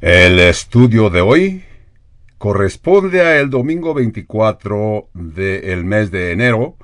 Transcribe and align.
El 0.00 0.38
estudio 0.38 1.10
de 1.10 1.20
hoy 1.20 1.64
corresponde 2.38 3.20
a 3.20 3.38
el 3.38 3.50
domingo 3.50 3.92
24 3.92 5.10
del 5.12 5.84
mes 5.84 6.10
de 6.10 6.32
enero 6.32 6.78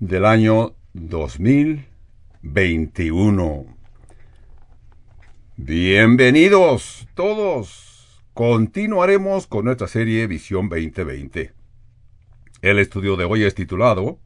del 0.00 0.26
año 0.26 0.74
2021. 0.92 3.64
Bienvenidos 5.56 7.08
todos. 7.14 8.22
Continuaremos 8.34 9.46
con 9.46 9.64
nuestra 9.64 9.88
serie 9.88 10.26
Visión 10.26 10.68
2020. 10.68 11.54
El 12.60 12.78
estudio 12.78 13.16
de 13.16 13.24
hoy 13.24 13.44
es 13.44 13.54
titulado 13.54 14.18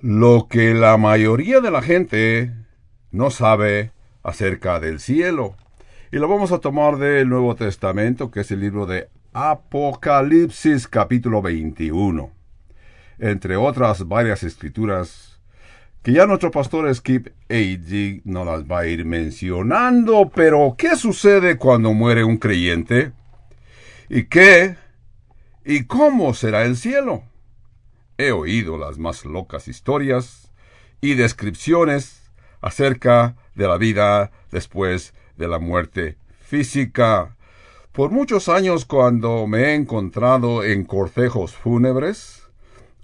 Lo 0.00 0.46
que 0.48 0.74
la 0.74 0.96
mayoría 0.96 1.60
de 1.60 1.72
la 1.72 1.82
gente 1.82 2.52
no 3.10 3.30
sabe 3.30 3.90
acerca 4.22 4.78
del 4.78 5.00
cielo. 5.00 5.56
Y 6.16 6.18
lo 6.18 6.28
vamos 6.28 6.50
a 6.50 6.60
tomar 6.60 6.96
del 6.96 7.28
Nuevo 7.28 7.54
Testamento, 7.56 8.30
que 8.30 8.40
es 8.40 8.50
el 8.50 8.60
libro 8.60 8.86
de 8.86 9.10
Apocalipsis 9.34 10.88
capítulo 10.88 11.42
21. 11.42 12.30
Entre 13.18 13.54
otras 13.54 14.08
varias 14.08 14.42
escrituras 14.42 15.38
que 16.02 16.12
ya 16.12 16.24
nuestro 16.24 16.50
pastor 16.50 16.94
Skip 16.94 17.26
A.D. 17.50 18.22
no 18.24 18.46
las 18.46 18.64
va 18.64 18.78
a 18.78 18.86
ir 18.86 19.04
mencionando, 19.04 20.30
pero 20.34 20.74
¿qué 20.78 20.96
sucede 20.96 21.58
cuando 21.58 21.92
muere 21.92 22.24
un 22.24 22.38
creyente? 22.38 23.12
¿Y 24.08 24.24
qué? 24.24 24.76
¿Y 25.66 25.84
cómo 25.84 26.32
será 26.32 26.64
el 26.64 26.78
cielo? 26.78 27.24
He 28.16 28.32
oído 28.32 28.78
las 28.78 28.96
más 28.96 29.26
locas 29.26 29.68
historias 29.68 30.50
y 31.02 31.12
descripciones 31.12 32.32
acerca 32.62 33.36
de 33.54 33.68
la 33.68 33.76
vida 33.76 34.30
después 34.50 35.12
de 35.12 35.25
la 35.38 35.58
muerte 35.58 36.18
física. 36.40 37.36
Por 37.92 38.10
muchos 38.10 38.48
años 38.48 38.84
cuando 38.84 39.46
me 39.46 39.64
he 39.64 39.74
encontrado 39.74 40.64
en 40.64 40.84
cortejos 40.84 41.54
fúnebres, 41.54 42.42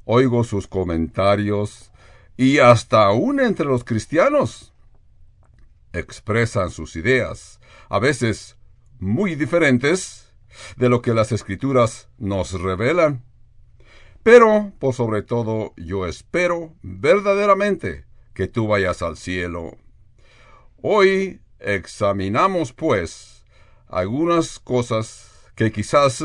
oigo 0.04 0.44
sus 0.44 0.66
comentarios 0.66 1.92
y 2.36 2.58
hasta 2.58 3.04
aún 3.04 3.40
entre 3.40 3.66
los 3.66 3.84
cristianos 3.84 4.72
expresan 5.92 6.70
sus 6.70 6.96
ideas, 6.96 7.60
a 7.88 7.98
veces 7.98 8.56
muy 8.98 9.34
diferentes 9.34 10.32
de 10.76 10.88
lo 10.88 11.02
que 11.02 11.14
las 11.14 11.32
escrituras 11.32 12.08
nos 12.18 12.60
revelan. 12.60 13.24
Pero, 14.22 14.72
por 14.78 14.94
sobre 14.94 15.22
todo, 15.22 15.74
yo 15.76 16.06
espero 16.06 16.74
verdaderamente 16.82 18.04
que 18.34 18.46
tú 18.46 18.68
vayas 18.68 19.02
al 19.02 19.16
cielo. 19.16 19.76
Hoy 20.80 21.41
Examinamos, 21.62 22.72
pues, 22.72 23.44
algunas 23.88 24.58
cosas 24.58 25.50
que 25.54 25.70
quizás 25.70 26.24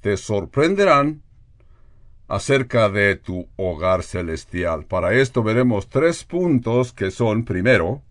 te 0.00 0.16
sorprenderán 0.16 1.22
acerca 2.28 2.88
de 2.88 3.16
tu 3.16 3.48
hogar 3.56 4.02
celestial. 4.02 4.84
Para 4.84 5.12
esto 5.14 5.42
veremos 5.42 5.88
tres 5.88 6.24
puntos 6.24 6.92
que 6.92 7.10
son, 7.10 7.44
primero, 7.44 8.02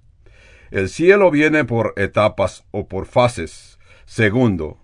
el 0.71 0.89
cielo 0.89 1.29
viene 1.31 1.63
por 1.65 1.93
etapas 1.97 2.65
o 2.71 2.87
por 2.87 3.05
fases. 3.05 3.77
Segundo, 4.05 4.79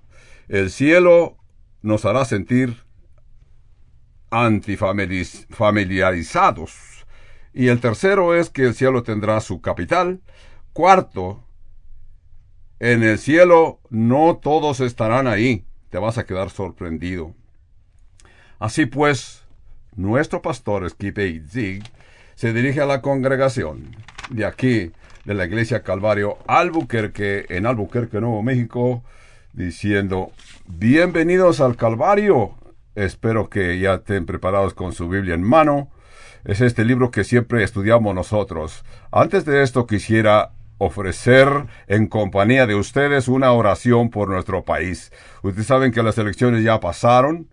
el 0.48 0.72
cielo 0.72 1.38
nos 1.82 2.06
hará 2.06 2.24
sentir 2.26 2.84
antifamiliarizados. 4.30 7.06
Y 7.54 7.68
el 7.68 7.82
tercero 7.82 8.34
es 8.36 8.50
que 8.50 8.64
el 8.64 8.74
cielo 8.74 9.04
tendrá 9.04 9.42
su 9.42 9.59
capital 9.62 10.22
Cuarto, 10.73 11.44
en 12.80 13.03
el 13.03 13.19
cielo 13.19 13.80
no 13.89 14.38
todos 14.41 14.80
estarán 14.80 15.28
ahí. 15.28 15.66
Te 15.89 15.97
vas 15.97 16.18
a 16.18 16.25
quedar 16.25 16.50
sorprendido. 16.50 17.35
Así 18.57 18.85
pues, 18.85 19.44
nuestro 19.96 20.41
pastor 20.41 20.90
Skip 20.90 21.18
Zig 21.50 21.84
se 22.35 22.53
dirige 22.53 22.79
a 22.79 22.85
la 22.85 23.01
congregación 23.01 23.96
de 24.29 24.46
aquí, 24.46 24.91
de 25.25 25.34
la 25.34 25.46
iglesia 25.46 25.84
Calvario 25.84 26.38
Albuquerque, 26.47 27.46
en 27.50 27.66
Albuquerque, 27.66 28.22
Nuevo 28.22 28.41
México, 28.41 29.03
diciendo, 29.51 30.31
bienvenidos 30.67 31.59
al 31.59 31.75
Calvario. 31.75 32.56
Espero 32.96 33.50
que 33.50 33.78
ya 33.78 33.96
estén 33.96 34.25
preparados 34.25 34.73
con 34.73 34.94
su 34.94 35.09
Biblia 35.09 35.35
en 35.35 35.44
mano. 35.44 35.91
Es 36.46 36.62
este 36.62 36.85
libro 36.85 37.12
que 37.12 37.25
siempre 37.25 37.62
estudiamos 37.63 38.16
nosotros. 38.16 38.85
Antes 39.12 39.44
de 39.44 39.63
esto 39.63 39.85
quisiera 39.85 40.53
ofrecer 40.84 41.68
en 41.86 42.08
compañía 42.08 42.66
de 42.66 42.74
ustedes 42.74 43.28
una 43.28 43.52
oración 43.52 44.09
por 44.09 44.30
nuestro 44.30 44.64
país. 44.64 45.12
Ustedes 45.44 45.68
saben 45.68 45.92
que 45.92 46.02
las 46.02 46.18
elecciones 46.18 46.64
ya 46.64 46.80
pasaron. 46.80 47.47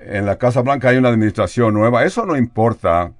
En 0.00 0.24
la 0.24 0.38
Casa 0.38 0.62
Blanca 0.62 0.88
hay 0.88 0.96
una 0.96 1.10
administración 1.10 1.74
nueva. 1.74 2.04
Eso 2.04 2.24
no 2.24 2.36
importa 2.36 3.12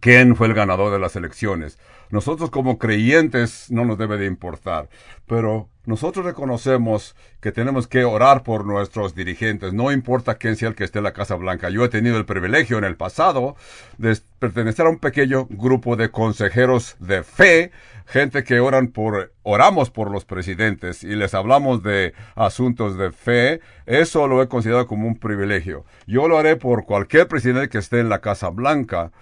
quién 0.00 0.36
fue 0.36 0.46
el 0.46 0.54
ganador 0.54 0.90
de 0.90 0.98
las 0.98 1.16
elecciones. 1.16 1.78
Nosotros 2.10 2.50
como 2.50 2.78
creyentes 2.78 3.70
no 3.70 3.84
nos 3.84 3.98
debe 3.98 4.16
de 4.16 4.26
importar, 4.26 4.88
pero 5.26 5.68
nosotros 5.86 6.24
reconocemos 6.24 7.14
que 7.40 7.52
tenemos 7.52 7.86
que 7.86 8.04
orar 8.04 8.42
por 8.42 8.64
nuestros 8.64 9.14
dirigentes, 9.14 9.72
no 9.72 9.92
importa 9.92 10.34
quién 10.34 10.56
sea 10.56 10.68
el 10.68 10.74
que 10.74 10.82
esté 10.82 10.98
en 10.98 11.04
la 11.04 11.12
Casa 11.12 11.36
Blanca. 11.36 11.70
Yo 11.70 11.84
he 11.84 11.88
tenido 11.88 12.16
el 12.18 12.26
privilegio 12.26 12.76
en 12.78 12.84
el 12.84 12.96
pasado 12.96 13.54
de 13.96 14.18
pertenecer 14.40 14.86
a 14.86 14.90
un 14.90 14.98
pequeño 14.98 15.46
grupo 15.48 15.94
de 15.94 16.10
consejeros 16.10 16.96
de 16.98 17.22
fe, 17.22 17.70
gente 18.04 18.42
que 18.42 18.58
oran 18.58 18.88
por, 18.88 19.32
oramos 19.44 19.90
por 19.90 20.10
los 20.10 20.24
presidentes 20.24 21.04
y 21.04 21.14
les 21.14 21.34
hablamos 21.34 21.84
de 21.84 22.14
asuntos 22.34 22.98
de 22.98 23.12
fe. 23.12 23.60
Eso 23.86 24.26
lo 24.26 24.42
he 24.42 24.48
considerado 24.48 24.88
como 24.88 25.06
un 25.06 25.18
privilegio. 25.18 25.84
Yo 26.08 26.26
lo 26.26 26.38
haré 26.38 26.56
por 26.56 26.84
cualquier 26.84 27.28
presidente 27.28 27.68
que 27.68 27.78
esté 27.78 28.00
en 28.00 28.08
la 28.08 28.20
Casa 28.20 28.48
Blanca 28.48 29.12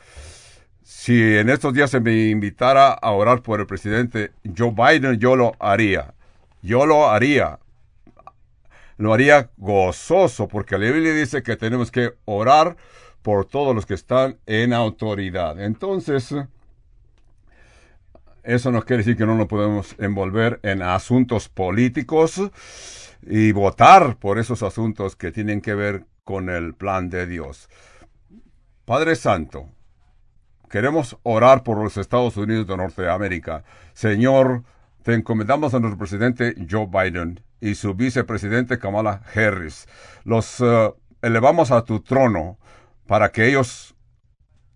si 0.84 1.38
en 1.38 1.48
estos 1.48 1.72
días 1.72 1.90
se 1.90 1.98
me 1.98 2.28
invitara 2.28 2.92
a 2.92 3.10
orar 3.12 3.40
por 3.40 3.58
el 3.58 3.66
presidente 3.66 4.32
Joe 4.56 4.70
Biden, 4.70 5.18
yo 5.18 5.34
lo 5.34 5.52
haría. 5.58 6.12
Yo 6.60 6.84
lo 6.84 7.08
haría. 7.08 7.58
Lo 8.98 9.14
haría 9.14 9.50
gozoso, 9.56 10.46
porque 10.46 10.76
la 10.76 10.90
Biblia 10.90 11.14
dice 11.14 11.42
que 11.42 11.56
tenemos 11.56 11.90
que 11.90 12.12
orar 12.26 12.76
por 13.22 13.46
todos 13.46 13.74
los 13.74 13.86
que 13.86 13.94
están 13.94 14.36
en 14.44 14.74
autoridad. 14.74 15.58
Entonces, 15.58 16.34
eso 18.42 18.70
no 18.70 18.82
quiere 18.82 18.98
decir 18.98 19.16
que 19.16 19.24
no 19.24 19.36
nos 19.36 19.46
podemos 19.46 19.96
envolver 19.98 20.60
en 20.62 20.82
asuntos 20.82 21.48
políticos 21.48 22.42
y 23.22 23.52
votar 23.52 24.18
por 24.18 24.38
esos 24.38 24.62
asuntos 24.62 25.16
que 25.16 25.32
tienen 25.32 25.62
que 25.62 25.74
ver 25.74 26.04
con 26.24 26.50
el 26.50 26.74
plan 26.74 27.08
de 27.08 27.26
Dios. 27.26 27.70
Padre 28.84 29.16
Santo, 29.16 29.70
Queremos 30.74 31.16
orar 31.22 31.62
por 31.62 31.80
los 31.80 31.96
Estados 31.98 32.36
Unidos 32.36 32.66
de 32.66 32.76
Norteamérica. 32.76 33.62
Señor, 33.92 34.64
te 35.04 35.14
encomendamos 35.14 35.72
a 35.72 35.78
nuestro 35.78 35.96
presidente 35.96 36.56
Joe 36.68 36.88
Biden 36.88 37.38
y 37.60 37.76
su 37.76 37.94
vicepresidente 37.94 38.80
Kamala 38.80 39.22
Harris. 39.36 39.86
Los 40.24 40.60
eh, 40.60 40.92
elevamos 41.22 41.70
a 41.70 41.84
tu 41.84 42.00
trono 42.00 42.58
para 43.06 43.30
que 43.30 43.46
ellos 43.46 43.94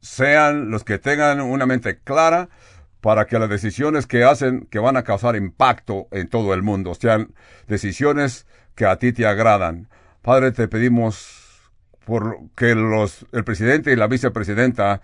sean 0.00 0.70
los 0.70 0.84
que 0.84 0.98
tengan 0.98 1.40
una 1.40 1.66
mente 1.66 1.98
clara 1.98 2.48
para 3.00 3.26
que 3.26 3.40
las 3.40 3.50
decisiones 3.50 4.06
que 4.06 4.22
hacen 4.22 4.68
que 4.70 4.78
van 4.78 4.96
a 4.96 5.02
causar 5.02 5.34
impacto 5.34 6.06
en 6.12 6.28
todo 6.28 6.54
el 6.54 6.62
mundo 6.62 6.94
sean 6.94 7.34
decisiones 7.66 8.46
que 8.76 8.86
a 8.86 9.00
ti 9.00 9.12
te 9.12 9.26
agradan. 9.26 9.88
Padre, 10.22 10.52
te 10.52 10.68
pedimos 10.68 11.48
por 12.04 12.38
que 12.54 12.76
los, 12.76 13.26
el 13.32 13.42
presidente 13.42 13.92
y 13.92 13.96
la 13.96 14.06
vicepresidenta 14.06 15.02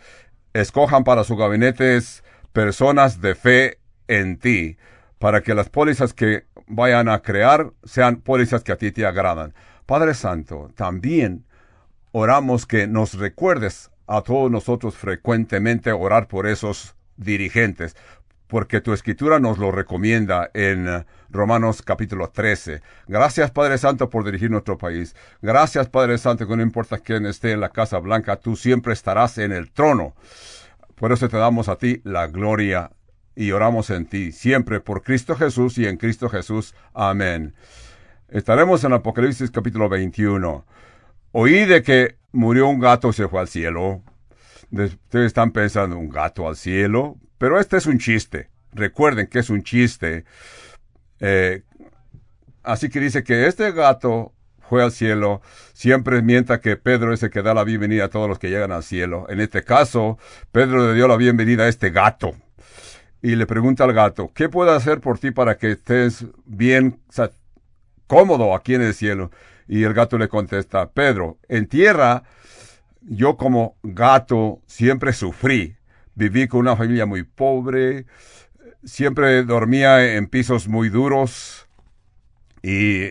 escojan 0.54 1.04
para 1.04 1.24
sus 1.24 1.36
gabinetes 1.36 2.24
personas 2.52 3.20
de 3.20 3.34
fe 3.34 3.78
en 4.08 4.38
ti, 4.38 4.78
para 5.18 5.42
que 5.42 5.54
las 5.54 5.68
pólizas 5.68 6.14
que 6.14 6.46
vayan 6.66 7.08
a 7.08 7.20
crear 7.20 7.72
sean 7.84 8.16
pólizas 8.16 8.62
que 8.62 8.72
a 8.72 8.76
ti 8.76 8.92
te 8.92 9.04
agradan. 9.04 9.52
Padre 9.84 10.14
Santo, 10.14 10.70
también 10.74 11.44
oramos 12.12 12.64
que 12.66 12.86
nos 12.86 13.14
recuerdes 13.14 13.90
a 14.06 14.22
todos 14.22 14.50
nosotros 14.50 14.96
frecuentemente 14.96 15.92
orar 15.92 16.28
por 16.28 16.46
esos 16.46 16.94
dirigentes, 17.16 17.96
porque 18.46 18.80
tu 18.80 18.92
escritura 18.92 19.38
nos 19.38 19.58
lo 19.58 19.70
recomienda 19.70 20.50
en 20.54 21.04
Romanos 21.30 21.82
capítulo 21.82 22.28
13. 22.28 22.82
Gracias 23.08 23.50
Padre 23.50 23.78
Santo 23.78 24.10
por 24.10 24.24
dirigir 24.24 24.50
nuestro 24.50 24.78
país. 24.78 25.16
Gracias 25.42 25.88
Padre 25.88 26.18
Santo 26.18 26.46
que 26.46 26.56
no 26.56 26.62
importa 26.62 26.98
quién 26.98 27.26
esté 27.26 27.52
en 27.52 27.60
la 27.60 27.70
Casa 27.70 27.98
Blanca, 27.98 28.36
tú 28.36 28.56
siempre 28.56 28.92
estarás 28.92 29.38
en 29.38 29.52
el 29.52 29.72
trono. 29.72 30.14
Por 30.94 31.12
eso 31.12 31.28
te 31.28 31.36
damos 31.36 31.68
a 31.68 31.76
ti 31.76 32.00
la 32.04 32.26
gloria 32.28 32.90
y 33.34 33.50
oramos 33.50 33.90
en 33.90 34.06
ti, 34.06 34.30
siempre 34.30 34.80
por 34.80 35.02
Cristo 35.02 35.34
Jesús 35.34 35.78
y 35.78 35.86
en 35.86 35.96
Cristo 35.96 36.28
Jesús. 36.28 36.74
Amén. 36.92 37.54
Estaremos 38.28 38.84
en 38.84 38.92
Apocalipsis 38.92 39.50
capítulo 39.50 39.88
21. 39.88 40.64
Oí 41.32 41.64
de 41.64 41.82
que 41.82 42.16
murió 42.32 42.68
un 42.68 42.78
gato 42.78 43.08
y 43.08 43.12
se 43.12 43.26
fue 43.28 43.40
al 43.40 43.48
cielo. 43.48 44.02
Ustedes 44.70 45.26
están 45.26 45.50
pensando, 45.50 45.98
¿un 45.98 46.08
gato 46.08 46.48
al 46.48 46.56
cielo? 46.56 47.16
Pero 47.38 47.58
este 47.58 47.76
es 47.76 47.86
un 47.86 47.98
chiste. 47.98 48.50
Recuerden 48.72 49.26
que 49.26 49.38
es 49.38 49.50
un 49.50 49.62
chiste. 49.62 50.24
Eh, 51.20 51.62
así 52.62 52.88
que 52.88 53.00
dice 53.00 53.22
que 53.22 53.46
este 53.46 53.72
gato 53.72 54.32
fue 54.68 54.82
al 54.82 54.92
cielo, 54.92 55.42
siempre 55.72 56.22
mienta 56.22 56.60
que 56.60 56.76
Pedro 56.76 57.12
es 57.12 57.22
el 57.22 57.30
que 57.30 57.42
da 57.42 57.54
la 57.54 57.64
bienvenida 57.64 58.06
a 58.06 58.08
todos 58.08 58.28
los 58.28 58.38
que 58.38 58.48
llegan 58.48 58.72
al 58.72 58.82
cielo. 58.82 59.26
En 59.28 59.40
este 59.40 59.62
caso, 59.62 60.18
Pedro 60.52 60.88
le 60.88 60.94
dio 60.94 61.06
la 61.06 61.16
bienvenida 61.16 61.64
a 61.64 61.68
este 61.68 61.90
gato. 61.90 62.34
Y 63.22 63.36
le 63.36 63.46
pregunta 63.46 63.84
al 63.84 63.92
gato, 63.92 64.32
¿qué 64.34 64.48
puedo 64.48 64.72
hacer 64.72 65.00
por 65.00 65.18
ti 65.18 65.30
para 65.30 65.56
que 65.56 65.72
estés 65.72 66.26
bien 66.44 67.00
cómodo 68.06 68.54
aquí 68.54 68.74
en 68.74 68.82
el 68.82 68.94
cielo? 68.94 69.30
Y 69.66 69.84
el 69.84 69.94
gato 69.94 70.18
le 70.18 70.28
contesta, 70.28 70.90
Pedro, 70.90 71.38
en 71.48 71.66
tierra 71.66 72.22
yo 73.00 73.36
como 73.36 73.76
gato 73.82 74.60
siempre 74.66 75.12
sufrí. 75.12 75.76
Viví 76.14 76.46
con 76.48 76.60
una 76.60 76.76
familia 76.76 77.06
muy 77.06 77.24
pobre, 77.24 78.06
siempre 78.84 79.42
dormía 79.44 80.14
en 80.14 80.26
pisos 80.26 80.68
muy 80.68 80.88
duros 80.88 81.66
y 82.62 83.10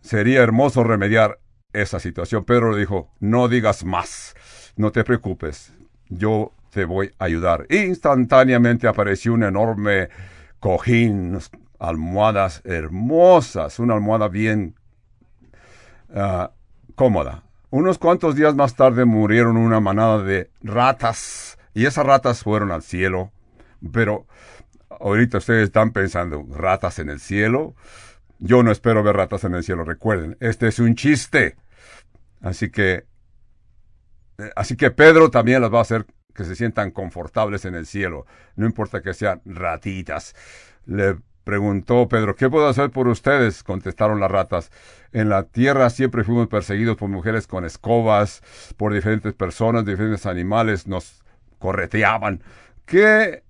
sería 0.00 0.42
hermoso 0.42 0.84
remediar 0.84 1.40
esa 1.72 1.98
situación. 1.98 2.44
Pedro 2.44 2.72
le 2.72 2.78
dijo, 2.78 3.10
no 3.20 3.48
digas 3.48 3.84
más, 3.84 4.34
no 4.76 4.92
te 4.92 5.04
preocupes, 5.04 5.72
yo 6.08 6.52
te 6.70 6.84
voy 6.84 7.12
a 7.18 7.24
ayudar. 7.24 7.66
Instantáneamente 7.70 8.86
apareció 8.86 9.32
un 9.32 9.42
enorme 9.42 10.08
cojín, 10.60 11.38
almohadas 11.78 12.62
hermosas, 12.64 13.78
una 13.78 13.94
almohada 13.94 14.28
bien 14.28 14.74
ah, 16.14 16.52
cómoda. 16.94 17.42
Unos 17.70 17.98
cuantos 17.98 18.36
días 18.36 18.54
más 18.54 18.76
tarde 18.76 19.04
murieron 19.04 19.56
una 19.56 19.80
manada 19.80 20.22
de 20.22 20.50
ratas 20.62 21.58
y 21.74 21.86
esas 21.86 22.06
ratas 22.06 22.42
fueron 22.42 22.70
al 22.72 22.82
cielo. 22.82 23.32
Pero 23.92 24.26
ahorita 24.88 25.38
ustedes 25.38 25.64
están 25.64 25.92
pensando, 25.92 26.46
ratas 26.50 26.98
en 26.98 27.10
el 27.10 27.20
cielo. 27.20 27.74
Yo 28.38 28.62
no 28.62 28.70
espero 28.70 29.02
ver 29.02 29.16
ratas 29.16 29.44
en 29.44 29.54
el 29.54 29.62
cielo, 29.62 29.84
recuerden, 29.84 30.36
este 30.40 30.68
es 30.68 30.78
un 30.78 30.94
chiste. 30.94 31.56
Así 32.40 32.70
que, 32.70 33.06
eh, 34.38 34.50
así 34.56 34.76
que 34.76 34.90
Pedro 34.90 35.30
también 35.30 35.62
las 35.62 35.72
va 35.72 35.78
a 35.78 35.82
hacer 35.82 36.06
que 36.34 36.44
se 36.44 36.56
sientan 36.56 36.90
confortables 36.90 37.64
en 37.64 37.74
el 37.74 37.86
cielo, 37.86 38.26
no 38.56 38.66
importa 38.66 39.02
que 39.02 39.14
sean 39.14 39.40
ratitas. 39.44 40.34
Le 40.84 41.16
preguntó 41.44 42.08
Pedro, 42.08 42.34
¿qué 42.34 42.50
puedo 42.50 42.66
hacer 42.68 42.90
por 42.90 43.06
ustedes? 43.08 43.62
Contestaron 43.62 44.18
las 44.18 44.30
ratas. 44.30 44.70
En 45.12 45.28
la 45.28 45.44
tierra 45.44 45.90
siempre 45.90 46.24
fuimos 46.24 46.48
perseguidos 46.48 46.96
por 46.96 47.08
mujeres 47.08 47.46
con 47.46 47.64
escobas, 47.64 48.42
por 48.76 48.92
diferentes 48.92 49.32
personas, 49.34 49.84
diferentes 49.84 50.26
animales, 50.26 50.86
nos 50.86 51.23
correteaban. 51.64 52.42
¿Qué 52.84 53.42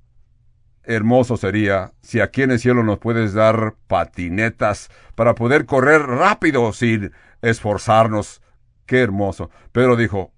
hermoso 0.85 1.37
sería 1.37 1.93
si 2.01 2.21
aquí 2.21 2.43
en 2.43 2.53
el 2.53 2.61
cielo 2.61 2.85
nos 2.85 3.01
puedes 3.01 3.33
dar 3.35 3.75
patinetas 3.89 4.89
para 5.17 5.35
poder 5.35 5.67
correr 5.67 6.03
rápido 6.03 6.73
sin 6.73 7.11
esforzarnos. 7.43 8.41
Qué 8.87 9.01
hermoso. 9.01 9.51
Pedro 9.73 9.97
dijo, 9.97 10.31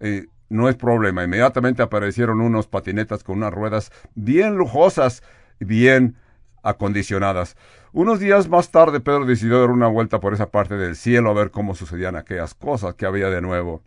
eh, 0.00 0.26
no 0.48 0.68
es 0.68 0.74
problema. 0.74 1.22
Inmediatamente 1.22 1.82
aparecieron 1.82 2.40
unos 2.40 2.66
patinetas 2.66 3.22
con 3.22 3.36
unas 3.38 3.54
ruedas 3.54 3.92
bien 4.16 4.56
lujosas, 4.56 5.22
bien 5.60 6.16
acondicionadas. 6.64 7.56
Unos 7.92 8.18
días 8.18 8.48
más 8.48 8.72
tarde 8.72 8.98
Pedro 8.98 9.24
decidió 9.24 9.60
dar 9.60 9.70
una 9.70 9.86
vuelta 9.86 10.18
por 10.18 10.34
esa 10.34 10.50
parte 10.50 10.74
del 10.76 10.96
cielo 10.96 11.30
a 11.30 11.34
ver 11.34 11.52
cómo 11.52 11.76
sucedían 11.76 12.16
aquellas 12.16 12.54
cosas 12.54 12.94
que 12.94 13.06
había 13.06 13.30
de 13.30 13.40
nuevo. 13.40 13.84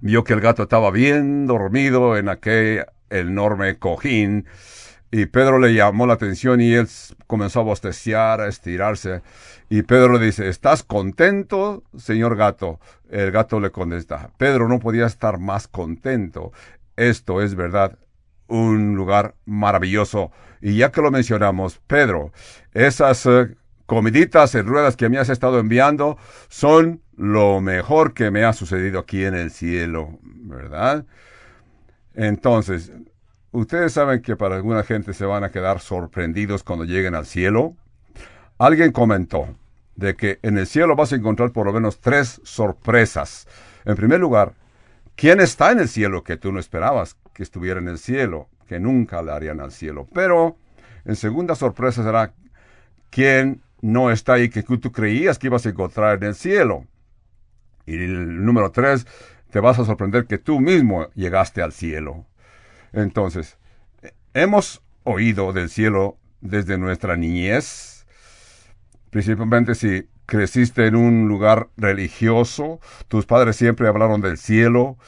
Vio 0.00 0.24
que 0.24 0.32
el 0.32 0.40
gato 0.40 0.62
estaba 0.62 0.90
bien 0.90 1.46
dormido 1.46 2.16
en 2.16 2.28
aquel 2.28 2.86
enorme 3.10 3.78
cojín. 3.78 4.46
Y 5.10 5.26
Pedro 5.26 5.58
le 5.58 5.74
llamó 5.74 6.06
la 6.06 6.14
atención 6.14 6.60
y 6.60 6.74
él 6.74 6.86
comenzó 7.26 7.60
a 7.60 7.64
bosteciar, 7.64 8.40
a 8.40 8.48
estirarse. 8.48 9.22
Y 9.70 9.82
Pedro 9.82 10.18
le 10.18 10.26
dice, 10.26 10.48
¿estás 10.48 10.82
contento, 10.82 11.82
señor 11.96 12.36
gato? 12.36 12.78
El 13.10 13.30
gato 13.30 13.58
le 13.58 13.70
contesta, 13.70 14.30
Pedro 14.36 14.68
no 14.68 14.78
podía 14.78 15.06
estar 15.06 15.38
más 15.38 15.66
contento. 15.66 16.52
Esto 16.96 17.42
es 17.42 17.54
verdad, 17.54 17.98
un 18.48 18.94
lugar 18.96 19.34
maravilloso. 19.46 20.30
Y 20.60 20.76
ya 20.76 20.92
que 20.92 21.00
lo 21.00 21.10
mencionamos, 21.10 21.80
Pedro, 21.86 22.32
esas 22.72 23.24
eh, 23.26 23.56
comiditas 23.88 24.54
en 24.54 24.66
ruedas 24.66 24.96
que 24.96 25.08
me 25.08 25.16
has 25.16 25.30
estado 25.30 25.58
enviando 25.58 26.18
son 26.50 27.00
lo 27.16 27.62
mejor 27.62 28.12
que 28.12 28.30
me 28.30 28.44
ha 28.44 28.52
sucedido 28.52 28.98
aquí 28.98 29.24
en 29.24 29.34
el 29.34 29.50
cielo, 29.50 30.18
¿verdad? 30.22 31.06
Entonces, 32.12 32.92
ustedes 33.50 33.94
saben 33.94 34.20
que 34.20 34.36
para 34.36 34.56
alguna 34.56 34.82
gente 34.82 35.14
se 35.14 35.24
van 35.24 35.42
a 35.42 35.50
quedar 35.50 35.80
sorprendidos 35.80 36.62
cuando 36.64 36.84
lleguen 36.84 37.14
al 37.14 37.24
cielo. 37.24 37.76
Alguien 38.58 38.92
comentó 38.92 39.56
de 39.96 40.16
que 40.16 40.38
en 40.42 40.58
el 40.58 40.66
cielo 40.66 40.94
vas 40.94 41.14
a 41.14 41.16
encontrar 41.16 41.52
por 41.52 41.64
lo 41.64 41.72
menos 41.72 41.98
tres 41.98 42.42
sorpresas. 42.44 43.48
En 43.86 43.96
primer 43.96 44.20
lugar, 44.20 44.52
¿quién 45.16 45.40
está 45.40 45.72
en 45.72 45.80
el 45.80 45.88
cielo 45.88 46.22
que 46.22 46.36
tú 46.36 46.52
no 46.52 46.60
esperabas 46.60 47.16
que 47.32 47.42
estuviera 47.42 47.80
en 47.80 47.88
el 47.88 47.98
cielo, 47.98 48.50
que 48.66 48.80
nunca 48.80 49.22
le 49.22 49.32
harían 49.32 49.60
al 49.60 49.72
cielo? 49.72 50.06
Pero 50.12 50.58
en 51.06 51.16
segunda 51.16 51.54
sorpresa 51.54 52.02
será 52.02 52.34
quién 53.08 53.62
no 53.80 54.10
está 54.10 54.34
ahí 54.34 54.48
que 54.48 54.62
tú 54.62 54.92
creías 54.92 55.38
que 55.38 55.46
ibas 55.48 55.66
a 55.66 55.70
encontrar 55.70 56.18
en 56.18 56.24
el 56.24 56.34
cielo. 56.34 56.86
Y 57.86 57.94
el 57.94 58.44
número 58.44 58.70
tres, 58.70 59.06
te 59.50 59.60
vas 59.60 59.78
a 59.78 59.84
sorprender 59.84 60.26
que 60.26 60.38
tú 60.38 60.60
mismo 60.60 61.08
llegaste 61.14 61.62
al 61.62 61.72
cielo. 61.72 62.26
Entonces, 62.92 63.58
hemos 64.34 64.82
oído 65.04 65.52
del 65.52 65.70
cielo 65.70 66.18
desde 66.40 66.78
nuestra 66.78 67.16
niñez, 67.16 68.06
principalmente 69.10 69.74
si 69.74 70.08
creciste 70.26 70.86
en 70.86 70.94
un 70.94 71.28
lugar 71.28 71.68
religioso, 71.76 72.80
tus 73.08 73.24
padres 73.24 73.56
siempre 73.56 73.88
hablaron 73.88 74.20
del 74.20 74.36
cielo, 74.36 74.98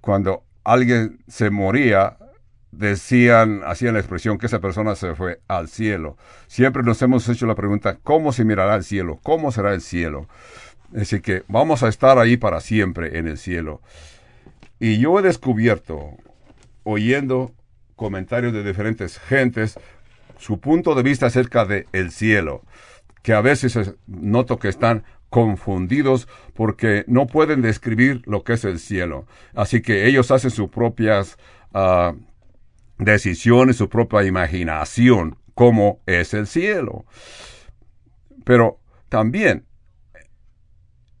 cuando 0.00 0.44
alguien 0.64 1.24
se 1.26 1.50
moría, 1.50 2.18
decían, 2.70 3.62
hacían 3.64 3.94
la 3.94 4.00
expresión 4.00 4.38
que 4.38 4.46
esa 4.46 4.60
persona 4.60 4.94
se 4.94 5.14
fue 5.14 5.40
al 5.48 5.68
cielo. 5.68 6.16
Siempre 6.46 6.82
nos 6.82 7.00
hemos 7.02 7.28
hecho 7.28 7.46
la 7.46 7.54
pregunta, 7.54 7.98
¿cómo 8.02 8.32
se 8.32 8.44
mirará 8.44 8.76
el 8.76 8.84
cielo? 8.84 9.18
¿Cómo 9.22 9.52
será 9.52 9.74
el 9.74 9.80
cielo? 9.80 10.28
Así 10.96 11.20
que 11.20 11.44
vamos 11.48 11.82
a 11.82 11.88
estar 11.88 12.18
ahí 12.18 12.36
para 12.36 12.60
siempre 12.60 13.18
en 13.18 13.28
el 13.28 13.38
cielo. 13.38 13.80
Y 14.80 14.98
yo 14.98 15.18
he 15.18 15.22
descubierto, 15.22 16.10
oyendo 16.84 17.52
comentarios 17.96 18.52
de 18.52 18.62
diferentes 18.62 19.18
gentes, 19.18 19.78
su 20.38 20.60
punto 20.60 20.94
de 20.94 21.02
vista 21.02 21.26
acerca 21.26 21.64
de 21.64 21.86
el 21.92 22.12
cielo, 22.12 22.62
que 23.22 23.32
a 23.32 23.40
veces 23.40 23.76
noto 24.06 24.58
que 24.58 24.68
están 24.68 25.04
confundidos 25.30 26.28
porque 26.54 27.04
no 27.06 27.26
pueden 27.26 27.60
describir 27.60 28.22
lo 28.24 28.44
que 28.44 28.54
es 28.54 28.64
el 28.64 28.78
cielo. 28.78 29.26
Así 29.54 29.82
que 29.82 30.06
ellos 30.06 30.30
hacen 30.30 30.50
sus 30.50 30.70
propias 30.70 31.36
uh, 31.74 32.16
decisiones, 32.98 33.76
su 33.76 33.88
propia 33.88 34.24
imaginación, 34.24 35.38
cómo 35.54 36.00
es 36.06 36.34
el 36.34 36.46
cielo. 36.46 37.04
Pero 38.44 38.80
también 39.08 39.66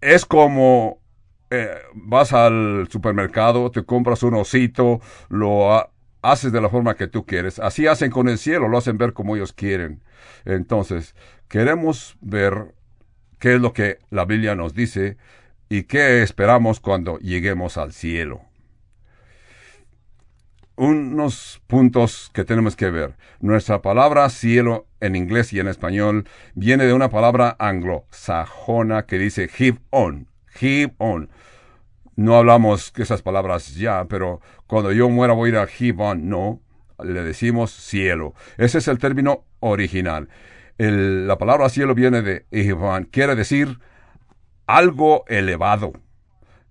es 0.00 0.24
como 0.24 1.00
eh, 1.50 1.76
vas 1.94 2.32
al 2.32 2.88
supermercado, 2.90 3.70
te 3.70 3.84
compras 3.84 4.22
un 4.22 4.34
osito, 4.34 5.00
lo 5.28 5.90
haces 6.20 6.52
de 6.52 6.60
la 6.60 6.68
forma 6.68 6.94
que 6.94 7.06
tú 7.06 7.24
quieres. 7.24 7.58
Así 7.58 7.86
hacen 7.86 8.10
con 8.10 8.28
el 8.28 8.38
cielo, 8.38 8.68
lo 8.68 8.78
hacen 8.78 8.98
ver 8.98 9.12
como 9.12 9.36
ellos 9.36 9.52
quieren. 9.52 10.02
Entonces, 10.44 11.14
queremos 11.48 12.16
ver 12.20 12.74
qué 13.38 13.54
es 13.54 13.60
lo 13.60 13.72
que 13.72 13.98
la 14.10 14.24
Biblia 14.24 14.54
nos 14.54 14.74
dice 14.74 15.16
y 15.68 15.84
qué 15.84 16.22
esperamos 16.22 16.80
cuando 16.80 17.18
lleguemos 17.18 17.78
al 17.78 17.92
cielo 17.92 18.47
unos 20.78 21.60
puntos 21.66 22.30
que 22.32 22.44
tenemos 22.44 22.76
que 22.76 22.90
ver. 22.90 23.16
Nuestra 23.40 23.82
palabra 23.82 24.28
cielo 24.30 24.86
en 25.00 25.16
inglés 25.16 25.52
y 25.52 25.58
en 25.58 25.66
español 25.66 26.28
viene 26.54 26.86
de 26.86 26.92
una 26.92 27.10
palabra 27.10 27.56
anglosajona 27.58 29.04
que 29.04 29.18
dice 29.18 29.48
give 29.48 29.78
on, 29.90 30.28
give 30.54 30.94
on. 30.98 31.30
No 32.14 32.36
hablamos 32.36 32.92
esas 32.96 33.22
palabras 33.22 33.74
ya, 33.74 34.06
pero 34.08 34.40
cuando 34.66 34.92
yo 34.92 35.08
muera 35.08 35.34
voy 35.34 35.50
a 35.50 35.52
ir 35.52 35.58
a 35.58 35.66
give 35.66 36.02
on, 36.02 36.28
no, 36.28 36.60
le 37.02 37.22
decimos 37.24 37.72
cielo. 37.72 38.34
Ese 38.56 38.78
es 38.78 38.88
el 38.88 38.98
término 38.98 39.44
original. 39.60 40.28
la 40.78 41.38
palabra 41.38 41.68
cielo 41.70 41.94
viene 41.94 42.22
de 42.22 42.46
on, 42.72 43.04
quiere 43.04 43.34
decir 43.34 43.80
algo 44.66 45.24
elevado. 45.26 45.92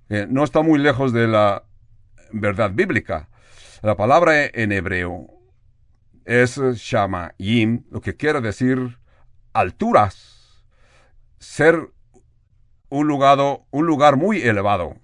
Eh, 0.10 0.28
no 0.30 0.46
está 0.46 0.62
muy 0.62 0.80
lejos 0.80 1.12
de 1.12 1.28
la 1.28 1.64
verdad 2.32 2.72
bíblica. 2.74 3.28
La 3.84 3.96
palabra 3.96 4.46
en 4.46 4.72
hebreo 4.72 5.28
es 6.26 6.58
shamayim, 6.58 7.84
lo 7.92 8.02
que 8.02 8.16
quiere 8.16 8.42
decir 8.42 8.98
alturas, 9.54 10.64
ser 11.38 11.92
un 12.90 13.08
lugar, 13.08 13.38
un 13.70 13.86
lugar 13.86 14.18
muy 14.18 14.42
elevado. 14.42 14.96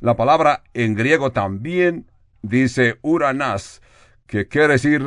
La 0.00 0.16
palabra 0.16 0.64
en 0.74 0.94
griego 0.94 1.32
también 1.32 2.10
dice 2.42 2.98
uranas, 3.00 3.80
que 4.26 4.48
quiere 4.48 4.74
decir 4.74 5.02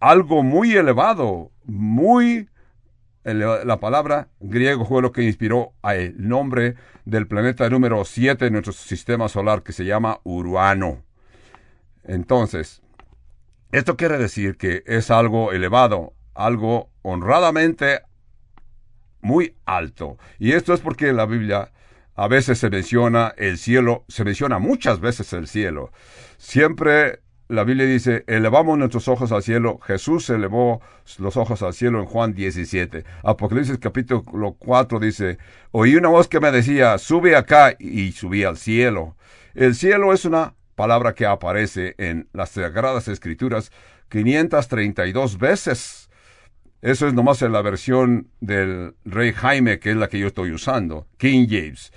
algo 0.00 0.42
muy 0.42 0.74
elevado, 0.74 1.52
muy 1.64 2.48
la 3.24 3.78
palabra 3.78 4.28
griego 4.40 4.86
fue 4.86 5.02
lo 5.02 5.12
que 5.12 5.22
inspiró 5.22 5.74
el 5.82 6.14
nombre 6.16 6.76
del 7.04 7.26
planeta 7.26 7.68
número 7.68 8.06
7 8.06 8.46
en 8.46 8.52
nuestro 8.54 8.72
sistema 8.72 9.28
solar 9.28 9.62
que 9.62 9.74
se 9.74 9.84
llama 9.84 10.20
Urano. 10.24 11.07
Entonces, 12.08 12.82
esto 13.70 13.96
quiere 13.96 14.16
decir 14.16 14.56
que 14.56 14.82
es 14.86 15.10
algo 15.10 15.52
elevado, 15.52 16.14
algo 16.34 16.90
honradamente 17.02 18.00
muy 19.20 19.56
alto. 19.66 20.16
Y 20.38 20.52
esto 20.52 20.72
es 20.72 20.80
porque 20.80 21.08
en 21.08 21.16
la 21.16 21.26
Biblia 21.26 21.70
a 22.14 22.26
veces 22.26 22.58
se 22.58 22.70
menciona 22.70 23.34
el 23.36 23.58
cielo, 23.58 24.04
se 24.08 24.24
menciona 24.24 24.58
muchas 24.58 25.00
veces 25.00 25.34
el 25.34 25.46
cielo. 25.46 25.92
Siempre 26.38 27.20
la 27.48 27.64
Biblia 27.64 27.84
dice, 27.84 28.24
elevamos 28.26 28.78
nuestros 28.78 29.06
ojos 29.08 29.30
al 29.30 29.42
cielo. 29.42 29.78
Jesús 29.82 30.30
elevó 30.30 30.80
los 31.18 31.36
ojos 31.36 31.62
al 31.62 31.74
cielo 31.74 32.00
en 32.00 32.06
Juan 32.06 32.34
17. 32.34 33.04
Apocalipsis 33.22 33.78
capítulo 33.78 34.56
4 34.58 34.98
dice, 34.98 35.36
oí 35.72 35.94
una 35.94 36.08
voz 36.08 36.26
que 36.26 36.40
me 36.40 36.50
decía, 36.52 36.96
sube 36.96 37.36
acá 37.36 37.76
y 37.78 38.12
subí 38.12 38.44
al 38.44 38.56
cielo. 38.56 39.16
El 39.54 39.74
cielo 39.74 40.14
es 40.14 40.24
una 40.24 40.54
palabra 40.78 41.12
que 41.12 41.26
aparece 41.26 41.96
en 41.98 42.28
las 42.32 42.50
Sagradas 42.50 43.08
Escrituras 43.08 43.72
532 44.10 45.36
veces. 45.36 46.08
Eso 46.82 47.08
es 47.08 47.14
nomás 47.14 47.42
en 47.42 47.50
la 47.50 47.62
versión 47.62 48.28
del 48.40 48.94
rey 49.04 49.32
Jaime, 49.32 49.80
que 49.80 49.90
es 49.90 49.96
la 49.96 50.08
que 50.08 50.20
yo 50.20 50.28
estoy 50.28 50.52
usando, 50.52 51.08
King 51.16 51.48
James. 51.50 51.92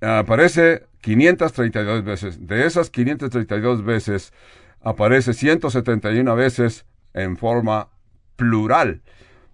Aparece 0.00 0.86
532 1.00 2.04
veces. 2.04 2.46
De 2.46 2.66
esas 2.66 2.88
532 2.88 3.84
veces, 3.84 4.32
aparece 4.80 5.34
171 5.34 6.36
veces 6.36 6.86
en 7.14 7.36
forma 7.36 7.88
plural. 8.36 9.02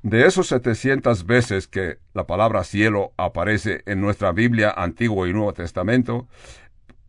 De 0.02 0.26
esos 0.26 0.48
700 0.48 1.24
veces 1.24 1.66
que 1.66 1.96
la 2.12 2.26
palabra 2.26 2.62
cielo 2.62 3.14
aparece 3.16 3.82
en 3.86 4.02
nuestra 4.02 4.32
Biblia 4.32 4.70
Antiguo 4.76 5.26
y 5.26 5.32
Nuevo 5.32 5.54
Testamento, 5.54 6.28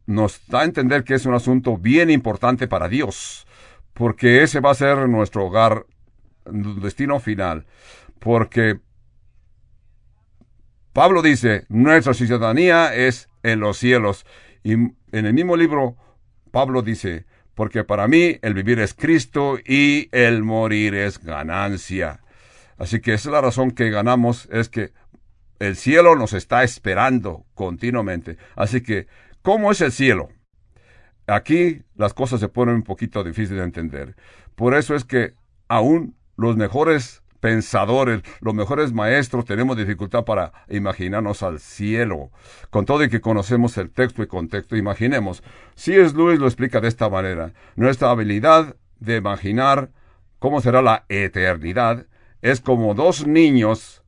nos 0.07 0.47
da 0.47 0.61
a 0.61 0.65
entender 0.65 1.03
que 1.03 1.13
es 1.13 1.25
un 1.25 1.35
asunto 1.35 1.77
bien 1.77 2.09
importante 2.09 2.67
para 2.67 2.89
Dios, 2.89 3.45
porque 3.93 4.41
ese 4.41 4.59
va 4.59 4.71
a 4.71 4.75
ser 4.75 5.07
nuestro 5.07 5.45
hogar, 5.45 5.85
destino 6.45 7.19
final, 7.19 7.65
porque 8.19 8.79
Pablo 10.93 11.21
dice, 11.21 11.65
nuestra 11.69 12.15
ciudadanía 12.15 12.95
es 12.95 13.29
en 13.43 13.59
los 13.59 13.77
cielos. 13.77 14.25
Y 14.63 14.73
en 14.73 14.95
el 15.11 15.31
mismo 15.31 15.55
libro, 15.55 15.95
Pablo 16.49 16.81
dice, 16.81 17.25
porque 17.53 17.83
para 17.83 18.07
mí 18.07 18.39
el 18.41 18.55
vivir 18.55 18.79
es 18.79 18.95
Cristo 18.95 19.59
y 19.63 20.09
el 20.11 20.41
morir 20.41 20.95
es 20.95 21.23
ganancia. 21.23 22.21
Así 22.79 22.99
que 22.99 23.13
esa 23.13 23.29
es 23.29 23.33
la 23.33 23.41
razón 23.41 23.71
que 23.71 23.91
ganamos, 23.91 24.47
es 24.51 24.69
que 24.69 24.91
el 25.59 25.75
cielo 25.75 26.15
nos 26.15 26.33
está 26.33 26.63
esperando 26.63 27.45
continuamente. 27.53 28.37
Así 28.55 28.81
que, 28.81 29.05
¿cómo 29.47 29.71
es 29.71 29.79
el 29.79 29.93
cielo? 29.93 30.27
Aquí 31.25 31.81
las 31.95 32.13
cosas 32.13 32.41
se 32.41 32.49
ponen 32.49 32.75
un 32.75 32.83
poquito 32.83 33.23
difíciles 33.23 33.59
de 33.59 33.63
entender. 33.63 34.17
Por 34.55 34.75
eso 34.75 34.93
es 34.93 35.05
que 35.05 35.35
aún 35.69 36.17
los 36.35 36.57
mejores 36.57 37.23
pensadores, 37.39 38.23
los 38.41 38.53
mejores 38.53 38.91
maestros, 38.91 39.45
tenemos 39.45 39.77
dificultad 39.77 40.25
para 40.25 40.51
imaginarnos 40.67 41.43
al 41.43 41.61
cielo. 41.61 42.29
Con 42.71 42.83
todo 42.83 43.05
y 43.05 43.09
que 43.09 43.21
conocemos 43.21 43.77
el 43.77 43.89
texto 43.89 44.21
y 44.21 44.27
contexto, 44.27 44.75
imaginemos. 44.75 45.41
Si 45.75 45.95
es 45.95 46.13
Luis 46.13 46.39
lo 46.39 46.47
explica 46.47 46.81
de 46.81 46.89
esta 46.89 47.07
manera. 47.07 47.53
Nuestra 47.77 48.11
habilidad 48.11 48.75
de 48.99 49.15
imaginar 49.15 49.91
cómo 50.39 50.59
será 50.59 50.81
la 50.81 51.05
eternidad 51.07 52.05
es 52.41 52.59
como 52.59 52.95
dos 52.95 53.25
niños 53.25 54.03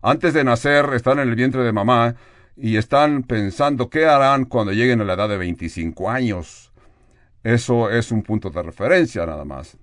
antes 0.00 0.32
de 0.32 0.44
nacer 0.44 0.88
están 0.94 1.18
en 1.18 1.28
el 1.28 1.34
vientre 1.34 1.62
de 1.62 1.72
mamá 1.72 2.14
y 2.60 2.76
están 2.76 3.22
pensando 3.22 3.88
qué 3.88 4.06
harán 4.06 4.44
cuando 4.44 4.72
lleguen 4.72 5.00
a 5.00 5.04
la 5.04 5.14
edad 5.14 5.28
de 5.28 5.38
25 5.38 6.10
años. 6.10 6.72
Eso 7.44 7.90
es 7.90 8.10
un 8.10 8.22
punto 8.22 8.50
de 8.50 8.62
referencia 8.62 9.24
nada 9.24 9.44
más. 9.44 9.78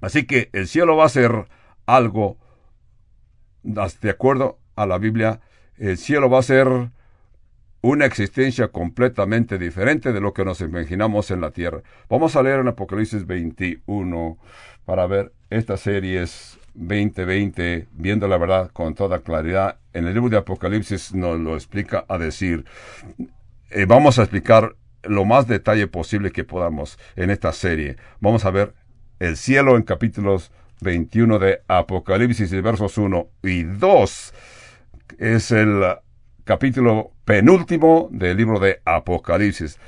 Así 0.00 0.24
que 0.24 0.48
el 0.52 0.68
cielo 0.68 0.96
va 0.96 1.06
a 1.06 1.10
ser 1.10 1.48
algo, 1.84 2.38
de 3.62 4.10
acuerdo 4.10 4.58
a 4.76 4.86
la 4.86 4.98
Biblia, 4.98 5.40
el 5.78 5.98
cielo 5.98 6.30
va 6.30 6.38
a 6.38 6.42
ser 6.42 6.68
una 7.82 8.04
existencia 8.04 8.68
completamente 8.68 9.58
diferente 9.58 10.12
de 10.12 10.20
lo 10.20 10.32
que 10.32 10.44
nos 10.44 10.60
imaginamos 10.60 11.30
en 11.30 11.40
la 11.40 11.50
tierra. 11.50 11.82
Vamos 12.08 12.36
a 12.36 12.42
leer 12.42 12.60
en 12.60 12.68
Apocalipsis 12.68 13.26
21 13.26 14.38
para 14.84 15.06
ver 15.06 15.32
estas 15.50 15.80
series 15.80 16.58
2020, 16.76 17.88
viendo 17.92 18.28
la 18.28 18.38
verdad 18.38 18.70
con 18.72 18.94
toda 18.94 19.20
claridad. 19.20 19.78
En 19.92 20.06
el 20.06 20.14
libro 20.14 20.28
de 20.28 20.36
Apocalipsis 20.36 21.14
nos 21.14 21.40
lo 21.40 21.54
explica 21.54 22.04
a 22.08 22.18
decir, 22.18 22.64
eh, 23.70 23.86
vamos 23.86 24.18
a 24.18 24.22
explicar 24.22 24.76
lo 25.02 25.24
más 25.24 25.46
detalle 25.46 25.86
posible 25.88 26.30
que 26.30 26.44
podamos 26.44 26.98
en 27.16 27.30
esta 27.30 27.52
serie. 27.52 27.96
Vamos 28.20 28.44
a 28.44 28.50
ver 28.50 28.74
el 29.18 29.36
cielo 29.36 29.76
en 29.76 29.82
capítulos 29.82 30.52
21 30.80 31.38
de 31.38 31.62
Apocalipsis, 31.68 32.50
versos 32.62 32.98
1 32.98 33.28
y 33.42 33.62
2. 33.62 34.34
Es 35.18 35.50
el 35.50 35.82
capítulo 36.44 37.12
penúltimo 37.24 38.08
del 38.12 38.36
libro 38.36 38.60
de 38.60 38.80
Apocalipsis. 38.84 39.78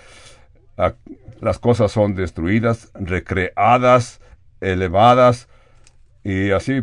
Las 1.40 1.58
cosas 1.58 1.92
son 1.92 2.14
destruidas, 2.14 2.90
recreadas, 2.94 4.20
elevadas, 4.60 5.48
y 6.28 6.50
así 6.50 6.82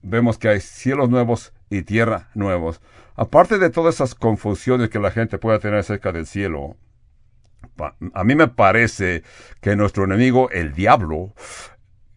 vemos 0.00 0.38
que 0.38 0.48
hay 0.48 0.60
cielos 0.60 1.10
nuevos 1.10 1.52
y 1.68 1.82
tierra 1.82 2.30
nuevos. 2.32 2.80
Aparte 3.16 3.58
de 3.58 3.68
todas 3.68 3.96
esas 3.96 4.14
confusiones 4.14 4.88
que 4.88 4.98
la 4.98 5.10
gente 5.10 5.36
puede 5.36 5.58
tener 5.58 5.80
acerca 5.80 6.10
del 6.10 6.26
cielo, 6.26 6.78
a 8.14 8.24
mí 8.24 8.34
me 8.34 8.48
parece 8.48 9.24
que 9.60 9.76
nuestro 9.76 10.04
enemigo, 10.04 10.48
el 10.52 10.72
diablo, 10.72 11.34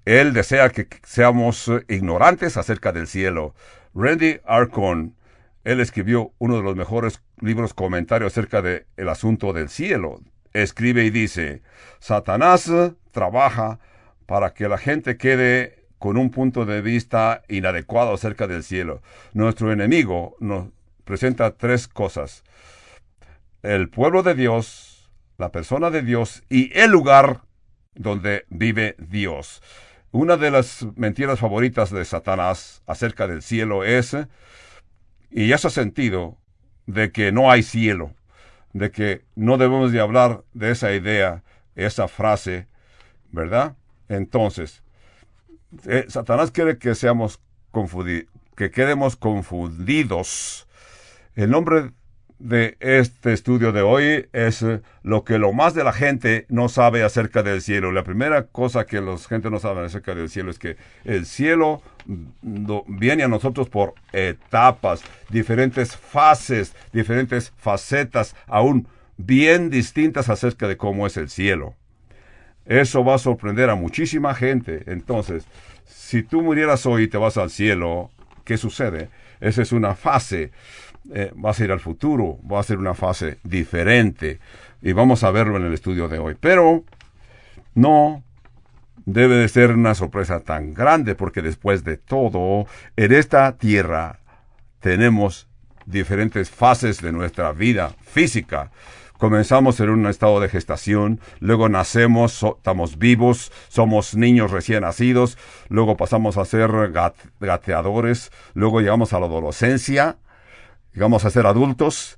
él 0.05 0.31
desea 0.31 0.69
que 0.69 0.88
seamos 1.03 1.69
ignorantes 1.89 2.55
acerca 2.55 2.93
del 2.93 3.07
cielo. 3.07 3.53
Randy 3.93 4.39
Arcon, 4.45 5.17
él 5.65 5.81
escribió 5.81 6.31
uno 6.38 6.55
de 6.55 6.63
los 6.63 6.77
mejores 6.77 7.21
libros 7.41 7.74
comentarios 7.74 8.31
acerca 8.31 8.62
del 8.62 8.86
el 8.95 9.10
asunto 9.10 9.51
del 9.51 9.67
cielo. 9.67 10.21
Escribe 10.53 11.03
y 11.03 11.10
dice, 11.10 11.63
Satanás 12.00 12.71
trabaja 13.12 13.79
para 14.25 14.53
que 14.53 14.69
la 14.69 14.77
gente 14.77 15.17
quede 15.17 15.80
con 16.01 16.17
un 16.17 16.31
punto 16.31 16.65
de 16.65 16.81
vista 16.81 17.43
inadecuado 17.48 18.15
acerca 18.15 18.48
del 18.48 18.63
cielo. 18.63 19.03
Nuestro 19.34 19.72
enemigo 19.72 20.36
nos 20.39 20.70
presenta 21.03 21.51
tres 21.51 21.88
cosas. 21.88 22.43
El 23.62 23.88
pueblo 23.88 24.24
de 24.24 24.34
Dios, 24.34 25.12
la 25.38 25.51
persona 25.51 25.91
de 25.91 26.01
Dios 26.01 26.41
y 26.50 26.75
el 26.75 26.89
lugar 26.89 27.41
donde 27.93 28.46
vive 28.50 28.96
Dios. 28.98 29.62
Una 30.10 30.38
de 30.38 30.50
las 30.50 30.88
mentiras 30.96 31.39
favoritas 31.39 31.91
de 31.91 32.03
Satanás 32.03 32.81
acerca 32.88 33.27
del 33.27 33.43
cielo 33.43 33.84
es, 33.84 34.17
y 35.29 35.51
ese 35.51 35.70
sentido, 35.70 36.39
de 36.88 37.12
que 37.12 37.31
no 37.31 37.51
hay 37.51 37.62
cielo, 37.62 38.15
de 38.74 38.89
que 38.89 39.22
no 39.36 39.60
debemos 39.60 39.91
de 39.91 40.00
hablar 40.00 40.46
de 40.55 40.72
esa 40.72 40.93
idea, 40.93 41.43
esa 41.75 42.08
frase, 42.08 42.65
¿verdad? 43.29 43.75
Entonces, 44.10 44.81
eh, 45.86 46.06
Satanás 46.08 46.51
quiere 46.51 46.78
que 46.78 46.96
seamos 46.96 47.40
confundidos, 47.72 48.30
que 48.56 48.72
quedemos 48.72 49.16
confundidos. 49.16 50.68
El 51.36 51.51
nombre 51.51 51.92
de 52.42 52.75
este 52.80 53.34
estudio 53.34 53.72
de 53.72 53.82
hoy 53.82 54.28
es 54.34 54.63
eh, 54.63 54.82
lo 55.04 55.24
que 55.24 55.38
lo 55.38 55.54
más 55.54 55.74
de 55.74 55.84
la 55.84 55.94
gente 55.94 56.46
no 56.50 56.70
sabe 56.70 57.04
acerca 57.04 57.44
del 57.44 57.62
cielo. 57.62 57.92
La 57.92 58.04
primera 58.04 58.48
cosa 58.48 58.86
que 58.86 59.00
la 59.00 59.18
gente 59.18 59.50
no 59.50 59.60
sabe 59.60 59.86
acerca 59.86 60.16
del 60.16 60.30
cielo 60.30 60.50
es 60.51 60.60
que 60.60 60.78
el 61.06 61.25
cielo 61.25 61.82
mm, 62.06 62.80
viene 62.88 63.24
a 63.24 63.28
nosotros 63.28 63.70
por 63.70 63.94
etapas, 64.12 65.04
diferentes 65.30 65.96
fases, 65.96 66.75
diferentes 66.92 67.54
facetas, 67.58 68.36
aún 68.48 68.88
bien 69.18 69.70
distintas 69.70 70.30
acerca 70.30 70.68
de 70.68 70.78
cómo 70.78 71.06
es 71.06 71.18
el 71.18 71.30
cielo. 71.30 71.75
Eso 72.65 73.03
va 73.03 73.15
a 73.15 73.20
sorprender 73.20 73.70
a 73.70 73.75
muchísima 73.75 74.34
gente. 74.34 74.84
Entonces, 74.88 75.46
si 75.86 76.24
tú 76.24 76.41
murieras 76.41 76.86
hoy 76.86 77.03
y 77.03 77.08
te 77.08 77.18
vas 77.18 77.38
al 77.38 77.50
cielo, 77.50 78.12
¿qué 78.44 78.58
sucede? 78.58 79.10
Esa 79.39 79.62
es 79.62 79.72
una 79.72 79.96
fase 79.96 80.51
eh, 81.10 81.34
va 81.34 81.50
a 81.50 81.53
ser 81.53 81.72
al 81.72 81.80
futuro, 81.80 82.38
va 82.50 82.60
a 82.60 82.63
ser 82.63 82.77
una 82.77 82.94
fase 82.94 83.39
diferente 83.44 84.39
y 84.84 84.94
vamos 84.94 85.24
a 85.24 85.32
verlo 85.32 85.58
en 85.58 85.65
el 85.65 85.74
estudio 85.74 86.08
de 86.08 86.20
hoy. 86.20 86.38
Pero 86.39 86.84
no 87.74 88.24
debe 89.06 89.36
de 89.36 89.48
ser 89.48 89.72
una 89.72 89.96
sorpresa 89.96 90.41
tan 90.41 90.75
grande 90.75 91.15
porque 91.15 91.41
después 91.41 91.84
de 91.84 91.98
todo, 91.98 92.68
en 92.96 93.13
esta 93.13 93.58
tierra 93.58 94.20
tenemos 94.80 95.48
diferentes 95.88 96.51
fases 96.51 97.01
de 97.01 97.12
nuestra 97.12 97.51
vida 97.51 97.96
física, 98.03 98.70
Comenzamos 99.22 99.80
en 99.80 99.92
un 99.92 100.08
estado 100.08 100.40
de 100.40 100.50
gestación, 100.50 101.20
luego 101.40 101.70
nacemos, 101.70 102.42
estamos 102.42 102.98
vivos, 102.98 103.51
somos 103.68 104.16
niños 104.16 104.50
recién 104.50 104.82
nacidos, 104.82 105.38
luego 105.70 105.96
pasamos 105.96 106.38
a 106.38 106.46
ser 106.46 106.72
gateadores, 107.40 108.32
luego 108.56 108.82
llegamos 108.82 109.13
a 109.13 109.20
la 109.20 109.28
adolescencia, 109.28 110.18
llegamos 110.92 111.24
a 111.24 111.30
ser 111.30 111.46
adultos 111.46 112.18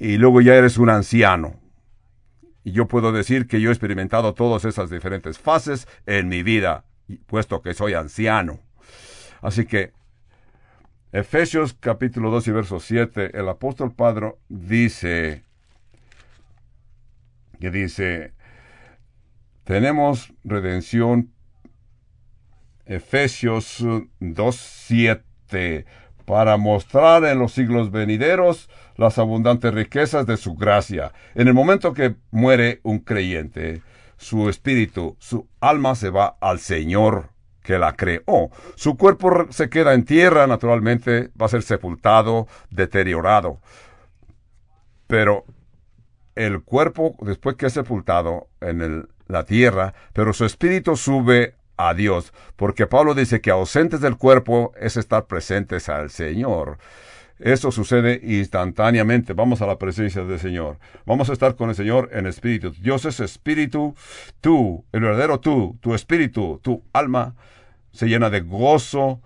y 0.00 0.16
luego 0.16 0.40
ya 0.40 0.56
eres 0.56 0.78
un 0.78 0.90
anciano. 0.90 1.60
Y 2.64 2.72
yo 2.72 2.88
puedo 2.88 3.12
decir 3.12 3.46
que 3.46 3.60
yo 3.60 3.68
he 3.68 3.72
experimentado 3.72 4.34
todas 4.34 4.64
esas 4.64 4.90
diferentes 4.90 5.38
fases 5.38 5.86
en 6.06 6.26
mi 6.26 6.42
vida, 6.42 6.86
puesto 7.26 7.62
que 7.62 7.72
soy 7.72 7.94
anciano. 7.94 8.58
Así 9.42 9.64
que 9.64 9.92
Efesios 11.12 11.72
capítulo 11.78 12.32
2 12.32 12.48
y 12.48 12.50
verso 12.50 12.80
7, 12.80 13.38
el 13.38 13.48
apóstol 13.48 13.92
Padre 13.92 14.34
dice, 14.48 15.44
que 17.60 17.70
dice, 17.70 18.32
tenemos 19.64 20.32
redención, 20.42 21.32
Efesios 22.86 23.80
2.7, 24.20 25.84
para 26.24 26.56
mostrar 26.56 27.24
en 27.24 27.38
los 27.38 27.52
siglos 27.52 27.90
venideros 27.90 28.68
las 28.96 29.18
abundantes 29.18 29.72
riquezas 29.74 30.26
de 30.26 30.36
su 30.36 30.54
gracia. 30.54 31.12
En 31.34 31.46
el 31.48 31.54
momento 31.54 31.92
que 31.92 32.16
muere 32.30 32.80
un 32.82 32.98
creyente, 33.00 33.82
su 34.16 34.48
espíritu, 34.48 35.16
su 35.18 35.46
alma 35.60 35.94
se 35.94 36.10
va 36.10 36.36
al 36.40 36.58
Señor 36.58 37.30
que 37.62 37.78
la 37.78 37.94
creó. 37.94 38.50
Su 38.74 38.96
cuerpo 38.96 39.46
se 39.50 39.68
queda 39.68 39.94
en 39.94 40.04
tierra, 40.04 40.46
naturalmente, 40.46 41.30
va 41.40 41.46
a 41.46 41.50
ser 41.50 41.62
sepultado, 41.62 42.48
deteriorado. 42.70 43.60
Pero 45.06 45.44
el 46.46 46.62
cuerpo, 46.62 47.16
después 47.20 47.56
que 47.56 47.66
es 47.66 47.72
sepultado 47.72 48.48
en 48.60 49.08
la 49.28 49.44
tierra, 49.44 49.94
pero 50.12 50.32
su 50.32 50.44
espíritu 50.44 50.96
sube 50.96 51.54
a 51.76 51.94
Dios, 51.94 52.32
porque 52.56 52.86
Pablo 52.86 53.14
dice 53.14 53.40
que 53.40 53.50
ausentes 53.50 54.00
del 54.00 54.16
cuerpo 54.16 54.72
es 54.78 54.96
estar 54.96 55.26
presentes 55.26 55.88
al 55.88 56.10
Señor. 56.10 56.78
Eso 57.38 57.72
sucede 57.72 58.20
instantáneamente. 58.22 59.32
Vamos 59.32 59.62
a 59.62 59.66
la 59.66 59.78
presencia 59.78 60.22
del 60.24 60.38
Señor. 60.38 60.78
Vamos 61.06 61.30
a 61.30 61.32
estar 61.32 61.56
con 61.56 61.70
el 61.70 61.74
Señor 61.74 62.10
en 62.12 62.26
espíritu. 62.26 62.70
Dios 62.70 63.06
es 63.06 63.18
espíritu. 63.20 63.94
Tú, 64.42 64.84
el 64.92 65.00
verdadero 65.00 65.40
tú, 65.40 65.78
tu 65.80 65.94
espíritu, 65.94 66.60
tu 66.62 66.82
alma, 66.92 67.34
se 67.92 68.08
llena 68.08 68.28
de 68.28 68.42
gozo. 68.42 69.22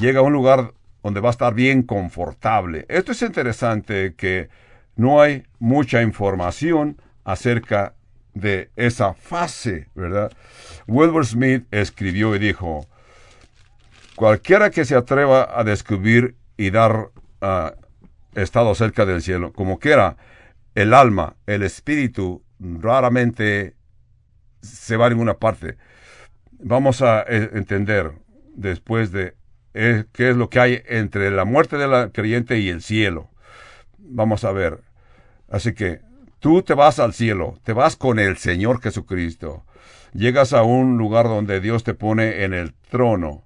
Llega 0.00 0.20
a 0.20 0.22
un 0.22 0.32
lugar 0.32 0.72
donde 1.02 1.20
va 1.20 1.28
a 1.28 1.32
estar 1.32 1.52
bien 1.52 1.82
confortable. 1.82 2.86
Esto 2.88 3.12
es 3.12 3.20
interesante 3.20 4.14
que 4.16 4.48
no 4.96 5.20
hay 5.20 5.44
mucha 5.58 6.02
información 6.02 7.00
acerca 7.24 7.94
de 8.34 8.70
esa 8.76 9.14
fase, 9.14 9.88
¿verdad? 9.94 10.32
Wilbur 10.86 11.24
Smith 11.26 11.64
escribió 11.70 12.34
y 12.34 12.38
dijo, 12.38 12.86
cualquiera 14.16 14.70
que 14.70 14.84
se 14.84 14.96
atreva 14.96 15.48
a 15.58 15.64
descubrir 15.64 16.36
y 16.56 16.70
dar 16.70 17.10
uh, 17.40 17.70
estado 18.34 18.74
cerca 18.74 19.06
del 19.06 19.22
cielo, 19.22 19.52
como 19.52 19.78
quiera, 19.78 20.16
el 20.74 20.92
alma, 20.92 21.36
el 21.46 21.62
espíritu, 21.62 22.42
raramente 22.58 23.76
se 24.60 24.96
va 24.96 25.06
a 25.06 25.10
ninguna 25.10 25.34
parte. 25.34 25.76
Vamos 26.58 27.02
a 27.02 27.22
eh, 27.22 27.50
entender 27.52 28.12
después 28.54 29.12
de 29.12 29.36
eh, 29.74 30.04
qué 30.12 30.30
es 30.30 30.36
lo 30.36 30.48
que 30.48 30.60
hay 30.60 30.82
entre 30.86 31.30
la 31.30 31.44
muerte 31.44 31.76
del 31.76 32.10
creyente 32.12 32.58
y 32.58 32.68
el 32.68 32.82
cielo 32.82 33.33
vamos 34.04 34.44
a 34.44 34.52
ver. 34.52 34.80
Así 35.48 35.74
que 35.74 36.00
tú 36.38 36.62
te 36.62 36.74
vas 36.74 36.98
al 36.98 37.12
cielo, 37.12 37.58
te 37.64 37.72
vas 37.72 37.96
con 37.96 38.18
el 38.18 38.36
Señor 38.36 38.80
Jesucristo. 38.80 39.64
Llegas 40.12 40.52
a 40.52 40.62
un 40.62 40.96
lugar 40.96 41.26
donde 41.26 41.60
Dios 41.60 41.84
te 41.84 41.94
pone 41.94 42.44
en 42.44 42.54
el 42.54 42.72
trono, 42.90 43.44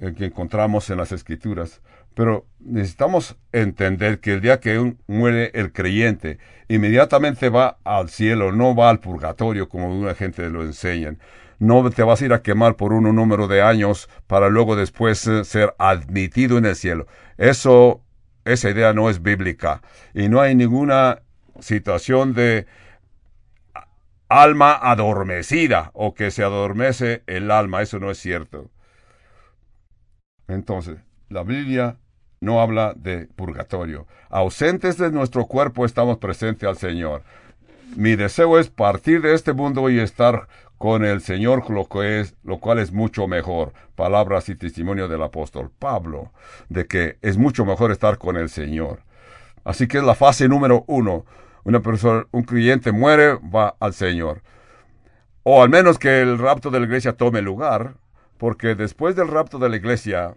el 0.00 0.14
que 0.14 0.26
encontramos 0.26 0.88
en 0.90 0.98
las 0.98 1.12
Escrituras. 1.12 1.82
Pero 2.14 2.46
necesitamos 2.60 3.36
entender 3.52 4.20
que 4.20 4.34
el 4.34 4.40
día 4.40 4.60
que 4.60 4.94
muere 5.06 5.50
el 5.54 5.72
creyente, 5.72 6.38
inmediatamente 6.68 7.48
va 7.48 7.78
al 7.84 8.10
cielo, 8.10 8.52
no 8.52 8.74
va 8.74 8.90
al 8.90 9.00
purgatorio 9.00 9.68
como 9.68 9.98
una 9.98 10.14
gente 10.14 10.48
lo 10.50 10.62
enseñan. 10.62 11.18
No 11.58 11.88
te 11.90 12.02
vas 12.02 12.20
a 12.20 12.24
ir 12.24 12.32
a 12.32 12.42
quemar 12.42 12.76
por 12.76 12.92
un 12.92 13.14
número 13.14 13.46
de 13.46 13.62
años 13.62 14.08
para 14.26 14.48
luego 14.48 14.76
después 14.76 15.26
eh, 15.26 15.44
ser 15.44 15.74
admitido 15.78 16.58
en 16.58 16.66
el 16.66 16.74
cielo. 16.74 17.06
Eso 17.38 18.02
esa 18.44 18.70
idea 18.70 18.92
no 18.92 19.08
es 19.08 19.22
bíblica 19.22 19.82
y 20.14 20.28
no 20.28 20.40
hay 20.40 20.54
ninguna 20.54 21.22
situación 21.60 22.34
de 22.34 22.66
alma 24.28 24.78
adormecida 24.80 25.90
o 25.94 26.14
que 26.14 26.30
se 26.30 26.42
adormece 26.42 27.22
el 27.26 27.50
alma. 27.50 27.82
Eso 27.82 27.98
no 27.98 28.10
es 28.10 28.18
cierto. 28.18 28.70
Entonces, 30.48 30.98
la 31.28 31.42
Biblia 31.42 31.98
no 32.40 32.60
habla 32.60 32.94
de 32.96 33.26
purgatorio. 33.26 34.06
Ausentes 34.28 34.98
de 34.98 35.12
nuestro 35.12 35.46
cuerpo 35.46 35.84
estamos 35.84 36.18
presentes 36.18 36.68
al 36.68 36.76
Señor. 36.76 37.22
Mi 37.96 38.16
deseo 38.16 38.58
es 38.58 38.70
partir 38.70 39.20
de 39.22 39.34
este 39.34 39.52
mundo 39.52 39.88
y 39.90 40.00
estar 40.00 40.48
con 40.82 41.04
el 41.04 41.20
Señor, 41.20 41.70
lo, 41.70 41.84
que 41.86 42.18
es, 42.18 42.34
lo 42.42 42.58
cual 42.58 42.80
es 42.80 42.90
mucho 42.90 43.28
mejor. 43.28 43.72
Palabras 43.94 44.48
y 44.48 44.56
testimonio 44.56 45.06
del 45.06 45.22
apóstol 45.22 45.70
Pablo, 45.78 46.32
de 46.68 46.88
que 46.88 47.18
es 47.22 47.38
mucho 47.38 47.64
mejor 47.64 47.92
estar 47.92 48.18
con 48.18 48.36
el 48.36 48.48
Señor. 48.48 49.04
Así 49.62 49.86
que 49.86 49.98
es 49.98 50.02
la 50.02 50.16
fase 50.16 50.48
número 50.48 50.82
uno. 50.88 51.24
Una 51.62 51.82
persona, 51.82 52.26
un 52.32 52.42
creyente 52.42 52.90
muere, 52.90 53.34
va 53.34 53.76
al 53.78 53.94
Señor. 53.94 54.42
O 55.44 55.62
al 55.62 55.68
menos 55.68 56.00
que 56.00 56.20
el 56.20 56.36
rapto 56.36 56.68
de 56.68 56.80
la 56.80 56.86
iglesia 56.86 57.12
tome 57.12 57.42
lugar, 57.42 57.94
porque 58.36 58.74
después 58.74 59.14
del 59.14 59.28
rapto 59.28 59.60
de 59.60 59.68
la 59.68 59.76
iglesia 59.76 60.34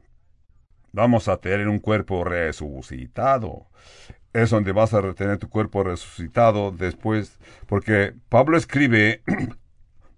vamos 0.91 1.27
a 1.27 1.37
tener 1.37 1.67
un 1.67 1.79
cuerpo 1.79 2.23
resucitado. 2.23 3.65
Es 4.31 4.51
donde 4.51 4.73
vas 4.73 4.93
a 4.93 5.01
retener 5.01 5.39
tu 5.39 5.49
cuerpo 5.49 5.83
resucitado 5.83 6.69
después, 6.69 7.39
porque 7.65 8.13
Pablo 8.29 8.57
escribe 8.57 9.23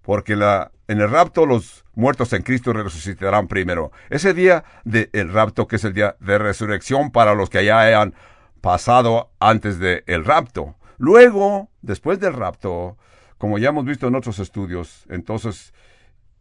porque 0.08 0.32
en 0.32 1.00
el 1.02 1.10
rapto 1.10 1.44
los 1.44 1.84
muertos 1.94 2.32
en 2.32 2.40
Cristo 2.40 2.72
resucitarán 2.72 3.46
primero. 3.46 3.92
Ese 4.08 4.32
día 4.32 4.64
del 4.84 5.30
rapto, 5.30 5.68
que 5.68 5.76
es 5.76 5.84
el 5.84 5.92
día 5.92 6.16
de 6.18 6.38
resurrección 6.38 7.10
para 7.10 7.34
los 7.34 7.50
que 7.50 7.62
ya 7.62 7.78
hayan 7.80 8.14
pasado 8.62 9.30
antes 9.38 9.78
del 9.78 10.04
el 10.06 10.24
rapto. 10.24 10.76
Luego, 10.96 11.68
después 11.82 12.18
del 12.20 12.32
rapto, 12.32 12.96
como 13.36 13.58
ya 13.58 13.68
hemos 13.68 13.84
visto 13.84 14.08
en 14.08 14.14
otros 14.14 14.38
estudios, 14.38 15.04
entonces 15.10 15.74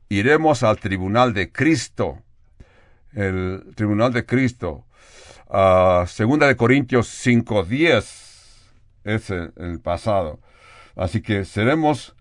iremos 0.08 0.64
al 0.64 0.78
tribunal 0.78 1.34
de 1.34 1.52
Cristo. 1.52 2.20
El 3.12 3.74
tribunal 3.76 4.14
de 4.14 4.26
Cristo. 4.26 4.86
Uh, 5.50 6.08
segunda 6.08 6.48
de 6.48 6.56
Corintios 6.56 7.10
5.10 7.28 8.06
es 9.04 9.30
el 9.30 9.82
pasado. 9.84 10.40
Así 10.96 11.22
que 11.22 11.44
seremos 11.44 12.16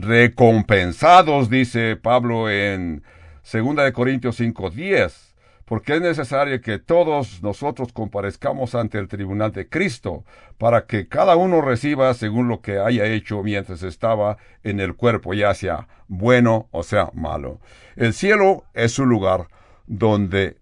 recompensados, 0.00 1.50
dice 1.50 1.96
Pablo 1.96 2.48
en 2.50 3.02
2 3.44 3.76
de 3.76 3.92
Corintios 3.92 4.40
5:10, 4.40 5.34
porque 5.66 5.96
es 5.96 6.00
necesario 6.00 6.60
que 6.60 6.78
todos 6.78 7.42
nosotros 7.42 7.92
comparezcamos 7.92 8.74
ante 8.74 8.98
el 8.98 9.08
tribunal 9.08 9.52
de 9.52 9.68
Cristo, 9.68 10.24
para 10.58 10.86
que 10.86 11.06
cada 11.06 11.36
uno 11.36 11.60
reciba 11.60 12.12
según 12.14 12.48
lo 12.48 12.60
que 12.60 12.78
haya 12.78 13.04
hecho 13.06 13.42
mientras 13.42 13.82
estaba 13.82 14.38
en 14.64 14.80
el 14.80 14.94
cuerpo, 14.96 15.34
ya 15.34 15.54
sea 15.54 15.86
bueno 16.08 16.68
o 16.70 16.82
sea 16.82 17.10
malo. 17.14 17.60
El 17.94 18.14
cielo 18.14 18.64
es 18.74 18.98
un 18.98 19.10
lugar 19.10 19.48
donde 19.86 20.56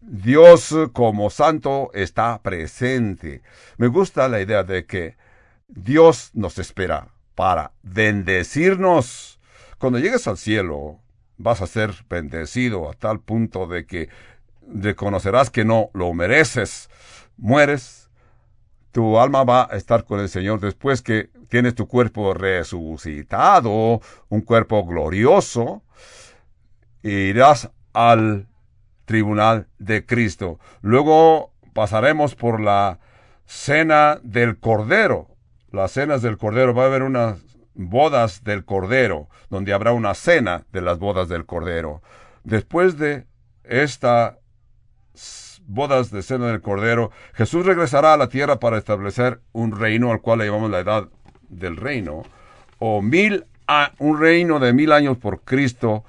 Dios 0.00 0.74
como 0.92 1.30
santo 1.30 1.90
está 1.94 2.40
presente. 2.42 3.42
Me 3.76 3.86
gusta 3.86 4.28
la 4.28 4.40
idea 4.40 4.64
de 4.64 4.86
que 4.86 5.16
Dios 5.68 6.30
nos 6.34 6.58
espera 6.58 7.08
para 7.34 7.72
bendecirnos. 7.82 9.40
Cuando 9.78 9.98
llegues 9.98 10.26
al 10.28 10.38
cielo, 10.38 11.00
vas 11.38 11.60
a 11.60 11.66
ser 11.66 11.92
bendecido 12.08 12.88
a 12.88 12.94
tal 12.94 13.20
punto 13.20 13.66
de 13.66 13.86
que 13.86 14.08
reconocerás 14.72 15.50
que 15.50 15.64
no 15.64 15.90
lo 15.92 16.12
mereces. 16.14 16.88
Mueres, 17.36 18.10
tu 18.92 19.18
alma 19.18 19.44
va 19.44 19.68
a 19.70 19.76
estar 19.76 20.04
con 20.04 20.20
el 20.20 20.28
Señor 20.28 20.60
después 20.60 21.02
que 21.02 21.30
tienes 21.48 21.74
tu 21.74 21.88
cuerpo 21.88 22.34
resucitado, 22.34 24.00
un 24.28 24.40
cuerpo 24.42 24.84
glorioso, 24.84 25.82
irás 27.02 27.70
al 27.92 28.46
tribunal 29.04 29.66
de 29.78 30.06
Cristo. 30.06 30.58
Luego 30.80 31.52
pasaremos 31.72 32.34
por 32.34 32.60
la 32.60 33.00
cena 33.46 34.20
del 34.22 34.58
Cordero 34.58 35.31
las 35.72 35.92
cenas 35.92 36.22
del 36.22 36.38
Cordero, 36.38 36.74
va 36.74 36.84
a 36.84 36.86
haber 36.86 37.02
unas 37.02 37.40
bodas 37.74 38.44
del 38.44 38.64
Cordero, 38.64 39.28
donde 39.50 39.72
habrá 39.72 39.92
una 39.92 40.14
cena 40.14 40.64
de 40.72 40.82
las 40.82 40.98
bodas 40.98 41.28
del 41.28 41.46
Cordero. 41.46 42.02
Después 42.44 42.98
de 42.98 43.26
esta 43.64 44.38
bodas 45.66 46.10
de 46.10 46.22
cena 46.22 46.48
del 46.48 46.60
Cordero, 46.60 47.10
Jesús 47.34 47.64
regresará 47.64 48.14
a 48.14 48.16
la 48.16 48.28
tierra 48.28 48.58
para 48.58 48.78
establecer 48.78 49.40
un 49.52 49.78
reino 49.78 50.12
al 50.12 50.20
cual 50.20 50.40
le 50.40 50.46
llamamos 50.46 50.70
la 50.70 50.80
edad 50.80 51.08
del 51.48 51.76
reino, 51.76 52.24
o 52.78 53.00
mil 53.00 53.46
a, 53.66 53.92
un 53.98 54.20
reino 54.20 54.58
de 54.58 54.72
mil 54.72 54.92
años 54.92 55.18
por 55.18 55.42
Cristo 55.42 56.04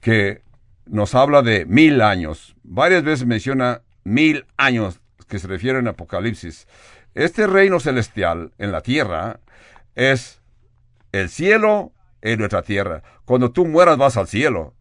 que 0.00 0.42
nos 0.86 1.14
habla 1.14 1.42
de 1.42 1.66
mil 1.66 2.00
años. 2.00 2.54
Varias 2.62 3.02
veces 3.02 3.26
menciona 3.26 3.82
mil 4.04 4.46
años 4.56 5.00
que 5.28 5.38
se 5.38 5.48
refiere 5.48 5.78
en 5.78 5.88
Apocalipsis. 5.88 6.68
Este 7.14 7.46
reino 7.46 7.78
celestial 7.78 8.52
en 8.58 8.72
la 8.72 8.80
tierra 8.80 9.40
es 9.94 10.40
el 11.12 11.30
cielo 11.30 11.92
en 12.22 12.40
nuestra 12.40 12.62
tierra. 12.62 13.02
Cuando 13.24 13.52
tú 13.52 13.66
mueras 13.66 13.96
vas 13.96 14.16
al 14.16 14.26
cielo 14.26 14.74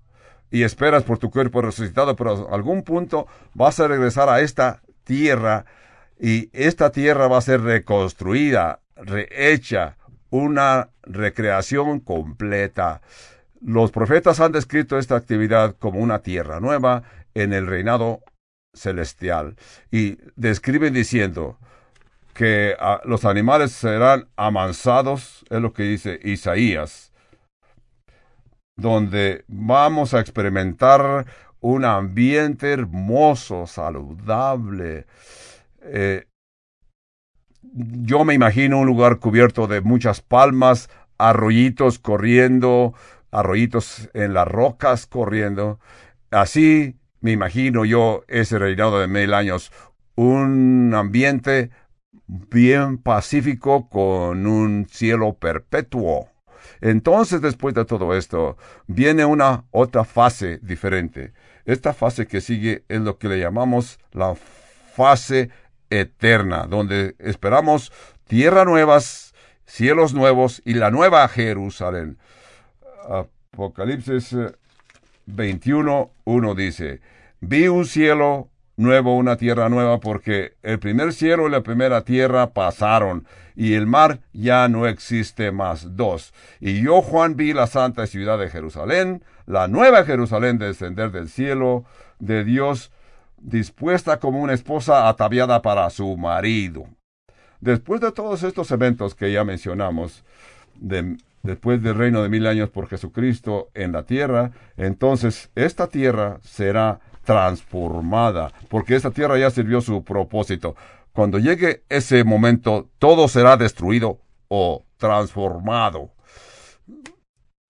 y 0.50 0.64
esperas 0.64 1.04
por 1.04 1.20
tu 1.20 1.30
cuerpo 1.30 1.62
resucitado, 1.62 2.16
pero 2.16 2.52
algún 2.52 2.84
punto 2.84 3.28
vas 3.54 3.80
a 3.80 3.88
regresar 3.88 4.30
a 4.30 4.42
esta 4.42 4.82
tierra 5.04 5.66
y 6.20 6.50
esta 6.54 6.92
tierra 6.92 7.28
va 7.28 7.38
a 7.38 7.42
ser 7.42 7.62
reconstruida, 7.62 8.80
rehecha, 8.96 9.98
una 10.30 10.90
recreación 11.04 12.00
completa. 12.00 13.02
Los 13.62 13.92
profetas 13.92 14.40
han 14.40 14.52
descrito 14.52 14.98
esta 14.98 15.16
actividad 15.16 15.76
como 15.78 16.00
una 16.00 16.20
tierra 16.20 16.60
nueva 16.60 17.04
en 17.36 17.54
el 17.54 17.68
reinado 17.68 18.22
celestial 18.74 19.56
y 19.92 20.18
describen 20.36 20.94
diciendo 20.94 21.60
que 22.34 22.76
ah, 22.80 23.02
los 23.06 23.26
animales 23.26 23.72
serán 23.72 24.28
amansados, 24.36 25.46
es 25.50 25.62
lo 25.62 25.74
que 25.74 25.84
dice 25.84 26.20
Isaías, 26.24 27.14
donde 28.76 29.46
vamos 29.48 30.14
a 30.14 30.20
experimentar 30.20 31.26
un 31.60 31.86
ambiente 31.86 32.74
hermoso, 32.74 33.68
saludable. 33.68 35.06
Eh, 35.82 36.26
yo 37.62 38.26
me 38.26 38.34
imagino 38.34 38.80
un 38.80 38.88
lugar 38.88 39.20
cubierto 39.20 39.68
de 39.68 39.82
muchas 39.82 40.22
palmas, 40.22 40.90
arroyitos 41.18 42.00
corriendo, 42.00 42.94
arroyitos 43.32 44.10
en 44.14 44.34
las 44.34 44.48
rocas 44.48 45.08
corriendo. 45.08 45.80
Así 46.32 46.98
me 47.22 47.32
imagino 47.32 47.86
yo 47.86 48.24
ese 48.28 48.60
reinado 48.60 49.00
de 49.00 49.08
mil 49.08 49.34
años, 49.34 49.72
un 50.16 50.94
ambiente 50.96 51.72
bien 52.34 52.98
pacífico 52.98 53.88
con 53.90 54.48
un 54.48 54.88
cielo 54.90 55.34
perpetuo. 55.34 56.30
Entonces, 56.82 57.42
después 57.42 57.76
de 57.76 57.86
todo 57.86 58.16
esto, 58.16 58.58
viene 58.88 59.24
una 59.24 59.66
otra 59.70 60.04
fase 60.04 60.60
diferente. 60.64 61.34
Esta 61.66 61.94
fase 61.94 62.26
que 62.26 62.42
sigue 62.42 62.84
es 62.90 63.02
lo 63.02 63.20
que 63.20 63.30
le 63.30 63.40
llamamos 63.40 64.00
la 64.12 64.36
fase 64.36 65.50
eterna, 65.92 66.66
donde 66.66 67.16
esperamos 67.20 67.92
tierras 68.28 68.66
nuevas, 68.66 69.36
cielos 69.66 70.16
nuevos 70.16 70.62
y 70.66 70.74
la 70.74 70.90
nueva 70.90 71.28
Jerusalén. 71.28 72.18
Apocalipsis 73.08 74.36
21, 75.28 76.02
eh, 76.02 76.22
1 76.24 76.56
dice, 76.56 77.02
vi 77.42 77.68
un 77.68 77.86
cielo 77.86 78.50
nuevo, 78.76 79.16
una 79.16 79.38
tierra 79.38 79.70
nueva, 79.70 80.00
porque 80.00 80.54
el 80.64 80.80
primer 80.80 81.14
cielo 81.14 81.48
y 81.48 81.52
la 81.52 81.62
primera 81.62 82.02
tierra 82.02 82.54
pasaron, 82.54 83.26
y 83.56 83.74
el 83.74 83.86
mar 83.86 84.20
ya 84.34 84.68
no 84.68 84.88
existe 84.88 85.52
más. 85.52 85.96
Dos. 85.96 86.34
Y 86.60 86.82
yo, 86.82 87.02
Juan, 87.02 87.36
vi 87.36 87.54
la 87.54 87.68
santa 87.68 88.08
ciudad 88.08 88.40
de 88.40 88.50
Jerusalén, 88.50 89.24
la 89.46 89.68
nueva 89.68 90.06
Jerusalén 90.06 90.58
descender 90.58 91.12
del 91.12 91.30
cielo 91.30 91.86
de 92.20 92.44
Dios, 92.44 92.92
dispuesta 93.38 94.20
como 94.20 94.42
una 94.42 94.54
esposa 94.54 95.08
ataviada 95.08 95.62
para 95.62 95.90
su 95.90 96.18
marido. 96.18 96.88
Después 97.60 98.02
de 98.02 98.12
todos 98.12 98.44
estos 98.44 98.72
eventos 98.72 99.16
que 99.16 99.32
ya 99.32 99.44
mencionamos, 99.44 100.24
de 100.76 101.18
después 101.44 101.84
del 101.84 101.96
reino 101.96 102.24
de 102.24 102.30
mil 102.30 102.48
años 102.48 102.70
por 102.70 102.88
Jesucristo 102.88 103.70
en 103.74 103.92
la 103.92 104.04
tierra, 104.04 104.52
entonces 104.78 105.52
esta 105.56 105.88
tierra 105.88 106.40
será 106.42 107.02
transformada, 107.24 108.52
porque 108.70 108.96
esta 108.96 109.12
tierra 109.12 109.38
ya 109.38 109.50
sirvió 109.50 109.82
su 109.82 110.04
propósito. 110.04 110.76
Cuando 111.14 111.40
llegue 111.40 111.84
ese 111.90 112.24
momento, 112.24 112.90
todo 113.00 113.28
será 113.28 113.58
destruido 113.58 114.20
o 114.48 114.86
transformado. 114.98 116.12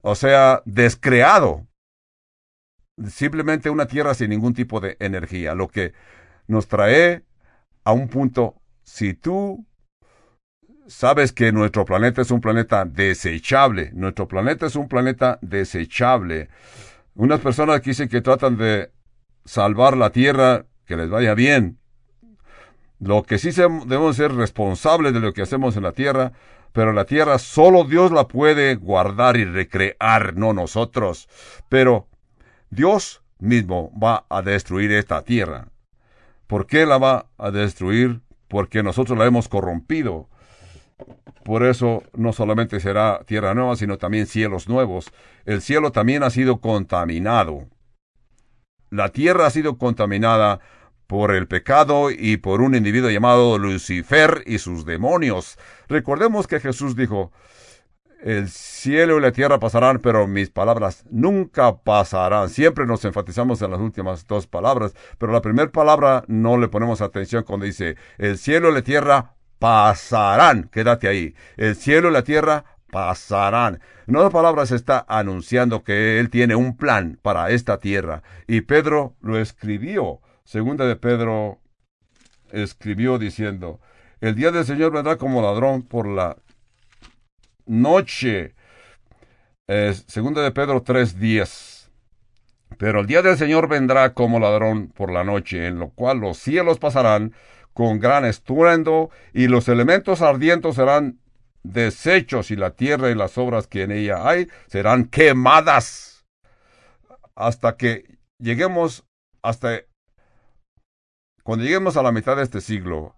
O 0.01 0.15
sea, 0.15 0.61
descreado. 0.65 1.67
Simplemente 3.07 3.69
una 3.69 3.87
tierra 3.87 4.13
sin 4.13 4.29
ningún 4.29 4.53
tipo 4.53 4.79
de 4.79 4.97
energía, 4.99 5.55
lo 5.55 5.67
que 5.67 5.93
nos 6.47 6.67
trae 6.67 7.23
a 7.83 7.91
un 7.91 8.07
punto, 8.07 8.55
si 8.83 9.13
tú 9.13 9.65
sabes 10.87 11.31
que 11.31 11.51
nuestro 11.51 11.85
planeta 11.85 12.21
es 12.21 12.31
un 12.31 12.41
planeta 12.41 12.85
desechable. 12.85 13.91
Nuestro 13.93 14.27
planeta 14.27 14.65
es 14.65 14.75
un 14.75 14.87
planeta 14.87 15.39
desechable. 15.41 16.49
Unas 17.15 17.39
personas 17.39 17.81
que 17.81 17.91
dicen 17.91 18.09
que 18.09 18.21
tratan 18.21 18.57
de 18.57 18.91
salvar 19.45 19.97
la 19.97 20.11
Tierra, 20.11 20.65
que 20.85 20.95
les 20.95 21.09
vaya 21.09 21.33
bien. 21.33 21.79
Lo 22.99 23.23
que 23.23 23.37
sí 23.37 23.51
debemos 23.51 24.15
ser 24.15 24.33
responsables 24.33 25.13
de 25.13 25.19
lo 25.19 25.33
que 25.33 25.41
hacemos 25.41 25.75
en 25.75 25.83
la 25.83 25.91
Tierra, 25.91 26.31
pero 26.71 26.93
la 26.93 27.05
Tierra 27.05 27.37
solo 27.37 27.83
Dios 27.83 28.11
la 28.11 28.27
puede 28.27 28.75
guardar 28.75 29.37
y 29.37 29.45
recrear, 29.45 30.35
no 30.35 30.53
nosotros. 30.53 31.27
Pero 31.69 32.07
Dios 32.69 33.21
mismo 33.39 33.91
va 34.01 34.25
a 34.29 34.41
destruir 34.41 34.91
esta 34.91 35.21
Tierra. 35.21 35.67
¿Por 36.47 36.65
qué 36.65 36.85
la 36.85 36.97
va 36.97 37.27
a 37.37 37.51
destruir? 37.51 38.21
Porque 38.47 38.83
nosotros 38.83 39.17
la 39.17 39.25
hemos 39.25 39.49
corrompido. 39.49 40.29
Por 41.43 41.63
eso 41.63 42.03
no 42.13 42.31
solamente 42.31 42.79
será 42.79 43.21
tierra 43.25 43.53
nueva, 43.53 43.75
sino 43.75 43.97
también 43.97 44.27
cielos 44.27 44.69
nuevos. 44.69 45.11
El 45.45 45.61
cielo 45.61 45.91
también 45.91 46.23
ha 46.23 46.29
sido 46.29 46.61
contaminado. 46.61 47.67
La 48.93 49.09
tierra 49.09 49.47
ha 49.47 49.49
sido 49.49 49.79
contaminada 49.79 50.59
por 51.07 51.33
el 51.33 51.47
pecado 51.47 52.11
y 52.11 52.37
por 52.37 52.61
un 52.61 52.75
individuo 52.75 53.09
llamado 53.09 53.57
Lucifer 53.57 54.43
y 54.45 54.59
sus 54.59 54.85
demonios. 54.85 55.57
Recordemos 55.89 56.45
que 56.45 56.59
Jesús 56.59 56.95
dijo, 56.95 57.31
el 58.21 58.49
cielo 58.49 59.17
y 59.17 59.21
la 59.21 59.31
tierra 59.31 59.59
pasarán, 59.59 59.97
pero 59.97 60.27
mis 60.27 60.51
palabras 60.51 61.05
nunca 61.09 61.75
pasarán. 61.75 62.49
Siempre 62.49 62.85
nos 62.85 63.03
enfatizamos 63.03 63.63
en 63.63 63.71
las 63.71 63.79
últimas 63.79 64.27
dos 64.27 64.45
palabras, 64.45 64.93
pero 65.17 65.31
la 65.31 65.41
primera 65.41 65.71
palabra 65.71 66.23
no 66.27 66.59
le 66.59 66.67
ponemos 66.67 67.01
atención 67.01 67.43
cuando 67.45 67.65
dice, 67.65 67.95
el 68.19 68.37
cielo 68.37 68.69
y 68.69 68.73
la 68.75 68.83
tierra 68.83 69.33
pasarán. 69.57 70.69
Quédate 70.71 71.07
ahí. 71.07 71.33
El 71.57 71.75
cielo 71.75 72.09
y 72.09 72.11
la 72.13 72.23
tierra 72.23 72.63
pasarán. 72.93 73.81
En 74.07 74.15
otras 74.15 74.31
palabras, 74.31 74.71
está 74.71 75.03
anunciando 75.09 75.83
que 75.83 76.19
Él 76.19 76.29
tiene 76.29 76.55
un 76.55 76.77
plan 76.77 77.19
para 77.21 77.49
esta 77.49 77.79
tierra. 77.79 78.21
Y 78.47 78.61
Pedro 78.61 79.15
lo 79.19 79.39
escribió. 79.39 80.21
Segunda 80.43 80.85
de 80.85 80.95
Pedro 80.95 81.59
escribió 82.51 83.17
diciendo, 83.17 83.81
el 84.21 84.35
día 84.35 84.51
del 84.51 84.63
Señor 84.63 84.91
vendrá 84.91 85.17
como 85.17 85.41
ladrón 85.41 85.81
por 85.81 86.07
la 86.07 86.37
noche. 87.65 88.53
segunda 89.67 90.43
de 90.43 90.51
Pedro 90.51 90.83
3:10. 90.83 91.89
Pero 92.77 92.99
el 92.99 93.07
día 93.07 93.23
del 93.23 93.37
Señor 93.37 93.67
vendrá 93.67 94.13
como 94.13 94.39
ladrón 94.39 94.89
por 94.89 95.11
la 95.11 95.23
noche, 95.23 95.65
en 95.67 95.79
lo 95.79 95.89
cual 95.89 96.19
los 96.19 96.37
cielos 96.37 96.77
pasarán 96.77 97.33
con 97.73 97.99
gran 97.99 98.23
estruendo, 98.23 99.09
y 99.33 99.47
los 99.47 99.67
elementos 99.67 100.21
ardientes 100.21 100.75
serán 100.75 101.19
deshechos, 101.63 102.51
y 102.51 102.55
la 102.55 102.71
tierra 102.71 103.09
y 103.09 103.15
las 103.15 103.37
obras 103.37 103.67
que 103.67 103.83
en 103.83 103.91
ella 103.91 104.27
hay 104.27 104.47
serán 104.67 105.05
quemadas. 105.05 106.25
Hasta 107.35 107.77
que 107.77 108.17
lleguemos 108.39 109.05
hasta 109.41 109.81
cuando 111.43 111.65
lleguemos 111.65 111.97
a 111.97 112.03
la 112.03 112.13
mitad 112.13 112.37
de 112.37 112.43
este 112.43 112.61
siglo, 112.61 113.15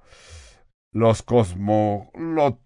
los 0.92 1.22
cosmólogos, 1.22 2.60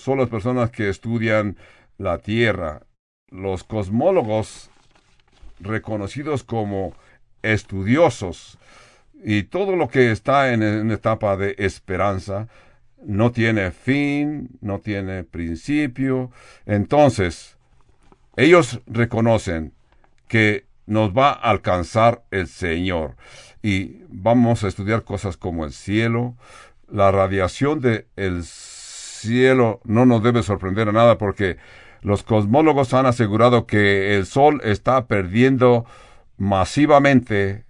son 0.00 0.18
las 0.18 0.28
personas 0.30 0.70
que 0.70 0.88
estudian 0.88 1.58
la 1.98 2.18
Tierra. 2.18 2.86
Los 3.28 3.64
cosmólogos 3.64 4.70
reconocidos 5.60 6.42
como 6.42 6.94
estudiosos 7.42 8.58
y 9.22 9.42
todo 9.44 9.76
lo 9.76 9.88
que 9.88 10.10
está 10.10 10.52
en 10.52 10.62
una 10.62 10.94
etapa 10.94 11.36
de 11.36 11.54
esperanza 11.58 12.48
no 13.06 13.30
tiene 13.30 13.70
fin, 13.70 14.58
no 14.60 14.80
tiene 14.80 15.22
principio. 15.22 16.30
Entonces, 16.66 17.56
ellos 18.36 18.82
reconocen 18.86 19.72
que 20.28 20.66
nos 20.86 21.16
va 21.16 21.30
a 21.30 21.50
alcanzar 21.50 22.24
el 22.30 22.48
Señor 22.48 23.16
y 23.62 24.02
vamos 24.08 24.64
a 24.64 24.68
estudiar 24.68 25.04
cosas 25.04 25.36
como 25.36 25.64
el 25.64 25.72
cielo. 25.72 26.36
La 26.88 27.10
radiación 27.12 27.80
del 27.80 28.06
el 28.16 28.42
cielo 28.44 29.80
no 29.84 30.04
nos 30.04 30.22
debe 30.22 30.42
sorprender 30.42 30.88
a 30.88 30.92
nada 30.92 31.16
porque 31.16 31.56
los 32.02 32.22
cosmólogos 32.22 32.92
han 32.92 33.06
asegurado 33.06 33.66
que 33.66 34.16
el 34.16 34.26
Sol 34.26 34.60
está 34.64 35.06
perdiendo 35.06 35.86
masivamente 36.36 37.64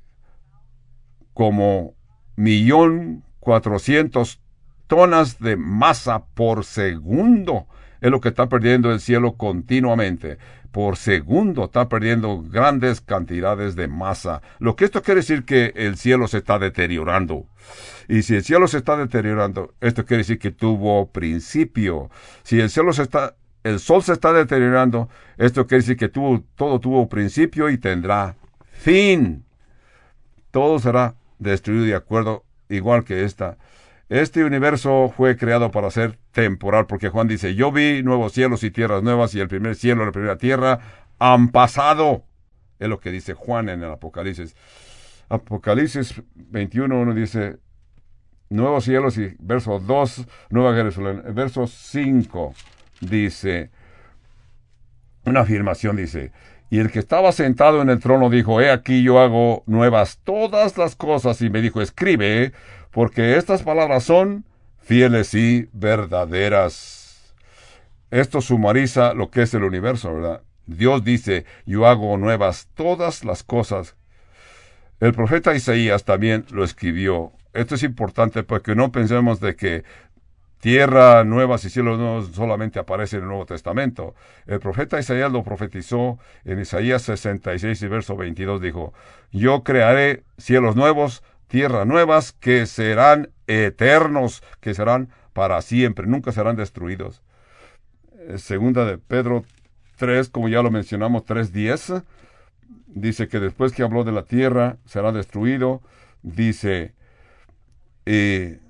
como 1.35 1.95
millón 2.37 3.25
cuatrocientos 3.39 4.41
tonas 4.87 5.39
de 5.39 5.57
masa 5.57 6.25
por 6.35 6.65
segundo. 6.65 7.67
Es 8.01 8.11
lo 8.11 8.21
que 8.21 8.29
está 8.29 8.49
perdiendo 8.49 8.93
el 8.93 9.01
cielo 9.01 9.37
continuamente. 9.37 10.39
Por 10.71 10.97
segundo 10.97 11.65
está 11.65 11.89
perdiendo 11.89 12.43
grandes 12.43 13.01
cantidades 13.01 13.77
de 13.77 13.89
masa. 13.89 14.43
Lo 14.59 14.77
que 14.77 14.85
esto 14.85 15.03
quiere 15.03 15.21
decir 15.21 15.45
que 15.45 15.73
el 15.75 15.97
cielo 15.97 16.29
se 16.29 16.39
está 16.39 16.59
deteriorando. 16.59 17.47
Y 18.09 18.23
si 18.23 18.37
el 18.37 18.45
cielo 18.45 18.69
se 18.69 18.79
está 18.79 18.97
deteriorando, 18.97 19.75
esto 19.81 20.05
quiere 20.05 20.19
decir 20.19 20.39
que 20.39 20.51
tuvo 20.51 21.11
principio. 21.11 22.11
Si 22.43 22.61
el 22.61 22.69
cielo 22.69 22.93
se 22.93 23.03
está, 23.03 23.37
el 23.65 23.81
sol 23.81 24.03
se 24.03 24.13
está 24.13 24.33
deteriorando, 24.33 25.09
esto 25.39 25.67
quiere 25.67 25.83
decir 25.83 25.97
que 25.97 26.09
todo 26.09 26.81
tuvo 26.81 27.09
principio 27.09 27.71
y 27.71 27.79
tendrá 27.79 28.37
fin. 28.71 29.45
Todo 30.51 30.79
será 30.79 31.15
destruido 31.39 31.87
de 31.87 31.95
acuerdo 31.95 32.45
igual 32.69 33.05
que 33.05 33.25
esta. 33.25 33.57
Este 34.09 34.45
universo 34.45 35.13
fue 35.17 35.37
creado 35.37 35.73
para 35.73 35.91
ser 35.91 36.19
temporal, 36.31 36.87
porque 36.87 37.09
Juan 37.09 37.27
dice, 37.27 37.57
yo 37.57 37.73
vi 37.73 38.05
nuevos 38.05 38.33
cielos 38.33 38.63
y 38.63 38.71
tierras 38.71 39.03
nuevas 39.03 39.35
y 39.35 39.41
el 39.41 39.49
primer 39.49 39.75
cielo 39.75 40.03
y 40.03 40.07
la 40.07 40.13
primera 40.13 40.39
tierra 40.39 40.79
han 41.19 41.49
pasado. 41.49 42.25
Es 42.79 42.89
lo 42.89 43.01
que 43.01 43.11
dice 43.11 43.35
Juan 43.35 43.69
en 43.69 43.83
el 43.83 43.91
Apocalipsis. 43.91 44.55
Apocalipsis 45.29 46.23
21, 46.35 47.01
uno 47.01 47.15
dice, 47.15 47.59
nuevos 48.49 48.85
cielos 48.85 49.19
y 49.19 49.35
verso 49.41 49.81
2, 49.81 50.27
Nueva 50.51 50.75
Jerusalén. 50.77 51.23
Verso 51.35 51.67
5 51.67 52.55
dice, 53.01 53.71
una 55.25 55.41
afirmación 55.41 55.97
dice, 55.97 56.31
y 56.71 56.79
el 56.79 56.93
que 56.93 57.01
estaba 57.01 57.33
sentado 57.33 57.83
en 57.83 57.91
el 57.91 57.99
trono 57.99 58.31
dijo, 58.31 58.61
he 58.61 58.71
aquí 58.71 59.03
yo 59.03 59.21
hago 59.21 59.65
nuevas 59.67 60.21
todas 60.23 60.79
las 60.79 60.95
cosas, 60.95 61.41
y 61.43 61.51
me 61.51 61.61
dijo, 61.61 61.81
escribe, 61.81 62.53
porque 62.97 63.37
estas 63.37 63.63
palabras 63.63 64.05
son 64.05 64.47
fieles 64.79 65.35
y 65.35 65.69
verdaderas. 65.75 67.35
Esto 68.11 68.41
sumariza 68.41 69.13
lo 69.13 69.31
que 69.31 69.43
es 69.43 69.53
el 69.53 69.65
universo, 69.65 70.15
¿verdad? 70.15 70.41
Dios 70.65 71.05
dice, 71.05 71.45
yo 71.67 71.87
hago 71.87 72.17
nuevas 72.17 72.69
todas 72.73 73.23
las 73.23 73.43
cosas. 73.43 73.97
El 74.99 75.13
profeta 75.13 75.55
Isaías 75.55 76.05
también 76.05 76.47
lo 76.51 76.65
escribió. 76.65 77.33
Esto 77.53 77.75
es 77.75 77.83
importante 77.83 78.45
porque 78.45 78.75
no 78.75 78.91
pensemos 78.93 79.41
de 79.41 79.57
que 79.57 79.85
tierra 80.61 81.23
nuevas 81.25 81.67
y 81.67 81.69
cielos 81.69 81.99
nuevos 81.99 82.31
solamente 82.35 82.79
aparece 82.79 83.17
en 83.17 83.25
el 83.25 83.29
Nuevo 83.29 83.45
Testamento. 83.45 84.15
El 84.47 84.59
profeta 84.59 84.99
Isaías 84.99 85.31
lo 85.31 85.45
profetizó 85.45 86.19
en 86.47 86.61
Isaías 86.61 87.03
66 87.03 87.83
y 87.83 87.89
verso 87.89 88.17
22 88.17 88.59
dijo, 88.63 88.95
yo 89.33 89.65
crearé 89.65 90.25
cielos 90.39 90.77
nuevos, 90.77 91.23
tierras 91.49 91.87
nuevas 91.87 92.33
que 92.33 92.67
serán 92.67 93.31
eternos, 93.47 94.43
que 94.61 94.75
serán 94.75 95.11
para 95.33 95.61
siempre, 95.63 96.07
nunca 96.07 96.33
serán 96.33 96.57
destruidos. 96.57 97.23
Eh, 98.19 98.39
segunda 98.39 98.85
de 98.85 98.99
Pedro 98.99 99.45
3, 99.97 100.29
como 100.29 100.49
ya 100.49 100.63
lo 100.63 100.71
mencionamos, 100.71 101.25
3.10, 101.25 102.05
dice 102.87 103.29
que 103.29 103.41
después 103.41 103.73
que 103.73 103.83
habló 103.83 104.05
de 104.05 104.13
la 104.13 104.25
tierra 104.25 104.79
será 104.87 105.13
destruido, 105.13 105.83
dice, 106.23 106.95
eh, 108.07 108.61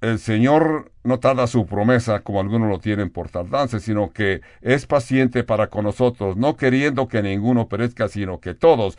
el 0.00 0.18
Señor 0.18 0.92
no 1.04 1.20
tarda 1.20 1.46
su 1.46 1.66
promesa 1.66 2.20
como 2.20 2.40
algunos 2.40 2.68
lo 2.68 2.78
tienen 2.78 3.10
por 3.10 3.28
tardanza, 3.28 3.80
sino 3.80 4.12
que 4.12 4.40
es 4.62 4.86
paciente 4.86 5.44
para 5.44 5.68
con 5.68 5.84
nosotros, 5.84 6.36
no 6.36 6.56
queriendo 6.56 7.06
que 7.08 7.22
ninguno 7.22 7.68
perezca, 7.68 8.08
sino 8.08 8.40
que 8.40 8.54
todos 8.54 8.98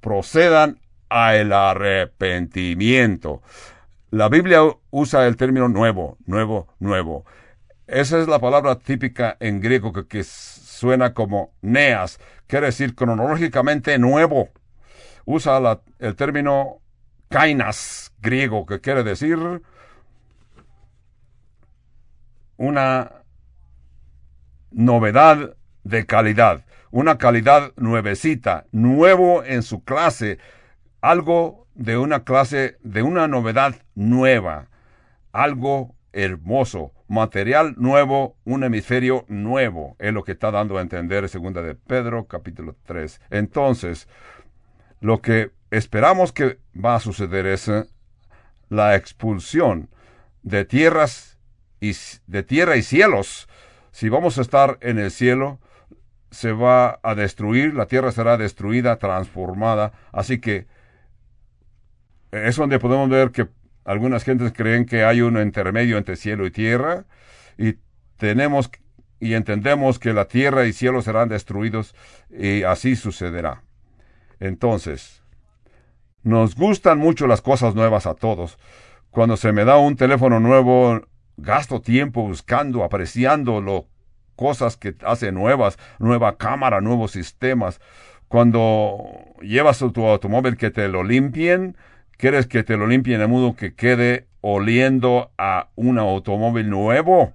procedan 0.00 0.78
al 1.12 1.52
arrepentimiento. 1.52 3.42
La 4.10 4.30
Biblia 4.30 4.62
usa 4.90 5.26
el 5.26 5.36
término 5.36 5.68
nuevo, 5.68 6.16
nuevo, 6.24 6.68
nuevo. 6.78 7.26
Esa 7.86 8.18
es 8.18 8.28
la 8.28 8.38
palabra 8.38 8.78
típica 8.78 9.36
en 9.40 9.60
griego 9.60 9.92
que, 9.92 10.24
suena 10.24 11.12
como 11.12 11.52
neas, 11.60 12.18
quiere 12.46 12.66
decir 12.66 12.94
cronológicamente 12.94 13.98
nuevo. 13.98 14.48
Usa 15.26 15.80
el 15.98 16.16
término 16.16 16.78
kainas 17.28 18.12
griego, 18.20 18.64
que 18.64 18.80
quiere 18.80 19.02
decir 19.04 19.38
una 22.56 23.12
novedad 24.70 25.56
de 25.84 26.06
calidad, 26.06 26.64
una 26.90 27.18
calidad 27.18 27.72
nuevecita, 27.76 28.64
nuevo 28.72 29.44
en 29.44 29.62
su 29.62 29.84
clase, 29.84 30.38
algo 31.02 31.66
de 31.74 31.98
una 31.98 32.24
clase, 32.24 32.78
de 32.82 33.02
una 33.02 33.28
novedad 33.28 33.74
nueva, 33.94 34.68
algo 35.32 35.96
hermoso, 36.12 36.92
material 37.08 37.74
nuevo, 37.76 38.36
un 38.44 38.62
hemisferio 38.62 39.24
nuevo, 39.28 39.96
es 39.98 40.12
lo 40.12 40.22
que 40.22 40.32
está 40.32 40.50
dando 40.50 40.78
a 40.78 40.80
entender 40.80 41.28
segunda 41.28 41.60
de 41.60 41.74
Pedro 41.74 42.26
capítulo 42.26 42.76
3. 42.84 43.20
Entonces, 43.30 44.08
lo 45.00 45.20
que 45.20 45.50
esperamos 45.70 46.32
que 46.32 46.60
va 46.72 46.94
a 46.94 47.00
suceder 47.00 47.46
es 47.46 47.66
eh, 47.68 47.84
la 48.68 48.94
expulsión 48.94 49.90
de 50.42 50.64
tierras 50.64 51.38
y 51.80 51.92
de 52.28 52.44
tierra 52.44 52.76
y 52.76 52.82
cielos. 52.82 53.48
Si 53.90 54.08
vamos 54.08 54.38
a 54.38 54.42
estar 54.42 54.78
en 54.80 55.00
el 55.00 55.10
cielo, 55.10 55.58
se 56.30 56.52
va 56.52 57.00
a 57.02 57.14
destruir, 57.16 57.74
la 57.74 57.86
tierra 57.86 58.12
será 58.12 58.36
destruida, 58.36 58.96
transformada. 58.96 59.92
Así 60.12 60.40
que 60.40 60.66
es 62.32 62.56
donde 62.56 62.78
podemos 62.78 63.08
ver 63.08 63.30
que 63.30 63.48
algunas 63.84 64.24
gentes 64.24 64.52
creen 64.52 64.86
que 64.86 65.04
hay 65.04 65.20
un 65.20 65.40
intermedio 65.40 65.98
entre 65.98 66.16
cielo 66.16 66.46
y 66.46 66.50
tierra 66.50 67.04
y 67.58 67.76
tenemos 68.16 68.70
y 69.20 69.34
entendemos 69.34 70.00
que 70.00 70.12
la 70.12 70.26
tierra 70.26 70.66
y 70.66 70.72
cielo 70.72 71.00
serán 71.00 71.28
destruidos 71.28 71.94
y 72.30 72.64
así 72.64 72.96
sucederá. 72.96 73.62
Entonces, 74.40 75.22
nos 76.24 76.56
gustan 76.56 76.98
mucho 76.98 77.28
las 77.28 77.40
cosas 77.40 77.76
nuevas 77.76 78.06
a 78.06 78.14
todos. 78.14 78.58
Cuando 79.10 79.36
se 79.36 79.52
me 79.52 79.64
da 79.64 79.76
un 79.76 79.94
teléfono 79.94 80.40
nuevo, 80.40 81.02
gasto 81.36 81.80
tiempo 81.80 82.22
buscando, 82.22 82.82
apreciando 82.82 83.60
lo, 83.60 83.86
cosas 84.34 84.76
que 84.76 84.96
hace 85.04 85.30
nuevas, 85.30 85.78
nueva 86.00 86.36
cámara, 86.36 86.80
nuevos 86.80 87.12
sistemas. 87.12 87.80
Cuando 88.26 89.04
llevas 89.40 89.78
tu 89.78 90.06
automóvil 90.06 90.56
que 90.56 90.70
te 90.70 90.88
lo 90.88 91.04
limpien, 91.04 91.76
quieres 92.22 92.46
que 92.46 92.62
te 92.62 92.76
lo 92.76 92.86
limpien 92.86 93.18
de 93.18 93.26
modo 93.26 93.56
que 93.56 93.74
quede 93.74 94.28
oliendo 94.42 95.32
a 95.38 95.70
un 95.74 95.98
automóvil 95.98 96.70
nuevo. 96.70 97.32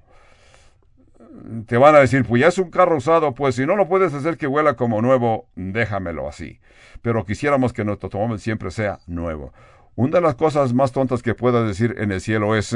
Te 1.65 1.75
van 1.75 1.93
a 1.95 1.99
decir, 1.99 2.23
pues 2.23 2.39
ya 2.39 2.47
es 2.47 2.57
un 2.57 2.71
carro 2.71 2.95
usado, 2.95 3.35
pues 3.35 3.55
si 3.55 3.65
no 3.65 3.75
lo 3.75 3.89
puedes 3.89 4.13
hacer 4.13 4.37
que 4.37 4.47
huela 4.47 4.77
como 4.77 5.01
nuevo, 5.01 5.49
déjamelo 5.55 6.29
así. 6.29 6.61
Pero 7.01 7.25
quisiéramos 7.25 7.73
que 7.73 7.83
nuestro 7.83 8.07
automóvil 8.07 8.39
siempre 8.39 8.71
sea 8.71 8.99
nuevo. 9.07 9.51
Una 9.95 10.19
de 10.19 10.21
las 10.21 10.35
cosas 10.35 10.73
más 10.73 10.93
tontas 10.93 11.21
que 11.21 11.35
puedas 11.35 11.67
decir 11.67 11.95
en 11.97 12.13
el 12.13 12.21
cielo 12.21 12.55
es, 12.55 12.73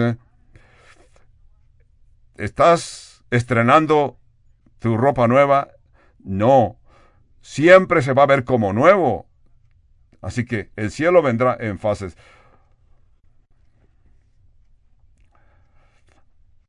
¿Estás 2.36 3.24
estrenando 3.32 4.18
tu 4.80 4.98
ropa 4.98 5.30
nueva? 5.30 5.70
No, 6.20 6.78
siempre 7.40 8.02
se 8.02 8.12
va 8.12 8.24
a 8.24 8.28
ver 8.28 8.44
como 8.44 8.74
nuevo. 8.74 9.31
Así 10.22 10.46
que 10.46 10.70
el 10.76 10.92
cielo 10.92 11.22
vendrá 11.22 11.58
en 11.60 11.80
fases. 11.80 12.16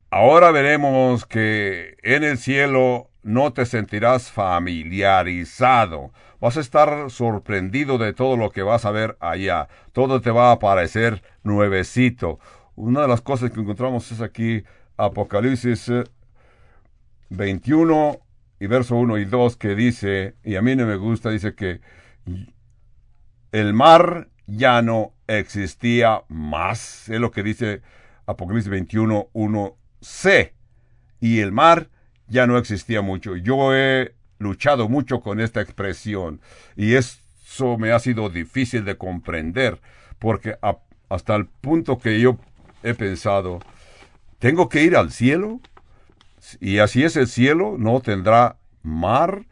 Ahora 0.09 0.51
veremos 0.51 1.25
que 1.25 1.97
en 2.03 2.23
el 2.23 2.37
cielo 2.37 3.09
no 3.23 3.53
te 3.53 3.65
sentirás 3.65 4.31
familiarizado. 4.31 6.11
Vas 6.39 6.57
a 6.57 6.59
estar 6.59 7.09
sorprendido 7.09 7.97
de 7.97 8.13
todo 8.13 8.37
lo 8.37 8.51
que 8.51 8.63
vas 8.63 8.85
a 8.85 8.91
ver 8.91 9.17
allá. 9.19 9.69
Todo 9.91 10.21
te 10.21 10.29
va 10.29 10.51
a 10.51 10.59
parecer 10.59 11.23
nuevecito. 11.43 12.39
Una 12.75 13.01
de 13.01 13.07
las 13.07 13.21
cosas 13.21 13.51
que 13.51 13.59
encontramos 13.59 14.11
es 14.11 14.21
aquí 14.21 14.63
Apocalipsis 14.97 15.91
21 17.29 18.11
eh, 18.11 18.19
y 18.59 18.67
verso 18.67 18.95
1 18.95 19.17
y 19.17 19.25
2 19.25 19.57
que 19.57 19.75
dice, 19.75 20.35
y 20.43 20.55
a 20.55 20.61
mí 20.61 20.75
no 20.75 20.85
me 20.85 20.95
gusta, 20.95 21.29
dice 21.29 21.55
que 21.55 21.81
el 23.53 23.73
mar 23.73 24.27
ya 24.45 24.81
no 24.81 25.13
existía 25.27 26.23
más. 26.27 27.07
Es 27.07 27.21
lo 27.21 27.31
que 27.31 27.43
dice 27.43 27.81
Apocalipsis 28.25 28.69
21, 28.69 29.29
1c. 29.33 30.51
Y 31.21 31.39
el 31.39 31.53
mar 31.53 31.87
ya 32.27 32.45
no 32.45 32.57
existía 32.57 33.01
mucho. 33.01 33.37
Yo 33.37 33.73
he 33.73 34.13
luchado 34.37 34.89
mucho 34.89 35.21
con 35.21 35.39
esta 35.39 35.61
expresión 35.61 36.41
y 36.75 36.95
eso 36.95 37.77
me 37.77 37.93
ha 37.93 37.99
sido 37.99 38.29
difícil 38.29 38.83
de 38.83 38.97
comprender 38.97 39.79
porque 40.19 40.57
hasta 41.07 41.35
el 41.35 41.45
punto 41.45 41.97
que 41.97 42.19
yo 42.19 42.37
he 42.83 42.93
pensado, 42.93 43.59
¿Tengo 44.43 44.67
que 44.67 44.83
ir 44.83 44.97
al 44.97 45.09
cielo? 45.11 45.61
Y 46.59 46.79
así 46.79 47.05
es 47.05 47.15
el 47.15 47.29
cielo, 47.29 47.77
no 47.79 48.01
tendrá 48.01 48.57
mar, 48.81 49.45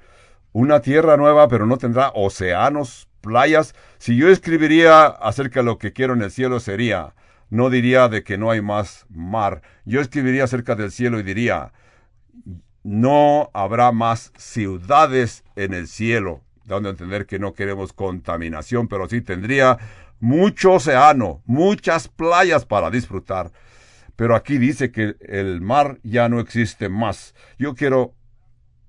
una 0.52 0.82
tierra 0.82 1.16
nueva, 1.16 1.48
pero 1.48 1.66
no 1.66 1.78
tendrá 1.78 2.12
océanos 2.14 3.08
playas. 3.22 3.74
Si 3.98 4.16
yo 4.18 4.30
escribiría 4.30 5.06
acerca 5.06 5.62
de 5.62 5.66
lo 5.66 5.78
que 5.78 5.94
quiero 5.94 6.14
en 6.14 6.22
el 6.22 6.32
cielo 6.32 6.60
sería, 6.60 7.14
no 7.50 7.70
diría 7.70 8.08
de 8.10 8.24
que 8.24 8.38
no 8.38 8.50
hay 8.50 8.62
más 8.62 9.06
mar. 9.10 9.62
Yo 9.86 10.02
escribiría 10.02 10.46
acerca 10.46 10.76
del 10.76 10.92
cielo 10.92 11.20
y 11.20 11.24
diría, 11.24 11.74
no 12.84 13.52
habrá 13.54 13.92
más 13.92 14.32
ciudades 14.38 15.44
en 15.56 15.74
el 15.74 15.88
cielo, 15.88 16.42
dando 16.66 16.90
a 16.90 16.92
entender 16.92 17.26
que 17.26 17.40
no 17.40 17.54
queremos 17.54 17.94
contaminación, 17.94 18.88
pero 18.88 19.08
sí 19.08 19.22
tendría 19.22 19.78
mucho 20.20 20.74
océano, 20.74 21.42
muchas 21.46 22.08
playas 22.08 22.66
para 22.66 22.90
disfrutar. 22.90 23.52
Pero 24.16 24.36
aquí 24.36 24.58
dice 24.58 24.92
que 24.92 25.16
el 25.20 25.62
mar 25.62 26.00
ya 26.04 26.30
no 26.30 26.40
existe 26.40 26.90
más. 26.90 27.36
Yo 27.58 27.76
quiero 27.76 28.14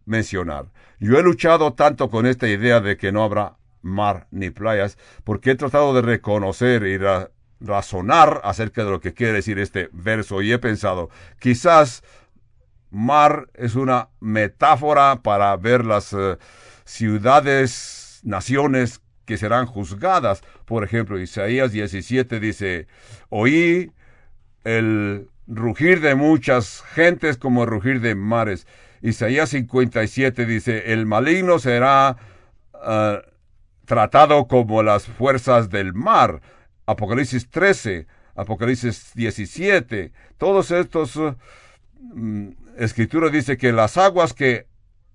mencionar, 0.05 0.66
yo 0.99 1.18
he 1.18 1.23
luchado 1.23 1.75
tanto 1.75 2.11
con 2.11 2.27
esta 2.27 2.49
idea 2.49 2.81
de 2.81 2.97
que 2.97 3.12
no 3.12 3.23
habrá 3.25 3.57
mar 3.83 4.27
ni 4.31 4.51
playas, 4.51 4.97
porque 5.25 5.53
he 5.53 5.55
tratado 5.55 5.95
de 5.95 6.03
reconocer 6.03 6.85
y 6.85 6.99
razonar 7.61 8.40
acerca 8.45 8.85
de 8.85 8.90
lo 8.90 9.01
que 9.01 9.14
quiere 9.14 9.35
decir 9.35 9.59
este 9.59 9.88
verso 9.92 10.42
y 10.42 10.53
he 10.53 10.59
pensado, 10.59 11.11
quizás 11.38 12.03
mar 12.90 13.49
es 13.55 13.75
una 13.75 14.09
metáfora 14.21 15.23
para 15.23 15.57
ver 15.57 15.85
las 15.85 16.12
eh, 16.12 16.37
ciudades, 16.85 18.21
naciones 18.23 19.01
que 19.25 19.38
serán 19.38 19.66
juzgadas. 19.66 20.42
Por 20.64 20.85
ejemplo, 20.85 21.18
Isaías 21.18 21.73
17 21.73 22.38
dice, 22.38 22.87
oí 23.31 23.92
el 24.64 25.29
rugir 25.47 26.01
de 26.01 26.14
muchas 26.14 26.83
gentes 26.95 27.37
como 27.37 27.64
el 27.64 27.71
rugir 27.71 28.01
de 28.01 28.14
mares. 28.14 28.66
Isaías 29.01 29.51
57 29.51 30.47
dice, 30.47 30.92
el 30.92 31.07
maligno 31.07 31.59
será 31.59 32.16
ah, 32.75 33.23
tratado 33.85 34.47
como 34.47 34.83
las 34.83 35.07
fuerzas 35.07 35.71
del 35.71 35.95
mar. 35.95 36.40
Apocalipsis 36.87 37.49
13, 37.49 38.07
Apocalipsis 38.35 39.12
17, 39.14 40.12
todos 40.38 40.71
estos 40.71 41.16
uh, 41.16 41.35
escrituras 42.77 43.33
dice 43.33 43.57
que 43.57 43.73
las 43.73 43.97
aguas 43.97 44.35
que 44.35 44.66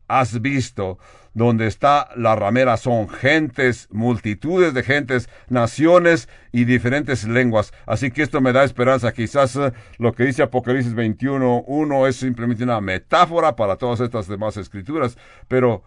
has 0.08 0.42
visto 0.42 0.98
donde 1.38 1.68
está 1.68 2.10
la 2.16 2.36
ramera 2.36 2.78
son 2.78 3.08
gentes, 3.08 3.88
multitudes 3.92 4.74
de 4.74 4.82
gentes, 4.82 5.30
naciones 5.50 6.30
y 6.52 6.66
diferentes 6.66 7.26
lenguas. 7.26 7.74
Así 7.86 8.10
que 8.10 8.24
esto 8.24 8.42
me 8.42 8.54
da 8.54 8.64
esperanza. 8.64 9.14
Quizás 9.14 9.56
eh, 9.56 9.72
lo 10.00 10.14
que 10.14 10.24
dice 10.24 10.42
Apocalipsis 10.42 10.96
21, 10.96 11.66
1 11.68 12.08
es 12.08 12.16
simplemente 12.16 12.64
una 12.64 12.82
metáfora 12.82 13.56
para 13.56 13.76
todas 13.76 14.00
estas 14.00 14.28
demás 14.28 14.58
escrituras, 14.58 15.16
pero 15.48 15.84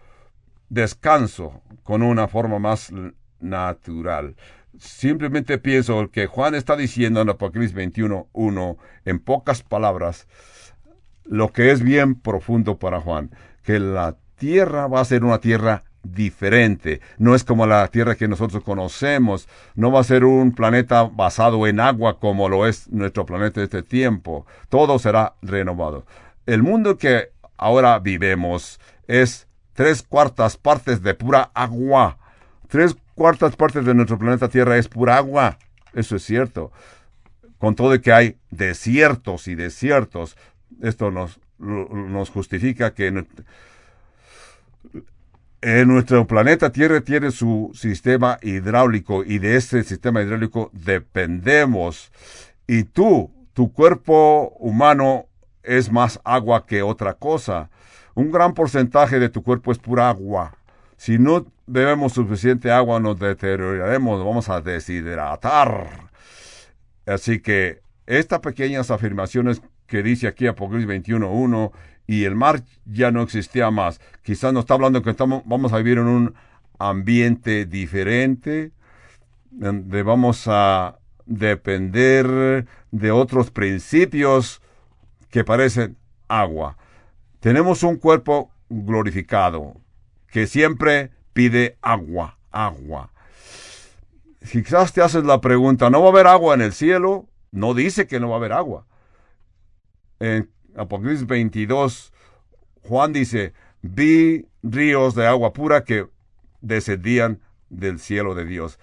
descanso 0.71 1.61
con 1.83 2.01
una 2.01 2.27
forma 2.29 2.57
más 2.57 2.91
natural. 3.39 4.35
Simplemente 4.79 5.57
pienso 5.57 6.09
que 6.09 6.27
Juan 6.27 6.55
está 6.55 6.77
diciendo 6.77 7.21
en 7.21 7.29
Apocalipsis 7.29 7.75
21, 7.75 8.29
1, 8.31 8.77
en 9.05 9.19
pocas 9.19 9.63
palabras, 9.63 10.27
lo 11.25 11.51
que 11.51 11.71
es 11.71 11.83
bien 11.83 12.15
profundo 12.15 12.79
para 12.79 13.01
Juan, 13.01 13.31
que 13.63 13.79
la 13.79 14.15
tierra 14.35 14.87
va 14.87 15.01
a 15.01 15.05
ser 15.05 15.25
una 15.25 15.39
tierra 15.39 15.83
diferente. 16.03 17.01
No 17.17 17.35
es 17.35 17.43
como 17.43 17.67
la 17.67 17.85
tierra 17.89 18.15
que 18.15 18.29
nosotros 18.29 18.63
conocemos. 18.63 19.47
No 19.75 19.91
va 19.91 19.99
a 19.99 20.05
ser 20.05 20.23
un 20.23 20.53
planeta 20.53 21.03
basado 21.03 21.67
en 21.67 21.79
agua 21.79 22.17
como 22.17 22.49
lo 22.49 22.65
es 22.65 22.89
nuestro 22.89 23.25
planeta 23.25 23.59
de 23.59 23.65
este 23.65 23.83
tiempo. 23.83 24.47
Todo 24.69 24.97
será 24.97 25.35
renovado. 25.41 26.05
El 26.47 26.63
mundo 26.63 26.97
que 26.97 27.29
ahora 27.57 27.99
vivemos 27.99 28.79
es 29.07 29.47
tres 29.73 30.03
cuartas 30.03 30.57
partes 30.57 31.01
de 31.01 31.13
pura 31.13 31.51
agua. 31.53 32.17
Tres 32.67 32.95
cuartas 33.15 33.55
partes 33.55 33.85
de 33.85 33.93
nuestro 33.93 34.17
planeta 34.17 34.49
Tierra 34.49 34.77
es 34.77 34.87
pura 34.87 35.17
agua. 35.17 35.57
Eso 35.93 36.15
es 36.15 36.23
cierto. 36.23 36.71
Con 37.57 37.75
todo 37.75 37.99
que 38.01 38.11
hay 38.11 38.37
desiertos 38.49 39.47
y 39.47 39.55
desiertos, 39.55 40.35
esto 40.81 41.11
nos, 41.11 41.39
nos 41.59 42.29
justifica 42.29 42.93
que 42.93 43.07
en 45.61 45.87
nuestro 45.87 46.25
planeta 46.25 46.71
Tierra 46.71 47.01
tiene 47.01 47.29
su 47.29 47.71
sistema 47.75 48.39
hidráulico 48.41 49.23
y 49.23 49.37
de 49.37 49.57
ese 49.57 49.83
sistema 49.83 50.23
hidráulico 50.23 50.71
dependemos. 50.73 52.11
Y 52.65 52.85
tú, 52.85 53.31
tu 53.53 53.71
cuerpo 53.71 54.55
humano 54.59 55.27
es 55.61 55.91
más 55.91 56.19
agua 56.23 56.65
que 56.65 56.81
otra 56.81 57.13
cosa. 57.13 57.69
Un 58.15 58.31
gran 58.31 58.53
porcentaje 58.53 59.19
de 59.19 59.29
tu 59.29 59.43
cuerpo 59.43 59.71
es 59.71 59.77
pura 59.77 60.09
agua. 60.09 60.55
Si 60.97 61.17
no 61.17 61.45
bebemos 61.65 62.13
suficiente 62.13 62.71
agua 62.71 62.99
nos 62.99 63.17
deterioraremos, 63.17 64.23
vamos 64.23 64.49
a 64.49 64.61
deshidratar. 64.61 66.09
Así 67.05 67.39
que 67.39 67.81
estas 68.05 68.39
pequeñas 68.39 68.91
afirmaciones 68.91 69.61
que 69.87 70.03
dice 70.03 70.27
aquí 70.27 70.47
Apocalipsis 70.47 71.11
21.1 71.11 71.71
y 72.07 72.25
el 72.25 72.35
mar 72.35 72.61
ya 72.85 73.11
no 73.11 73.21
existía 73.21 73.71
más. 73.71 73.99
Quizás 74.23 74.53
nos 74.53 74.63
está 74.63 74.73
hablando 74.73 75.01
que 75.01 75.11
estamos, 75.11 75.43
vamos 75.45 75.73
a 75.73 75.77
vivir 75.77 75.97
en 75.97 76.07
un 76.07 76.35
ambiente 76.77 77.65
diferente, 77.65 78.71
donde 79.49 80.03
vamos 80.03 80.43
a 80.47 80.97
depender 81.25 82.65
de 82.91 83.11
otros 83.11 83.51
principios 83.51 84.61
que 85.29 85.43
parecen 85.43 85.97
agua. 86.27 86.77
Tenemos 87.41 87.81
un 87.81 87.97
cuerpo 87.97 88.51
glorificado 88.69 89.75
que 90.27 90.45
siempre 90.45 91.09
pide 91.33 91.75
agua, 91.81 92.37
agua. 92.51 93.11
Si 94.43 94.63
quizás 94.63 94.93
te 94.93 95.01
haces 95.01 95.23
la 95.23 95.41
pregunta, 95.41 95.89
¿no 95.89 96.01
va 96.01 96.09
a 96.09 96.11
haber 96.11 96.27
agua 96.27 96.53
en 96.53 96.61
el 96.61 96.71
cielo? 96.71 97.27
No 97.51 97.73
dice 97.73 98.05
que 98.05 98.19
no 98.19 98.29
va 98.29 98.35
a 98.35 98.37
haber 98.37 98.53
agua. 98.53 98.85
En 100.19 100.51
Apocalipsis 100.75 101.25
22, 101.25 102.13
Juan 102.83 103.11
dice, 103.11 103.53
vi 103.81 104.47
ríos 104.61 105.15
de 105.15 105.25
agua 105.25 105.51
pura 105.51 105.83
que 105.83 106.07
descendían 106.61 107.41
del 107.69 107.97
cielo 107.99 108.35
de 108.35 108.45
Dios. 108.45 108.79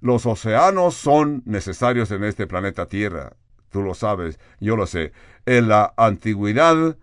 Los 0.00 0.24
océanos 0.24 0.94
son 0.94 1.42
necesarios 1.44 2.10
en 2.10 2.24
este 2.24 2.46
planeta 2.46 2.86
Tierra. 2.86 3.36
Tú 3.68 3.82
lo 3.82 3.92
sabes, 3.92 4.40
yo 4.60 4.76
lo 4.76 4.86
sé. 4.86 5.12
En 5.44 5.68
la 5.68 5.92
antigüedad, 5.98 6.96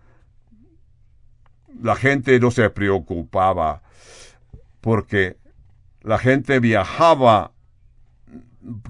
la 1.82 1.96
gente 1.96 2.38
no 2.40 2.50
se 2.50 2.70
preocupaba 2.70 3.82
porque 4.80 5.36
la 6.02 6.18
gente 6.18 6.60
viajaba 6.60 7.52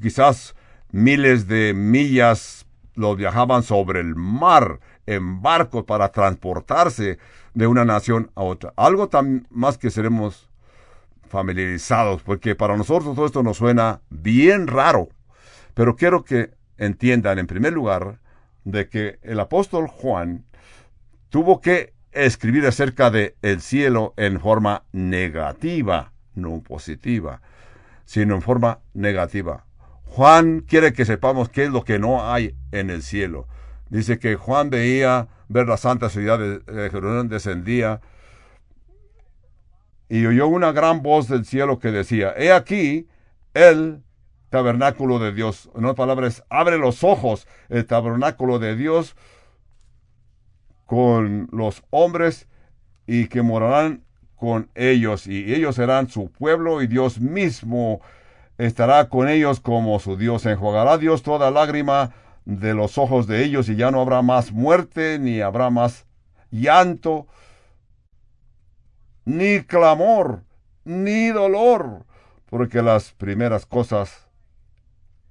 quizás 0.01 0.55
miles 0.93 1.47
de 1.47 1.75
millas, 1.75 2.67
lo 2.95 3.17
viajaban 3.17 3.63
sobre 3.63 4.01
el 4.01 4.15
mar 4.15 4.81
en 5.07 5.43
barcos 5.43 5.85
para 5.85 6.11
transportarse 6.11 7.19
de 7.55 7.67
una 7.67 7.85
nación 7.85 8.31
a 8.35 8.43
otra. 8.43 8.73
Algo 8.77 9.09
tan 9.09 9.47
más 9.51 9.79
que 9.79 9.91
seremos 9.91 10.49
familiarizados, 11.29 12.23
porque 12.23 12.55
para 12.55 12.77
nosotros 12.77 13.15
todo 13.15 13.27
esto 13.27 13.43
nos 13.43 13.57
suena 13.57 14.01
bien 14.11 14.67
raro. 14.67 15.09
Pero 15.75 15.97
quiero 15.97 16.25
que 16.25 16.51
entiendan, 16.77 17.39
en 17.39 17.47
primer 17.47 17.73
lugar, 17.73 18.19
de 18.65 18.89
que 18.89 19.19
el 19.23 19.41
apóstol 19.41 19.87
Juan 19.89 20.45
tuvo 21.29 21.61
que 21.61 21.95
escribir 22.13 22.67
acerca 22.67 23.11
de 23.11 23.37
el 23.43 23.61
cielo 23.61 24.15
en 24.17 24.41
forma 24.41 24.85
negativa, 24.93 26.13
no 26.35 26.63
positiva, 26.63 27.41
sino 28.05 28.35
en 28.35 28.43
forma 28.43 28.81
negativa. 28.95 29.65
Juan 30.05 30.61
quiere 30.61 30.93
que 30.93 31.05
sepamos 31.05 31.49
qué 31.49 31.65
es 31.65 31.71
lo 31.71 31.85
que 31.85 31.99
no 31.99 32.31
hay 32.31 32.57
en 32.73 32.91
el 32.91 33.03
cielo. 33.03 33.47
Dice 33.89 34.19
que 34.19 34.37
Juan 34.37 34.71
veía 34.71 35.29
ver 35.49 35.67
la 35.67 35.77
santa 35.77 36.11
ciudad 36.11 36.39
de 36.39 36.91
Jerusalén 36.91 37.29
descendía 37.29 38.01
y 40.09 40.27
oyó 40.27 40.49
una 40.49 40.73
gran 40.73 41.03
voz 41.03 41.29
del 41.29 41.45
cielo 41.45 41.79
que 41.79 41.93
decía, 41.93 42.35
he 42.37 42.53
aquí 42.53 43.09
el 43.55 44.03
tabernáculo 44.51 45.21
de 45.21 45.33
Dios. 45.33 45.71
En 45.77 45.85
otras 45.85 45.97
palabras, 45.97 46.45
abre 46.51 46.79
los 46.79 47.05
ojos 47.05 47.47
el 47.69 47.87
tabernáculo 47.87 48.59
de 48.59 48.75
Dios 48.75 49.15
con 50.91 51.49
los 51.53 51.85
hombres 51.91 52.49
y 53.07 53.29
que 53.29 53.43
morarán 53.43 54.03
con 54.35 54.71
ellos 54.75 55.29
y 55.29 55.55
ellos 55.55 55.77
serán 55.77 56.09
su 56.09 56.33
pueblo 56.33 56.83
y 56.83 56.89
Dios 56.89 57.21
mismo 57.21 58.01
estará 58.59 59.09
con 59.09 59.29
ellos 59.29 59.61
como 59.61 60.01
su 60.01 60.17
Dios. 60.17 60.47
Enjuagará 60.47 60.99
Dios 60.99 61.23
toda 61.23 61.53
lágrima 61.53 62.11
de 62.45 62.75
los 62.75 62.99
ojos 62.99 63.29
de 63.29 63.45
ellos 63.45 63.69
y 63.69 63.77
ya 63.77 63.93
no 63.93 64.01
habrá 64.01 64.21
más 64.23 64.51
muerte, 64.51 65.21
ni 65.21 65.41
habrá 65.41 65.71
más 65.71 66.07
llanto, 66.51 67.29
ni 69.25 69.61
clamor, 69.61 70.43
ni 70.85 71.29
dolor, 71.29 72.05
porque 72.47 72.83
las 72.83 73.13
primeras 73.13 73.65
cosas 73.65 74.27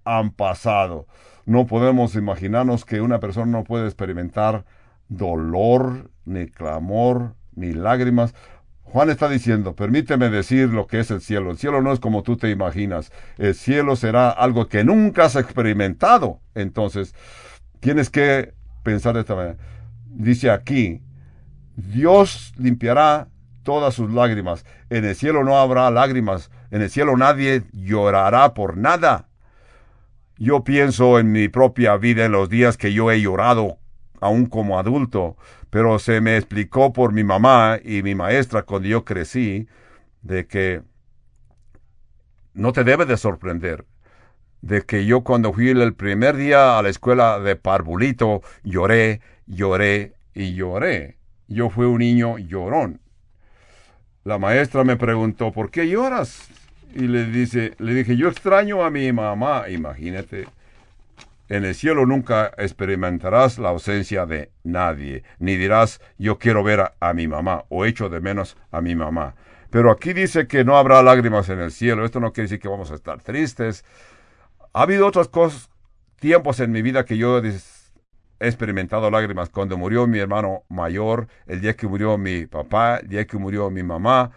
han 0.06 0.32
pasado. 0.32 1.06
No 1.46 1.68
podemos 1.68 2.16
imaginarnos 2.16 2.86
que 2.86 3.02
una 3.02 3.20
persona 3.20 3.52
no 3.52 3.66
puede 3.66 3.88
experimentar 3.88 4.64
dolor, 5.10 6.12
ni 6.26 6.48
clamor, 6.48 7.36
ni 7.56 7.74
lágrimas. 7.74 8.34
Juan 8.84 9.10
está 9.10 9.30
diciendo, 9.30 9.76
permíteme 9.76 10.30
decir 10.30 10.70
lo 10.70 10.88
que 10.88 11.00
es 11.00 11.12
el 11.12 11.22
cielo. 11.22 11.52
El 11.52 11.58
cielo 11.58 11.82
no 11.82 11.92
es 11.92 12.00
como 12.00 12.24
tú 12.24 12.38
te 12.38 12.50
imaginas. 12.50 13.12
El 13.38 13.54
cielo 13.54 13.96
será 13.96 14.30
algo 14.30 14.68
que 14.68 14.84
nunca 14.84 15.26
has 15.26 15.36
experimentado. 15.36 16.40
Entonces, 16.56 17.14
tienes 17.80 18.10
que 18.10 18.54
pensar 18.84 19.14
de 19.14 19.22
esta 19.22 19.36
manera. 19.36 19.58
Dice 20.06 20.50
aquí, 20.50 21.02
Dios 21.76 22.54
limpiará 22.58 23.28
todas 23.64 23.94
sus 23.94 24.12
lágrimas. 24.12 24.66
En 24.90 25.06
el 25.06 25.16
cielo 25.16 25.44
no 25.44 25.58
habrá 25.58 25.92
lágrimas. 25.92 26.50
En 26.72 26.82
el 26.82 26.90
cielo 26.90 27.16
nadie 27.18 27.64
llorará 27.74 28.54
por 28.54 28.78
nada. 28.78 29.28
Yo 30.38 30.64
pienso 30.64 31.20
en 31.20 31.32
mi 31.32 31.50
propia 31.50 31.98
vida, 31.98 32.26
en 32.26 32.32
los 32.32 32.50
días 32.50 32.78
que 32.78 32.94
yo 32.94 33.12
he 33.12 33.22
llorado, 33.22 33.79
aún 34.22 34.46
como 34.46 34.80
adulto, 34.80 35.38
pero 35.70 36.00
se 36.00 36.22
me 36.22 36.38
explicó 36.38 36.94
por 36.94 37.14
mi 37.14 37.24
mamá 37.24 37.80
y 37.84 38.04
mi 38.04 38.16
maestra 38.16 38.64
cuando 38.64 38.88
yo 38.88 39.06
crecí, 39.06 39.68
de 40.22 40.48
que 40.48 40.82
no 42.54 42.74
te 42.74 42.84
debe 42.84 43.06
de 43.06 43.18
sorprender 43.18 43.86
de 44.62 44.82
que 44.82 45.06
yo 45.06 45.22
cuando 45.22 45.54
fui 45.54 45.70
el 45.70 45.94
primer 45.94 46.36
día 46.36 46.78
a 46.78 46.82
la 46.82 46.90
escuela 46.90 47.40
de 47.40 47.56
Parvulito 47.56 48.42
lloré, 48.64 49.22
lloré 49.46 50.14
y 50.34 50.54
lloré. 50.54 51.18
Yo 51.48 51.70
fui 51.70 51.86
un 51.86 52.00
niño 52.00 52.38
llorón. 52.38 53.02
La 54.24 54.38
maestra 54.38 54.84
me 54.84 54.98
preguntó, 54.98 55.52
¿por 55.52 55.72
qué 55.72 55.88
lloras? 55.88 56.50
Y 56.94 57.08
le 57.08 57.26
dice, 57.26 57.74
le 57.80 57.94
dije, 57.94 58.18
yo 58.18 58.28
extraño 58.28 58.84
a 58.84 58.90
mi 58.90 59.12
mamá, 59.12 59.70
imagínate. 59.70 60.48
En 61.50 61.66
el 61.66 61.74
cielo 61.74 62.06
nunca 62.06 62.52
experimentarás 62.58 63.58
la 63.58 63.70
ausencia 63.70 64.28
de 64.28 64.52
nadie, 64.64 65.24
ni 65.40 65.56
dirás, 65.58 66.00
yo 66.20 66.38
quiero 66.38 66.64
ver 66.64 66.94
a, 67.00 67.14
mi 67.14 67.28
mamá, 67.28 67.66
o 67.70 67.86
echo 67.86 68.08
de 68.08 68.22
menos 68.22 68.56
a 68.72 68.82
mi 68.82 68.96
mamá. 68.96 69.34
Pero 69.72 69.90
aquí 69.90 70.14
dice 70.14 70.48
que 70.48 70.64
no 70.64 70.78
habrá 70.78 71.02
lágrimas 71.02 71.50
en 71.50 71.60
el 71.60 71.72
cielo. 71.72 72.06
Esto 72.06 72.20
no 72.20 72.34
quiere 72.34 72.46
decir 72.46 72.60
que 72.60 72.68
vamos 72.68 72.92
a 72.92 72.96
estar 72.96 73.22
tristes. 73.24 73.84
Ha 74.74 74.84
habido 74.84 75.08
otros 75.08 75.28
cosas, 75.28 75.72
tiempos 76.20 76.60
en 76.60 76.72
mi 76.72 76.84
vida 76.84 77.04
que 77.06 77.18
yo 77.18 77.40
he 77.40 77.54
experimentado 78.40 79.10
lágrimas. 79.10 79.50
Cuando 79.50 79.76
murió 79.76 80.06
mi 80.06 80.20
hermano 80.20 80.66
mayor, 80.70 81.28
el 81.48 81.62
día 81.62 81.76
que 81.76 81.88
murió 81.88 82.18
mi 82.20 82.46
papá, 82.46 82.98
el 82.98 83.10
día 83.10 83.26
que 83.26 83.38
murió 83.38 83.72
mi 83.72 83.82
mamá. 83.82 84.32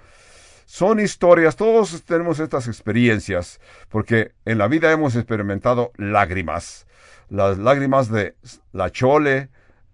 Son 0.65 0.99
historias, 0.99 1.57
todos 1.57 2.03
tenemos 2.05 2.41
estas 2.41 2.69
experiencias, 2.69 3.61
porque 3.91 4.33
en 4.47 4.57
la 4.57 4.69
vida 4.69 4.91
hemos 4.91 5.15
experimentado 5.15 5.93
lágrimas. 5.99 6.87
Las 7.33 7.57
lágrimas 7.57 8.11
de 8.11 8.37
la 8.73 8.91
chole, 8.91 9.49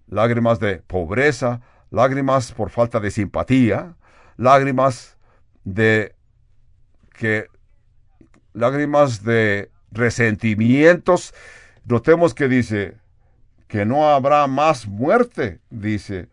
lágrimas 0.09 0.59
de 0.59 0.79
pobreza, 0.79 1.61
lágrimas 1.89 2.51
por 2.51 2.71
falta 2.71 2.99
de 2.99 3.13
simpatía, 3.13 3.95
lágrimas 4.37 5.17
de 5.63 6.17
que 7.13 7.47
lágrimas 8.55 9.23
de 9.23 9.71
resentimientos. 9.93 11.33
Notemos 11.85 12.35
que 12.35 12.49
dice 12.49 12.97
que 13.69 13.85
no 13.85 14.11
habrá 14.11 14.49
más 14.49 14.89
muerte, 14.89 15.61
dice. 15.71 16.27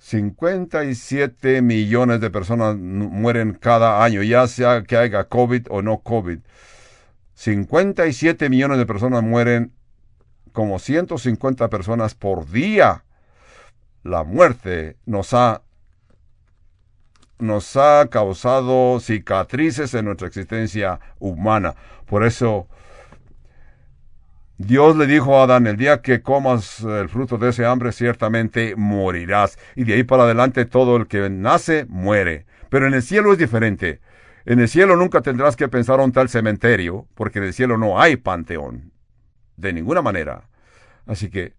57 0.00 1.62
millones 1.62 2.20
de 2.20 2.28
personas 2.28 2.76
mueren 2.76 3.54
cada 3.54 4.04
año, 4.04 4.22
ya 4.22 4.46
sea 4.48 4.82
que 4.82 4.98
haya 4.98 5.24
COVID 5.24 5.68
o 5.70 5.80
no 5.80 6.00
COVID. 6.00 6.40
57 7.36 8.50
millones 8.50 8.76
de 8.76 8.84
personas 8.84 9.22
mueren 9.22 9.72
como 10.52 10.78
150 10.78 11.68
personas 11.68 12.14
por 12.14 12.50
día. 12.50 13.04
La 14.02 14.24
muerte 14.24 14.96
nos 15.06 15.34
ha 15.34 15.62
nos 17.38 17.76
ha 17.76 18.06
causado 18.08 19.00
cicatrices 19.00 19.92
en 19.94 20.04
nuestra 20.04 20.28
existencia 20.28 21.00
humana. 21.18 21.74
Por 22.06 22.24
eso 22.24 22.68
Dios 24.58 24.96
le 24.96 25.08
dijo 25.08 25.36
a 25.36 25.44
Adán, 25.44 25.66
el 25.66 25.76
día 25.76 26.02
que 26.02 26.22
comas 26.22 26.80
el 26.80 27.08
fruto 27.08 27.38
de 27.38 27.50
ese 27.50 27.66
hambre, 27.66 27.90
ciertamente 27.90 28.74
morirás. 28.76 29.58
Y 29.74 29.84
de 29.84 29.94
ahí 29.94 30.04
para 30.04 30.22
adelante 30.22 30.66
todo 30.66 30.96
el 30.96 31.08
que 31.08 31.28
nace 31.30 31.84
muere. 31.88 32.46
Pero 32.70 32.86
en 32.86 32.94
el 32.94 33.02
cielo 33.02 33.32
es 33.32 33.38
diferente. 33.38 34.00
En 34.44 34.60
el 34.60 34.68
cielo 34.68 34.96
nunca 34.96 35.20
tendrás 35.20 35.56
que 35.56 35.68
pensar 35.68 35.98
un 35.98 36.12
tal 36.12 36.28
cementerio, 36.28 37.06
porque 37.14 37.40
en 37.40 37.46
el 37.46 37.52
cielo 37.52 37.76
no 37.76 38.00
hay 38.00 38.16
panteón. 38.16 38.91
De 39.56 39.72
ninguna 39.72 40.02
manera. 40.02 40.48
Así 41.06 41.30
que 41.30 41.54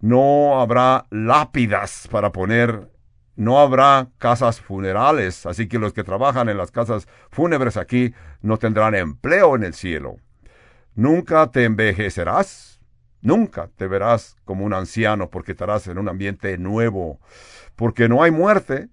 no 0.00 0.60
habrá 0.60 1.06
lápidas 1.10 2.08
para 2.10 2.32
poner, 2.32 2.90
no 3.34 3.58
habrá 3.58 4.08
casas 4.18 4.60
funerales. 4.60 5.46
Así 5.46 5.68
que 5.68 5.78
los 5.78 5.92
que 5.92 6.04
trabajan 6.04 6.48
en 6.48 6.58
las 6.58 6.70
casas 6.70 7.08
fúnebres 7.30 7.76
aquí 7.76 8.14
no 8.42 8.58
tendrán 8.58 8.94
empleo 8.94 9.56
en 9.56 9.64
el 9.64 9.74
cielo. 9.74 10.16
Nunca 10.94 11.50
te 11.50 11.64
envejecerás, 11.64 12.80
nunca 13.20 13.68
te 13.76 13.86
verás 13.86 14.36
como 14.44 14.64
un 14.64 14.72
anciano 14.72 15.30
porque 15.30 15.52
estarás 15.52 15.86
en 15.88 15.98
un 15.98 16.08
ambiente 16.08 16.56
nuevo, 16.58 17.20
porque 17.74 18.08
no 18.08 18.22
hay 18.22 18.30
muerte. 18.30 18.88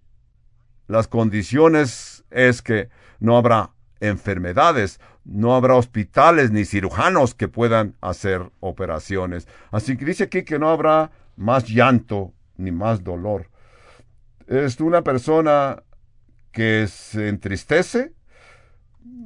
Las 0.88 1.08
condiciones 1.08 2.26
es 2.30 2.62
que 2.62 2.89
no 3.20 3.38
habrá 3.38 3.72
enfermedades, 4.02 5.00
no 5.26 5.55
habrá 5.55 5.76
hospitales 5.76 6.51
ni 6.51 6.65
cirujanos 6.65 7.34
que 7.34 7.47
puedan 7.47 7.95
hacer 8.01 8.51
operaciones. 8.59 9.47
Así 9.71 9.97
que 9.97 10.05
dice 10.05 10.26
aquí 10.26 10.43
que 10.43 10.59
no 10.59 10.69
habrá 10.69 11.11
más 11.36 11.67
llanto 11.67 12.34
ni 12.57 12.71
más 12.71 13.03
dolor. 13.03 13.49
Es 14.47 14.80
una 14.80 15.01
persona 15.03 15.84
que 16.51 16.88
se 16.88 17.30
entristece. 17.30 18.13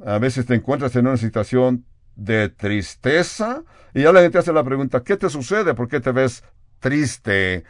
A 0.06 0.18
veces 0.18 0.46
te 0.46 0.54
encuentras 0.54 0.94
en 0.96 1.06
una 1.06 1.16
situación 1.16 1.84
de 2.16 2.48
tristeza. 2.48 3.62
Y 3.94 4.02
ya 4.02 4.12
la 4.12 4.22
gente 4.22 4.38
hace 4.38 4.52
la 4.52 4.64
pregunta, 4.64 5.02
¿qué 5.02 5.16
te 5.16 5.28
sucede? 5.28 5.74
¿Por 5.74 5.88
qué 5.88 6.00
te 6.00 6.12
ves 6.12 6.44
triste? 6.78 7.64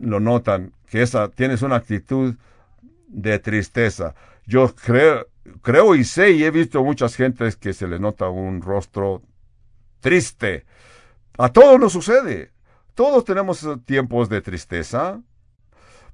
Lo 0.00 0.20
notan, 0.20 0.72
que 0.88 1.02
esa, 1.02 1.28
tienes 1.28 1.62
una 1.62 1.76
actitud 1.76 2.34
de 3.08 3.38
tristeza. 3.38 4.14
Yo 4.46 4.74
creo, 4.74 5.28
creo 5.62 5.94
y 5.94 6.04
sé 6.04 6.32
y 6.32 6.44
he 6.44 6.50
visto 6.50 6.82
muchas 6.82 7.16
gentes 7.16 7.56
que 7.56 7.72
se 7.72 7.86
le 7.86 7.98
nota 7.98 8.28
un 8.28 8.62
rostro 8.62 9.22
triste. 10.00 10.66
A 11.38 11.48
todos 11.50 11.80
nos 11.80 11.92
sucede. 11.92 12.52
Todos 12.94 13.24
tenemos 13.24 13.66
tiempos 13.84 14.28
de 14.28 14.40
tristeza, 14.40 15.20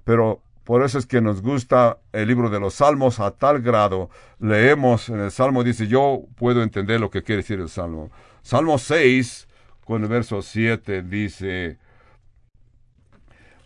pero 0.04 0.42
por 0.64 0.82
eso 0.82 0.98
es 0.98 1.06
que 1.06 1.20
nos 1.20 1.42
gusta 1.42 1.98
el 2.12 2.28
libro 2.28 2.48
de 2.48 2.60
los 2.60 2.74
Salmos 2.74 3.20
a 3.20 3.32
tal 3.32 3.60
grado. 3.60 4.08
Leemos 4.38 5.08
en 5.10 5.20
el 5.20 5.30
Salmo, 5.30 5.62
dice, 5.62 5.86
yo 5.86 6.22
puedo 6.36 6.62
entender 6.62 7.00
lo 7.00 7.10
que 7.10 7.22
quiere 7.22 7.42
decir 7.42 7.60
el 7.60 7.68
Salmo. 7.68 8.10
Salmo 8.42 8.78
6, 8.78 9.48
con 9.84 10.02
el 10.02 10.08
verso 10.08 10.40
7, 10.40 11.02
dice, 11.02 11.78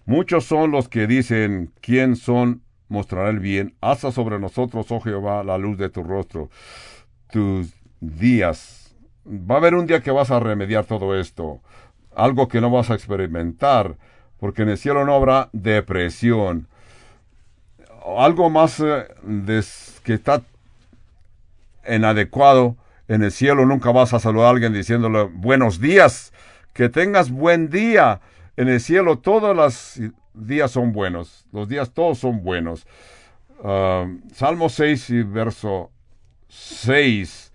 muchos 0.06 0.44
son 0.44 0.72
los 0.72 0.88
que 0.88 1.06
dicen, 1.06 1.72
¿quién 1.80 2.16
son? 2.16 2.63
Mostrará 2.94 3.28
el 3.28 3.40
bien. 3.40 3.74
Hasta 3.80 4.12
sobre 4.12 4.38
nosotros, 4.38 4.86
oh 4.90 5.00
Jehová, 5.00 5.44
la 5.44 5.58
luz 5.58 5.76
de 5.76 5.90
tu 5.90 6.02
rostro. 6.02 6.48
Tus 7.30 7.74
días. 8.00 8.94
Va 9.26 9.56
a 9.56 9.58
haber 9.58 9.74
un 9.74 9.86
día 9.86 10.00
que 10.00 10.10
vas 10.10 10.30
a 10.30 10.40
remediar 10.40 10.84
todo 10.84 11.18
esto. 11.18 11.60
Algo 12.14 12.48
que 12.48 12.60
no 12.60 12.70
vas 12.70 12.90
a 12.90 12.94
experimentar. 12.94 13.96
Porque 14.38 14.62
en 14.62 14.68
el 14.70 14.78
cielo 14.78 15.04
no 15.04 15.14
habrá 15.14 15.50
depresión 15.52 16.68
algo 18.04 18.50
más 18.50 18.80
eh, 18.80 19.06
que 20.02 20.14
está 20.14 20.42
inadecuado 21.88 22.76
en 23.08 23.22
el 23.22 23.32
cielo, 23.32 23.66
nunca 23.66 23.92
vas 23.92 24.14
a 24.14 24.20
saludar 24.20 24.46
a 24.46 24.50
alguien 24.50 24.72
diciéndole 24.72 25.24
buenos 25.24 25.80
días, 25.80 26.32
que 26.72 26.88
tengas 26.88 27.30
buen 27.30 27.68
día. 27.68 28.20
En 28.56 28.68
el 28.68 28.80
cielo 28.80 29.18
todos 29.18 29.56
los 29.56 30.00
días 30.34 30.70
son 30.70 30.92
buenos, 30.92 31.46
los 31.52 31.68
días 31.68 31.92
todos 31.92 32.18
son 32.18 32.42
buenos. 32.42 32.86
Ah, 33.62 34.06
Salmo 34.32 34.68
6 34.68 35.10
y 35.10 35.22
verso 35.22 35.90
6 36.48 37.52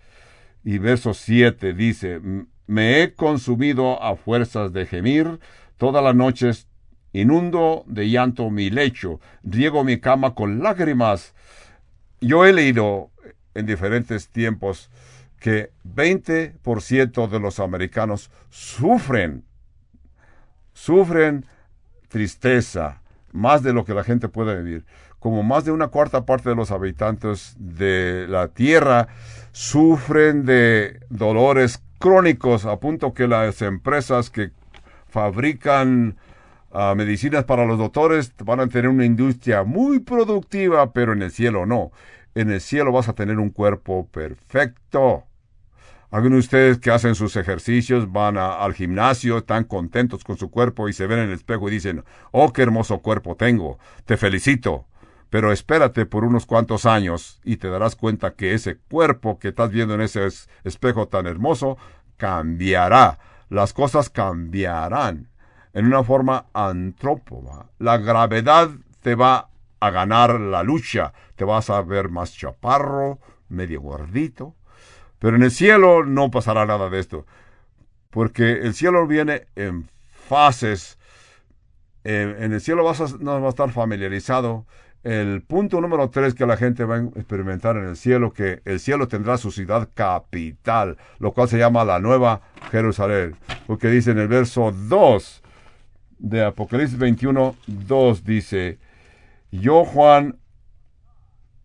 y 0.64 0.78
verso 0.78 1.14
7 1.14 1.74
dice, 1.74 2.20
me 2.68 3.02
he 3.02 3.14
consumido 3.14 4.02
a 4.02 4.16
fuerzas 4.16 4.74
de 4.74 4.86
gemir, 4.86 5.40
todas 5.78 6.04
las 6.04 6.16
noches 6.16 6.70
Inundo 7.12 7.84
de 7.88 8.10
llanto 8.10 8.52
mi 8.52 8.70
lecho, 8.70 9.20
riego 9.44 9.84
mi 9.84 10.00
cama 10.00 10.36
con 10.36 10.62
lágrimas. 10.62 11.34
Yo 12.22 12.46
he 12.46 12.54
leído 12.54 13.10
en 13.56 13.66
diferentes 13.66 14.30
tiempos 14.30 14.92
que 15.40 15.72
20% 15.86 17.28
de 17.28 17.40
los 17.40 17.60
americanos 17.60 18.30
sufren, 18.50 19.44
sufren 20.80 21.46
tristeza, 22.08 23.02
más 23.34 23.64
de 23.64 23.74
lo 23.74 23.84
que 23.84 23.94
la 23.94 24.06
gente 24.06 24.30
puede 24.30 24.62
vivir. 24.64 24.86
Como 25.20 25.44
más 25.44 25.66
de 25.66 25.72
una 25.72 25.90
cuarta 25.90 26.26
parte 26.26 26.50
de 26.50 26.56
los 26.56 26.72
habitantes 26.72 27.54
de 27.60 28.26
la 28.30 28.48
Tierra 28.48 29.10
sufren 29.52 30.46
de 30.46 31.02
dolores 31.10 31.84
crónicos, 32.00 32.66
a 32.66 32.80
punto 32.80 33.14
que 33.14 33.28
las 33.28 33.62
empresas 33.62 34.30
que 34.30 34.52
fabrican 35.10 36.16
ah, 36.72 36.94
medicinas 36.96 37.44
para 37.44 37.66
los 37.66 37.78
doctores, 37.78 38.34
van 38.46 38.62
a 38.62 38.68
tener 38.68 38.88
una 38.88 39.06
industria 39.06 39.64
muy 39.66 40.00
productiva, 40.00 40.94
pero 40.94 41.12
en 41.12 41.22
el 41.22 41.32
cielo 41.32 41.66
no. 41.66 41.92
En 42.36 42.52
el 42.52 42.62
cielo 42.62 42.94
vas 42.94 43.10
a 43.10 43.14
tener 43.14 43.38
un 43.38 43.50
cuerpo 43.50 44.08
perfecto. 44.08 45.26
Algunos 46.12 46.38
de 46.38 46.40
ustedes 46.40 46.80
que 46.80 46.90
hacen 46.90 47.14
sus 47.14 47.36
ejercicios 47.36 48.12
van 48.12 48.38
al 48.38 48.74
gimnasio, 48.74 49.38
están 49.38 49.64
contentos 49.64 50.24
con 50.24 50.38
su 50.38 50.50
cuerpo 50.50 50.90
y 50.90 50.94
se 50.94 51.06
ven 51.06 51.20
en 51.20 51.30
el 51.30 51.36
espejo 51.36 51.68
y 51.68 51.74
dicen, 51.74 52.04
oh, 52.32 52.52
qué 52.52 52.64
hermoso 52.64 53.00
cuerpo 53.00 53.36
tengo, 53.36 53.78
te 54.06 54.18
felicito. 54.18 54.88
Pero 55.30 55.52
espérate 55.52 56.08
por 56.08 56.24
unos 56.24 56.48
cuantos 56.48 56.88
años 56.88 57.40
y 57.44 57.58
te 57.58 57.70
darás 57.70 57.96
cuenta 57.96 58.34
que 58.34 58.56
ese 58.56 58.78
cuerpo 58.78 59.38
que 59.38 59.50
estás 59.50 59.70
viendo 59.70 59.94
en 59.94 60.02
ese 60.02 60.28
espejo 60.64 61.08
tan 61.08 61.28
hermoso 61.28 61.78
cambiará. 62.18 63.20
Las 63.50 63.74
cosas 63.74 64.10
cambiarán 64.10 65.30
en 65.74 65.86
una 65.86 66.04
forma 66.04 66.48
antrópoba. 66.54 67.68
La 67.78 67.98
gravedad 67.98 68.72
te 69.02 69.14
va 69.14 69.50
a 69.80 69.90
ganar 69.92 70.40
la 70.40 70.64
lucha. 70.64 71.14
Te 71.36 71.46
vas 71.46 71.70
a 71.70 71.84
ver 71.84 72.10
más 72.10 72.34
chaparro, 72.36 73.20
medio 73.48 73.82
gordito. 73.82 74.56
Pero 75.20 75.36
en 75.36 75.44
el 75.44 75.52
cielo 75.52 76.06
no 76.06 76.32
pasará 76.32 76.66
nada 76.66 76.90
de 76.90 77.00
esto. 77.00 77.26
Porque 78.10 78.54
el 78.54 78.74
cielo 78.74 79.06
viene 79.06 79.48
en 79.56 79.88
fases. 80.10 80.98
en 82.04 82.54
el 82.54 82.62
cielo 82.62 82.84
vas 82.84 83.02
a, 83.02 83.08
no 83.20 83.40
va 83.42 83.48
a 83.48 83.50
estar 83.50 83.72
familiarizado 83.72 84.66
el 85.04 85.42
punto 85.44 85.80
número 85.80 86.10
tres 86.10 86.34
que 86.34 86.46
la 86.46 86.58
gente 86.58 86.84
va 86.84 86.98
a 86.98 87.04
experimentar 87.16 87.78
en 87.78 87.86
el 87.86 87.96
cielo, 87.96 88.34
que 88.34 88.62
el 88.66 88.80
cielo 88.80 89.08
tendrá 89.08 89.38
su 89.38 89.52
ciudad 89.52 89.90
capital, 89.94 90.98
lo 91.20 91.32
cual 91.32 91.48
se 91.48 91.58
llama 91.58 91.86
la 91.86 92.00
Nueva 92.00 92.42
Jerusalén. 92.72 93.36
Porque 93.66 93.88
dice 93.88 94.12
en 94.12 94.20
el 94.20 94.28
verso 94.28 94.72
2 94.72 95.44
de 96.20 96.44
Apocalipsis 96.44 96.98
21, 96.98 97.56
2 97.68 98.24
dice, 98.26 98.80
yo 99.52 99.86
Juan 99.86 100.38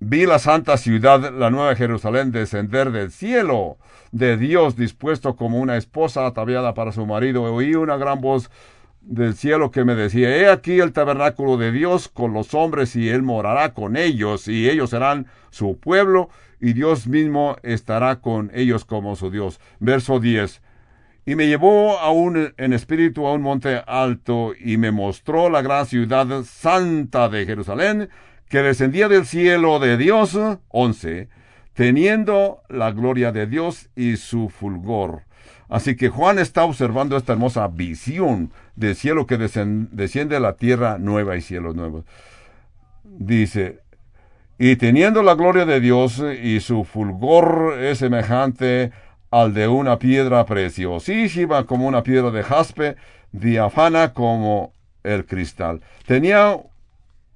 vi 0.06 0.26
la 0.26 0.38
santa 0.38 0.76
ciudad, 0.76 1.32
la 1.32 1.50
Nueva 1.50 1.74
Jerusalén, 1.76 2.30
descender 2.30 2.92
del 2.92 3.10
cielo 3.10 3.78
de 4.12 4.36
Dios 4.36 4.76
dispuesto 4.76 5.34
como 5.34 5.58
una 5.58 5.76
esposa 5.76 6.26
ataviada 6.26 6.74
para 6.74 6.92
su 6.92 7.06
marido. 7.06 7.42
Oí 7.42 7.74
una 7.74 7.96
gran 7.96 8.20
voz 8.20 8.50
del 9.00 9.34
cielo 9.34 9.70
que 9.70 9.84
me 9.84 9.94
decía, 9.94 10.36
he 10.36 10.48
aquí 10.48 10.80
el 10.80 10.92
tabernáculo 10.92 11.56
de 11.56 11.72
Dios 11.72 12.08
con 12.08 12.32
los 12.34 12.54
hombres 12.54 12.96
y 12.96 13.08
él 13.08 13.22
morará 13.22 13.72
con 13.72 13.96
ellos 13.96 14.46
y 14.46 14.68
ellos 14.68 14.90
serán 14.90 15.26
su 15.50 15.78
pueblo 15.78 16.28
y 16.60 16.74
Dios 16.74 17.06
mismo 17.06 17.56
estará 17.62 18.20
con 18.20 18.50
ellos 18.54 18.84
como 18.84 19.16
su 19.16 19.30
Dios. 19.30 19.58
Verso 19.80 20.20
10. 20.20 20.60
Y 21.26 21.34
me 21.34 21.46
llevó 21.46 21.98
aún 21.98 22.52
en 22.58 22.72
espíritu 22.74 23.26
a 23.26 23.32
un 23.32 23.40
monte 23.40 23.82
alto 23.86 24.52
y 24.58 24.76
me 24.76 24.90
mostró 24.90 25.48
la 25.48 25.62
gran 25.62 25.86
ciudad 25.86 26.42
santa 26.44 27.30
de 27.30 27.46
Jerusalén 27.46 28.10
que 28.54 28.62
descendía 28.62 29.08
del 29.08 29.26
cielo 29.26 29.80
de 29.80 29.96
Dios. 29.96 30.38
11. 30.68 31.28
Teniendo 31.72 32.62
la 32.68 32.92
gloria 32.92 33.32
de 33.32 33.48
Dios 33.48 33.88
y 33.96 34.16
su 34.16 34.48
fulgor. 34.48 35.22
Así 35.68 35.96
que 35.96 36.08
Juan 36.08 36.38
está 36.38 36.62
observando 36.62 37.16
esta 37.16 37.32
hermosa 37.32 37.66
visión 37.66 38.52
del 38.76 38.94
cielo 38.94 39.26
que 39.26 39.38
desciende 39.38 40.36
a 40.36 40.38
la 40.38 40.54
tierra 40.54 40.98
nueva 40.98 41.36
y 41.36 41.40
cielos 41.40 41.74
nuevos. 41.74 42.04
Dice, 43.02 43.80
y 44.56 44.76
teniendo 44.76 45.24
la 45.24 45.34
gloria 45.34 45.66
de 45.66 45.80
Dios 45.80 46.22
y 46.40 46.60
su 46.60 46.84
fulgor 46.84 47.76
es 47.80 47.98
semejante 47.98 48.92
al 49.32 49.52
de 49.52 49.66
una 49.66 49.98
piedra 49.98 50.46
preciosísima 50.46 51.66
como 51.66 51.88
una 51.88 52.04
piedra 52.04 52.30
de 52.30 52.44
jaspe, 52.44 52.94
diafana 53.32 54.12
como 54.12 54.72
el 55.02 55.26
cristal. 55.26 55.80
Tenía 56.06 56.56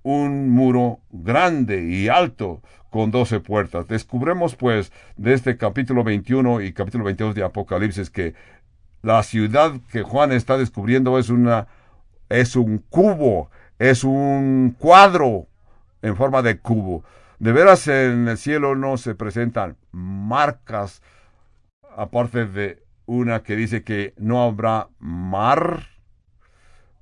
un 0.09 0.49
muro 0.49 1.01
grande 1.11 1.85
y 1.85 2.09
alto 2.09 2.63
con 2.89 3.11
doce 3.11 3.41
puertas. 3.41 3.87
Descubremos 3.89 4.57
pues 4.57 4.91
de 5.19 5.35
este 5.35 5.59
capítulo 5.59 6.03
21 6.03 6.63
y 6.63 6.73
capítulo 6.73 7.05
22 7.05 7.35
de 7.35 7.45
Apocalipsis 7.45 8.09
que 8.09 8.35
la 9.03 9.23
ciudad 9.23 9.75
que 9.93 10.03
Juan 10.03 10.33
está 10.33 10.57
descubriendo 10.57 11.19
es 11.19 11.29
una 11.29 11.69
es 12.31 12.57
un 12.57 12.79
cubo, 12.89 13.51
es 13.79 14.03
un 14.03 14.75
cuadro 14.79 15.47
en 16.01 16.17
forma 16.17 16.41
de 16.41 16.59
cubo. 16.59 17.05
De 17.39 17.53
veras 17.53 17.87
en 17.89 18.29
el 18.29 18.39
cielo 18.39 18.75
no 18.75 18.97
se 18.97 19.15
presentan 19.15 19.77
marcas 19.93 21.03
aparte 21.95 22.47
de 22.47 22.83
una 23.05 23.43
que 23.43 23.57
dice 23.57 23.85
que 23.85 24.15
no 24.17 24.43
habrá 24.43 24.89
mar, 25.01 25.83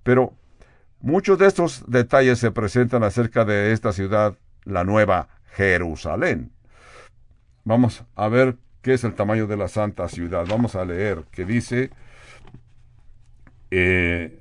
pero 0.02 0.34
muchos 1.06 1.38
de 1.38 1.46
estos 1.46 1.84
detalles 1.86 2.40
se 2.40 2.50
presentan 2.50 3.04
acerca 3.04 3.44
de 3.44 3.72
esta 3.72 3.92
ciudad, 3.92 4.36
la 4.64 4.82
nueva 4.82 5.28
Jerusalén. 5.54 6.50
Vamos 7.64 8.04
a 8.16 8.28
ver 8.28 8.56
qué 8.82 8.94
es 8.94 9.04
el 9.04 9.14
tamaño 9.14 9.46
de 9.46 9.56
la 9.56 9.68
santa 9.68 10.08
ciudad. 10.08 10.44
Vamos 10.48 10.74
a 10.74 10.84
leer 10.84 11.24
que 11.30 11.44
dice, 11.44 11.90
eh, 13.70 14.40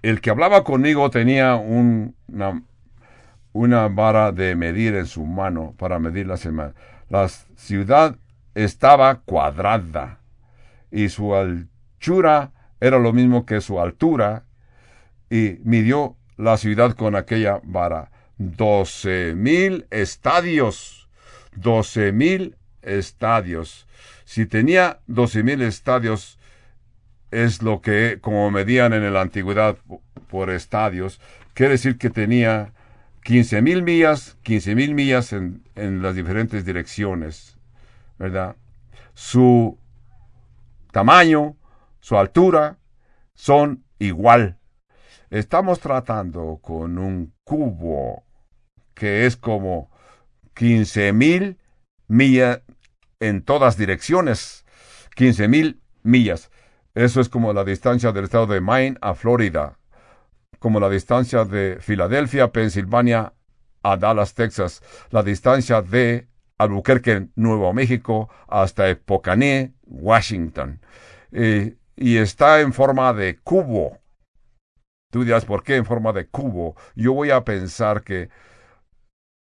el 0.00 0.22
que 0.22 0.30
hablaba 0.30 0.64
conmigo 0.64 1.10
tenía 1.10 1.56
una, 1.56 2.62
una 3.52 3.88
vara 3.88 4.32
de 4.32 4.56
medir 4.56 4.94
en 4.94 5.06
su 5.06 5.24
mano 5.26 5.74
para 5.78 5.98
medir 5.98 6.26
la 6.26 6.38
semana. 6.38 6.72
La 7.10 7.28
ciudad 7.28 8.16
estaba 8.54 9.16
cuadrada 9.20 10.20
y 10.90 11.10
su 11.10 11.36
anchura 11.36 12.52
era 12.80 12.98
lo 12.98 13.12
mismo 13.12 13.44
que 13.44 13.60
su 13.60 13.78
altura 13.78 14.45
y 15.30 15.58
midió 15.64 16.16
la 16.36 16.56
ciudad 16.56 16.94
con 16.94 17.16
aquella 17.16 17.60
vara 17.64 18.10
doce 18.38 19.34
mil 19.34 19.86
estadios. 19.90 21.08
Doce 21.54 22.12
mil 22.12 22.56
estadios. 22.82 23.86
Si 24.24 24.46
tenía 24.46 25.00
doce 25.06 25.42
mil 25.42 25.62
estadios, 25.62 26.38
es 27.30 27.62
lo 27.62 27.80
que, 27.80 28.18
como 28.20 28.50
medían 28.50 28.92
en 28.92 29.12
la 29.12 29.20
antigüedad 29.20 29.78
por 30.28 30.50
estadios, 30.50 31.20
quiere 31.54 31.72
decir 31.72 31.98
que 31.98 32.10
tenía 32.10 32.72
quince 33.22 33.62
mil 33.62 33.82
millas, 33.82 34.36
quince 34.42 34.74
mil 34.74 34.94
millas 34.94 35.32
en, 35.32 35.62
en 35.74 36.02
las 36.02 36.14
diferentes 36.14 36.64
direcciones, 36.64 37.58
¿verdad? 38.18 38.56
Su 39.14 39.78
tamaño, 40.92 41.56
su 42.00 42.16
altura, 42.18 42.78
son 43.34 43.82
igual. 43.98 44.55
Estamos 45.36 45.80
tratando 45.80 46.60
con 46.62 46.96
un 46.96 47.34
cubo 47.44 48.24
que 48.94 49.26
es 49.26 49.36
como 49.36 49.90
15 50.54 51.12
mil 51.12 51.58
millas 52.08 52.62
en 53.20 53.42
todas 53.42 53.76
direcciones. 53.76 54.64
15 55.14 55.48
mil 55.48 55.82
millas. 56.02 56.50
Eso 56.94 57.20
es 57.20 57.28
como 57.28 57.52
la 57.52 57.64
distancia 57.64 58.12
del 58.12 58.24
estado 58.24 58.46
de 58.46 58.62
Maine 58.62 58.96
a 59.02 59.14
Florida, 59.14 59.78
como 60.58 60.80
la 60.80 60.88
distancia 60.88 61.44
de 61.44 61.76
Filadelfia, 61.80 62.50
Pensilvania 62.50 63.34
a 63.82 63.96
Dallas, 63.98 64.32
Texas, 64.32 64.82
la 65.10 65.22
distancia 65.22 65.82
de 65.82 66.28
Albuquerque, 66.56 67.28
Nuevo 67.34 67.74
México, 67.74 68.30
hasta 68.48 68.88
Epocané, 68.88 69.74
Washington. 69.84 70.80
Eh, 71.30 71.76
y 71.94 72.16
está 72.16 72.62
en 72.62 72.72
forma 72.72 73.12
de 73.12 73.36
cubo. 73.36 73.98
Tú 75.10 75.24
dirás, 75.24 75.44
¿por 75.44 75.62
qué 75.62 75.76
en 75.76 75.84
forma 75.84 76.12
de 76.12 76.26
cubo? 76.26 76.76
Yo 76.94 77.12
voy 77.12 77.30
a 77.30 77.44
pensar 77.44 78.02
que 78.02 78.28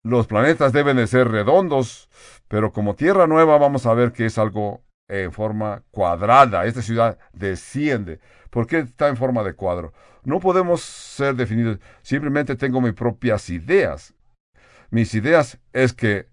los 0.03 0.27
planetas 0.27 0.71
deben 0.71 0.97
de 0.97 1.07
ser 1.07 1.27
redondos, 1.27 2.09
pero 2.47 2.71
como 2.71 2.95
Tierra 2.95 3.27
Nueva 3.27 3.57
vamos 3.57 3.85
a 3.85 3.93
ver 3.93 4.13
que 4.13 4.25
es 4.25 4.37
algo 4.37 4.83
en 5.09 5.31
forma 5.31 5.83
cuadrada. 5.91 6.65
Esta 6.65 6.81
ciudad 6.81 7.17
desciende. 7.33 8.19
¿Por 8.49 8.67
qué 8.67 8.79
está 8.79 9.09
en 9.09 9.17
forma 9.17 9.43
de 9.43 9.53
cuadro? 9.53 9.93
No 10.23 10.39
podemos 10.39 10.81
ser 10.81 11.35
definidos. 11.35 11.79
Simplemente 12.01 12.55
tengo 12.55 12.79
mis 12.81 12.93
propias 12.93 13.49
ideas. 13.49 14.13
Mis 14.89 15.13
ideas 15.13 15.59
es 15.73 15.93
que, 15.93 16.27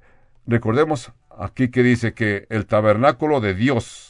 recordemos 0.47 1.13
aquí 1.31 1.71
que 1.71 1.83
dice 1.83 2.15
que 2.15 2.47
el 2.49 2.67
tabernáculo 2.67 3.41
de 3.41 3.55
Dios, 3.55 4.06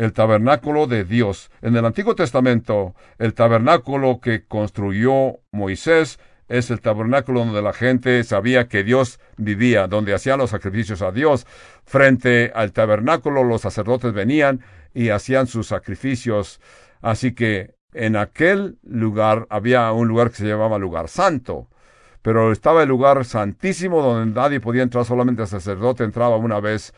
el 0.00 0.14
tabernáculo 0.14 0.86
de 0.86 1.04
Dios, 1.04 1.50
en 1.60 1.76
el 1.76 1.84
Antiguo 1.84 2.14
Testamento, 2.14 2.94
el 3.18 3.34
tabernáculo 3.34 4.18
que 4.18 4.46
construyó 4.46 5.40
Moisés 5.52 6.18
es 6.48 6.70
el 6.70 6.80
tabernáculo 6.80 7.40
donde 7.40 7.60
la 7.60 7.74
gente 7.74 8.24
sabía 8.24 8.66
que 8.66 8.82
Dios 8.82 9.20
vivía, 9.36 9.88
donde 9.88 10.14
hacían 10.14 10.38
los 10.38 10.50
sacrificios 10.50 11.02
a 11.02 11.12
Dios. 11.12 11.46
Frente 11.84 12.50
al 12.54 12.72
tabernáculo 12.72 13.44
los 13.44 13.60
sacerdotes 13.60 14.14
venían 14.14 14.62
y 14.94 15.10
hacían 15.10 15.46
sus 15.46 15.66
sacrificios. 15.66 16.62
Así 17.02 17.34
que 17.34 17.74
en 17.92 18.16
aquel 18.16 18.78
lugar 18.82 19.46
había 19.50 19.92
un 19.92 20.08
lugar 20.08 20.30
que 20.30 20.36
se 20.36 20.48
llamaba 20.48 20.78
lugar 20.78 21.08
santo. 21.08 21.68
Pero 22.22 22.52
estaba 22.52 22.82
el 22.82 22.88
lugar 22.88 23.26
santísimo 23.26 24.00
donde 24.00 24.34
nadie 24.34 24.60
podía 24.60 24.82
entrar, 24.82 25.04
solamente 25.04 25.42
el 25.42 25.48
sacerdote 25.48 26.04
entraba 26.04 26.38
una 26.38 26.58
vez 26.58 26.94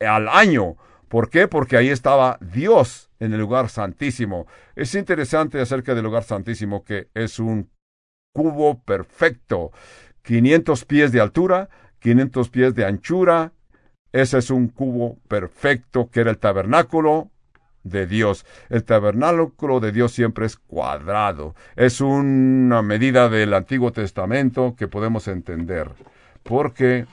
al 0.00 0.28
año 0.28 0.76
¿Por 1.10 1.28
qué? 1.28 1.48
Porque 1.48 1.76
ahí 1.76 1.88
estaba 1.88 2.38
Dios 2.40 3.10
en 3.18 3.32
el 3.34 3.40
lugar 3.40 3.68
santísimo. 3.68 4.46
Es 4.76 4.94
interesante 4.94 5.60
acerca 5.60 5.96
del 5.96 6.04
lugar 6.04 6.22
santísimo 6.22 6.84
que 6.84 7.08
es 7.14 7.40
un 7.40 7.68
cubo 8.32 8.80
perfecto. 8.84 9.72
500 10.22 10.84
pies 10.84 11.10
de 11.10 11.20
altura, 11.20 11.68
500 11.98 12.48
pies 12.50 12.74
de 12.76 12.84
anchura. 12.84 13.52
Ese 14.12 14.38
es 14.38 14.50
un 14.50 14.68
cubo 14.68 15.18
perfecto 15.26 16.08
que 16.12 16.20
era 16.20 16.30
el 16.30 16.38
tabernáculo 16.38 17.32
de 17.82 18.06
Dios. 18.06 18.46
El 18.68 18.84
tabernáculo 18.84 19.80
de 19.80 19.90
Dios 19.90 20.12
siempre 20.12 20.46
es 20.46 20.58
cuadrado. 20.58 21.56
Es 21.74 22.00
una 22.00 22.82
medida 22.82 23.28
del 23.28 23.54
Antiguo 23.54 23.90
Testamento 23.90 24.76
que 24.78 24.86
podemos 24.86 25.26
entender. 25.26 25.90
Porque 26.44 27.06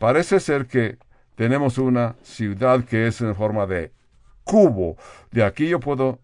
parece 0.00 0.40
ser 0.40 0.66
que 0.66 0.98
tenemos 1.40 1.78
una 1.78 2.16
ciudad 2.22 2.84
que 2.84 3.06
es 3.06 3.22
en 3.22 3.34
forma 3.34 3.66
de 3.66 3.94
cubo. 4.44 4.98
De 5.30 5.42
aquí 5.42 5.70
yo 5.70 5.80
puedo 5.80 6.20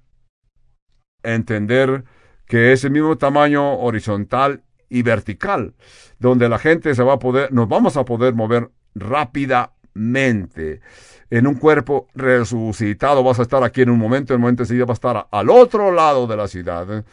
entender 1.22 2.04
que 2.44 2.74
es 2.74 2.84
el 2.84 2.90
mismo 2.90 3.16
tamaño 3.16 3.78
horizontal 3.78 4.62
y 4.90 5.00
vertical, 5.00 5.74
donde 6.18 6.50
la 6.50 6.58
gente 6.58 6.94
se 6.94 7.02
va 7.02 7.14
a 7.14 7.18
poder, 7.18 7.50
nos 7.50 7.66
vamos 7.66 7.96
a 7.96 8.04
poder 8.04 8.34
mover 8.34 8.70
rápidamente. 8.94 10.82
En 11.30 11.46
un 11.46 11.54
cuerpo 11.54 12.08
resucitado 12.14 13.24
vas 13.24 13.38
a 13.38 13.44
estar 13.44 13.64
aquí 13.64 13.80
en 13.80 13.88
un 13.88 13.98
momento, 13.98 14.34
en 14.34 14.36
un 14.36 14.42
momento 14.42 14.64
enseguida 14.64 14.84
va 14.84 14.92
a 14.92 15.00
estar 15.00 15.28
al 15.30 15.48
otro 15.48 15.92
lado 15.92 16.26
de 16.26 16.36
la 16.36 16.46
ciudad. 16.46 17.06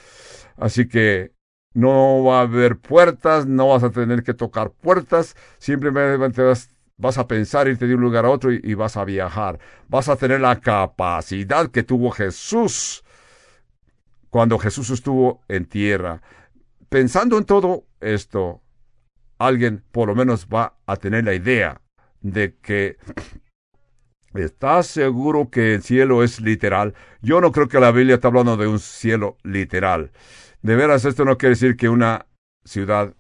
Así 0.58 0.90
que 0.90 1.32
no 1.74 2.22
va 2.26 2.40
a 2.40 2.42
haber 2.42 2.80
puertas, 2.80 3.48
no 3.48 3.70
vas 3.70 3.84
a 3.84 3.92
tener 3.92 4.24
que 4.24 4.34
tocar 4.34 4.72
puertas, 4.72 5.38
simplemente 5.58 6.42
vas, 6.42 6.73
vas 6.98 7.18
a 7.18 7.28
pensar 7.28 7.68
irte 7.68 7.88
de 7.88 7.96
un 7.96 8.02
lugar 8.02 8.26
a 8.26 8.30
otro 8.30 8.52
y, 8.52 8.74
vas 8.74 8.98
a 8.98 9.06
viajar. 9.06 9.60
Vas 9.88 10.10
a 10.10 10.16
tener 10.16 10.42
la 10.42 10.60
capacidad 10.60 11.70
que 11.70 11.84
tuvo 11.84 12.12
Jesús 12.12 13.04
cuando 14.30 14.58
Jesús 14.58 14.90
estuvo 14.90 15.42
en 15.48 15.66
tierra. 15.66 16.22
Pensando 16.90 17.38
en 17.38 17.46
todo 17.46 17.86
esto, 18.00 18.62
alguien 19.38 19.84
por 19.92 20.08
lo 20.08 20.16
menos 20.16 20.48
va 20.48 20.76
a 20.86 20.96
tener 20.98 21.26
la 21.26 21.34
idea 21.34 21.82
de 22.22 22.56
que 22.56 22.98
¿Estás 24.34 24.88
seguro 24.88 25.52
que 25.52 25.76
el 25.76 25.84
cielo 25.84 26.24
es 26.24 26.42
literal? 26.42 26.96
Yo 27.22 27.40
no 27.40 27.52
creo 27.52 27.68
que 27.68 27.80
la 27.80 27.92
Biblia 27.92 28.16
está 28.16 28.30
hablando 28.30 28.58
de 28.58 28.66
un 28.66 28.80
cielo 28.80 29.38
literal. 29.44 30.12
De 30.64 30.76
veras, 30.76 31.06
esto 31.06 31.24
no 31.24 31.38
quiere 31.38 31.52
decir 31.52 31.78
que 31.78 31.88
una 31.88 32.26
ciudad 32.66 33.14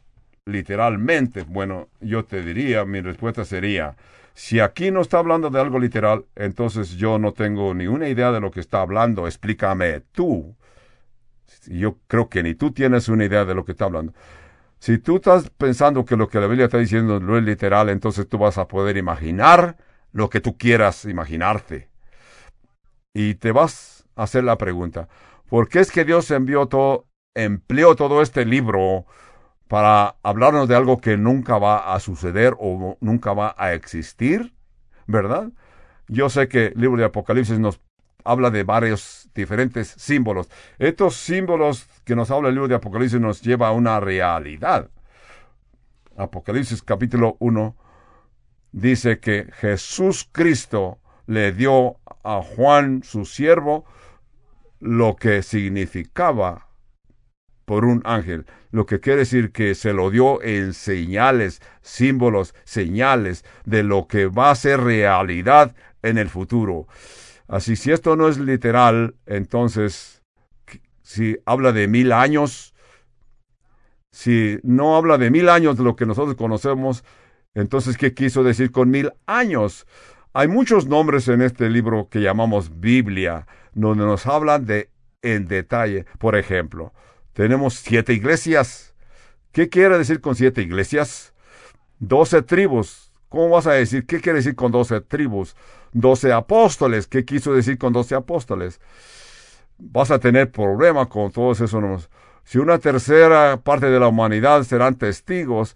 literalmente, 0.46 1.44
bueno, 1.44 1.90
yo 2.02 2.26
te 2.26 2.42
diría, 2.42 2.86
mi 2.86 3.02
respuesta 3.02 3.46
sería, 3.46 3.96
si 4.34 4.60
aquí 4.60 4.92
no 4.92 5.02
está 5.02 5.20
hablando 5.20 5.50
de 5.50 5.60
algo 5.60 5.80
literal, 5.80 6.26
entonces 6.36 6.92
yo 6.96 7.20
no 7.20 7.34
tengo 7.34 7.74
ni 7.74 7.88
una 7.88 8.10
idea 8.10 8.32
de 8.32 8.40
lo 8.40 8.52
que 8.52 8.60
está 8.60 8.82
hablando. 8.82 9.28
Explícame 9.28 10.02
tú. 10.12 10.56
Yo 11.68 11.98
creo 12.08 12.30
que 12.30 12.42
ni 12.42 12.56
tú 12.56 12.72
tienes 12.72 13.08
una 13.10 13.26
idea 13.26 13.46
de 13.46 13.54
lo 13.54 13.64
que 13.64 13.74
está 13.74 13.86
hablando. 13.86 14.14
Si 14.80 14.98
tú 14.98 15.18
estás 15.18 15.50
pensando 15.52 16.04
que 16.04 16.18
lo 16.18 16.28
que 16.28 16.40
la 16.40 16.48
Biblia 16.48 16.66
está 16.66 16.80
diciendo 16.80 17.20
no 17.20 17.38
es 17.38 17.44
literal, 17.44 17.90
entonces 17.90 18.28
tú 18.28 18.38
vas 18.38 18.58
a 18.58 18.68
poder 18.68 18.98
imaginar 18.98 19.78
lo 20.12 20.30
que 20.30 20.42
tú 20.42 20.58
quieras 20.58 21.06
imaginarte. 21.06 21.90
Y 23.14 23.36
te 23.36 23.52
vas 23.52 24.06
a 24.16 24.24
hacer 24.24 24.44
la 24.44 24.58
pregunta, 24.58 25.08
¿por 25.48 25.70
qué 25.70 25.80
es 25.80 25.92
que 25.92 26.04
Dios 26.04 26.30
envió 26.32 26.66
todo, 26.66 27.06
empleó 27.36 27.96
todo 27.96 28.22
este 28.22 28.46
libro 28.46 29.06
para 29.68 30.16
hablarnos 30.24 30.68
de 30.68 30.76
algo 30.76 31.00
que 31.00 31.18
nunca 31.18 31.58
va 31.58 31.94
a 31.94 32.00
suceder 32.00 32.56
o 32.60 32.98
nunca 33.02 33.34
va 33.34 33.56
a 33.58 33.74
existir? 33.74 34.54
¿Verdad? 35.08 35.52
Yo 36.08 36.30
sé 36.30 36.48
que 36.48 36.68
el 36.68 36.82
libro 36.82 36.98
de 36.98 37.06
Apocalipsis 37.06 37.60
nos 37.60 37.80
habla 38.24 38.50
de 38.52 38.64
varios 38.64 39.30
diferentes 39.34 39.90
símbolos. 39.98 40.50
Estos 40.80 41.16
símbolos 41.16 41.88
que 42.04 42.16
nos 42.16 42.32
habla 42.32 42.50
el 42.50 42.56
libro 42.56 42.68
de 42.68 42.76
Apocalipsis 42.76 43.20
nos 43.20 43.42
lleva 43.42 43.68
a 43.68 43.72
una 43.72 44.00
realidad. 44.00 44.90
Apocalipsis 46.16 46.84
capítulo 46.84 47.38
1 47.40 47.76
dice 48.72 49.20
que 49.20 49.48
Jesús 49.54 50.30
Cristo 50.32 51.00
le 51.26 51.52
dio 51.52 51.98
a 52.24 52.42
Juan, 52.42 53.04
su 53.04 53.26
siervo, 53.26 53.86
lo 54.80 55.16
que 55.16 55.42
significaba 55.42 56.68
por 57.66 57.86
un 57.86 58.02
ángel, 58.06 58.46
lo 58.74 58.88
que 58.88 59.00
quiere 59.00 59.20
decir 59.20 59.52
que 59.52 59.76
se 59.76 59.94
lo 59.94 60.10
dio 60.10 60.42
en 60.42 60.74
señales, 60.74 61.62
símbolos, 61.84 62.56
señales 62.64 63.46
de 63.66 63.84
lo 63.84 64.08
que 64.08 64.26
va 64.26 64.50
a 64.50 64.56
ser 64.56 64.80
realidad 64.80 65.76
en 66.02 66.18
el 66.18 66.28
futuro. 66.28 66.88
Así, 67.48 67.76
si 67.76 67.92
esto 67.92 68.16
no 68.16 68.28
es 68.28 68.40
literal, 68.40 69.16
entonces, 69.28 70.24
si 71.04 71.38
habla 71.46 71.72
de 71.72 71.88
mil 71.88 72.12
años, 72.12 72.74
si 74.12 74.58
no 74.64 74.98
habla 74.98 75.20
de 75.20 75.30
mil 75.30 75.50
años 75.50 75.78
de 75.78 75.84
lo 75.84 75.96
que 75.96 76.08
nosotros 76.08 76.36
conocemos, 76.36 77.04
entonces, 77.54 77.96
¿qué 77.96 78.16
quiso 78.16 78.44
decir 78.44 78.72
con 78.72 78.90
mil 78.90 79.12
años? 79.28 79.86
Hay 80.34 80.48
muchos 80.48 80.88
nombres 80.88 81.28
en 81.28 81.44
este 81.44 81.70
libro 81.70 82.10
que 82.10 82.22
llamamos 82.22 82.80
Biblia, 82.80 83.46
donde 83.76 84.04
nos 84.04 84.26
hablan 84.26 84.66
de 84.66 84.90
en 85.22 85.48
detalle. 85.48 86.08
Por 86.18 86.36
ejemplo, 86.36 86.92
tenemos 87.34 87.76
siete 87.76 88.14
iglesias. 88.14 88.94
¿Qué 89.52 89.70
quiere 89.70 89.98
decir 89.98 90.22
con 90.22 90.36
siete 90.36 90.62
iglesias? 90.62 91.34
Doce 92.00 92.42
tribus. 92.42 93.12
¿Cómo 93.30 93.50
vas 93.50 93.68
a 93.68 93.74
decir? 93.74 94.06
¿Qué 94.06 94.22
quiere 94.22 94.40
decir 94.40 94.56
con 94.56 94.72
doce 94.72 95.02
tribus? 95.02 95.56
Doce 95.92 96.32
apóstoles. 96.32 97.08
¿Qué 97.08 97.26
quiso 97.26 97.54
decir 97.54 97.78
con 97.78 97.94
doce 97.94 98.16
apóstoles? 98.16 98.80
Vas 99.78 100.12
a 100.12 100.20
tener 100.20 100.52
problema 100.52 101.08
con 101.08 101.32
todos 101.32 101.60
esos 101.62 102.10
Si 102.44 102.60
una 102.60 102.78
tercera 102.78 103.58
parte 103.58 103.88
de 103.88 104.00
la 104.00 104.08
humanidad 104.08 104.64
serán 104.64 104.96
testigos, 104.96 105.76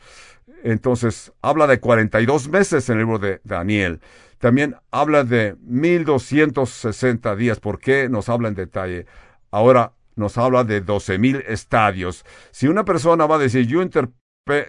entonces, 0.63 1.31
habla 1.41 1.67
de 1.67 1.79
42 1.79 2.49
meses 2.49 2.89
en 2.89 2.93
el 2.93 3.05
libro 3.05 3.19
de 3.19 3.41
Daniel. 3.43 4.01
También 4.39 4.75
habla 4.91 5.23
de 5.23 5.55
1260 5.61 7.35
días. 7.35 7.59
¿Por 7.59 7.79
qué 7.79 8.09
nos 8.09 8.29
habla 8.29 8.49
en 8.49 8.55
detalle? 8.55 9.05
Ahora 9.51 9.93
nos 10.17 10.37
habla 10.37 10.63
de 10.63 10.83
12.000 10.83 11.43
estadios. 11.47 12.25
Si 12.51 12.67
una 12.67 12.83
persona 12.85 13.25
va 13.25 13.35
a 13.35 13.39
decir, 13.39 13.65
yo, 13.67 13.81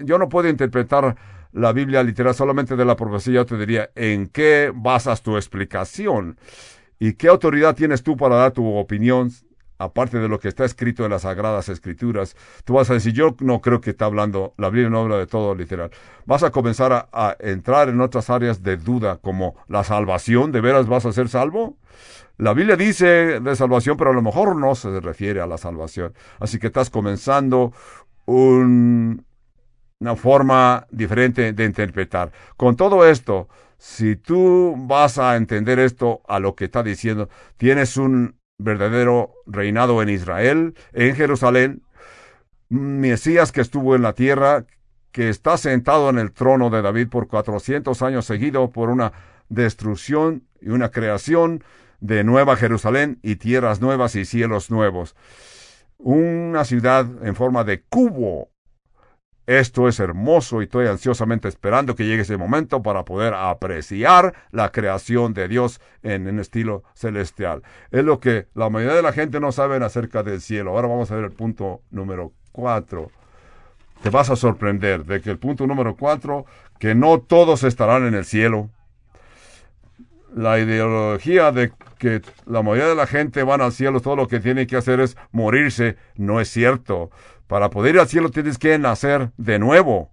yo 0.04 0.18
no 0.18 0.28
puedo 0.28 0.48
interpretar 0.48 1.16
la 1.52 1.72
Biblia 1.72 2.02
literal 2.02 2.34
solamente 2.34 2.76
de 2.76 2.84
la 2.84 2.96
profecía, 2.96 3.34
yo 3.34 3.46
te 3.46 3.56
diría, 3.56 3.90
¿en 3.94 4.28
qué 4.28 4.72
basas 4.74 5.22
tu 5.22 5.36
explicación? 5.36 6.38
¿Y 6.98 7.14
qué 7.14 7.28
autoridad 7.28 7.74
tienes 7.74 8.02
tú 8.02 8.16
para 8.16 8.36
dar 8.36 8.52
tu 8.52 8.76
opinión 8.76 9.30
aparte 9.78 10.18
de 10.18 10.28
lo 10.28 10.38
que 10.38 10.48
está 10.48 10.64
escrito 10.64 11.04
en 11.04 11.10
las 11.10 11.22
Sagradas 11.22 11.68
Escrituras, 11.68 12.36
tú 12.64 12.74
vas 12.74 12.90
a 12.90 12.94
decir, 12.94 13.12
yo 13.12 13.36
no 13.40 13.60
creo 13.60 13.80
que 13.80 13.90
está 13.90 14.06
hablando, 14.06 14.54
la 14.58 14.70
Biblia 14.70 14.90
no 14.90 15.00
habla 15.00 15.18
de 15.18 15.26
todo 15.26 15.54
literal. 15.54 15.90
Vas 16.26 16.42
a 16.42 16.50
comenzar 16.50 16.92
a, 16.92 17.08
a, 17.12 17.36
entrar 17.38 17.88
en 17.88 18.00
otras 18.00 18.28
áreas 18.28 18.62
de 18.62 18.76
duda, 18.76 19.18
como 19.18 19.54
la 19.68 19.84
salvación, 19.84 20.52
¿de 20.52 20.60
veras 20.60 20.88
vas 20.88 21.06
a 21.06 21.12
ser 21.12 21.28
salvo? 21.28 21.78
La 22.38 22.54
Biblia 22.54 22.76
dice 22.76 23.40
de 23.40 23.56
salvación, 23.56 23.96
pero 23.96 24.10
a 24.10 24.14
lo 24.14 24.22
mejor 24.22 24.54
no 24.56 24.74
se 24.74 25.00
refiere 25.00 25.40
a 25.40 25.46
la 25.46 25.58
salvación. 25.58 26.14
Así 26.38 26.58
que 26.58 26.68
estás 26.68 26.88
comenzando 26.88 27.72
un, 28.26 29.24
una 29.98 30.14
forma 30.14 30.86
diferente 30.90 31.52
de 31.52 31.64
interpretar. 31.64 32.30
Con 32.56 32.76
todo 32.76 33.04
esto, 33.06 33.48
si 33.76 34.14
tú 34.14 34.74
vas 34.78 35.18
a 35.18 35.36
entender 35.36 35.80
esto 35.80 36.22
a 36.28 36.38
lo 36.38 36.54
que 36.54 36.66
está 36.66 36.84
diciendo, 36.84 37.28
tienes 37.56 37.96
un 37.96 38.36
verdadero 38.56 39.34
reinado 39.46 40.00
en 40.00 40.08
Israel, 40.08 40.74
en 40.92 41.16
Jerusalén, 41.16 41.82
Mesías 42.68 43.50
que 43.50 43.62
estuvo 43.62 43.96
en 43.96 44.02
la 44.02 44.12
tierra, 44.12 44.64
que 45.10 45.28
está 45.28 45.56
sentado 45.56 46.10
en 46.10 46.18
el 46.18 46.32
trono 46.32 46.70
de 46.70 46.82
David 46.82 47.08
por 47.08 47.26
400 47.26 48.00
años 48.02 48.26
seguido 48.26 48.70
por 48.70 48.90
una 48.90 49.12
destrucción 49.48 50.44
y 50.60 50.68
una 50.68 50.90
creación 50.90 51.64
de 52.00 52.24
Nueva 52.24 52.56
Jerusalén 52.56 53.18
y 53.22 53.36
tierras 53.36 53.80
nuevas 53.80 54.14
y 54.16 54.24
cielos 54.24 54.70
nuevos. 54.70 55.16
Una 55.98 56.64
ciudad 56.64 57.06
en 57.22 57.34
forma 57.34 57.64
de 57.64 57.82
cubo 57.82 58.50
esto 59.48 59.88
es 59.88 59.98
hermoso 59.98 60.60
y 60.60 60.64
estoy 60.64 60.88
ansiosamente 60.88 61.48
esperando 61.48 61.96
que 61.96 62.04
llegue 62.04 62.20
ese 62.20 62.36
momento 62.36 62.82
para 62.82 63.06
poder 63.06 63.32
apreciar 63.32 64.34
la 64.50 64.70
creación 64.72 65.32
de 65.32 65.48
Dios 65.48 65.80
en 66.02 66.28
un 66.28 66.38
estilo 66.38 66.82
celestial. 66.92 67.62
Es 67.90 68.04
lo 68.04 68.20
que 68.20 68.48
la 68.52 68.68
mayoría 68.68 68.96
de 68.96 69.00
la 69.00 69.14
gente 69.14 69.40
no 69.40 69.50
sabe 69.50 69.82
acerca 69.82 70.22
del 70.22 70.42
cielo. 70.42 70.72
Ahora 70.72 70.88
vamos 70.88 71.10
a 71.10 71.14
ver 71.14 71.24
el 71.24 71.32
punto 71.32 71.80
número 71.90 72.34
cuatro. 72.52 73.10
Te 74.02 74.10
vas 74.10 74.28
a 74.28 74.36
sorprender 74.36 75.06
de 75.06 75.22
que 75.22 75.30
el 75.30 75.38
punto 75.38 75.66
número 75.66 75.96
cuatro, 75.96 76.44
que 76.78 76.94
no 76.94 77.18
todos 77.18 77.62
estarán 77.62 78.06
en 78.06 78.12
el 78.12 78.26
cielo. 78.26 78.68
La 80.34 80.58
ideología 80.58 81.52
de 81.52 81.72
que 81.98 82.22
la 82.46 82.62
mayoría 82.62 82.88
de 82.88 82.94
la 82.94 83.06
gente 83.06 83.42
van 83.42 83.60
al 83.60 83.72
cielo, 83.72 84.00
todo 84.00 84.16
lo 84.16 84.28
que 84.28 84.40
tiene 84.40 84.66
que 84.66 84.76
hacer 84.76 85.00
es 85.00 85.16
morirse, 85.32 85.96
no 86.16 86.40
es 86.40 86.48
cierto. 86.48 87.10
Para 87.46 87.70
poder 87.70 87.94
ir 87.94 88.00
al 88.00 88.08
cielo 88.08 88.30
tienes 88.30 88.58
que 88.58 88.78
nacer 88.78 89.32
de 89.36 89.58
nuevo. 89.58 90.10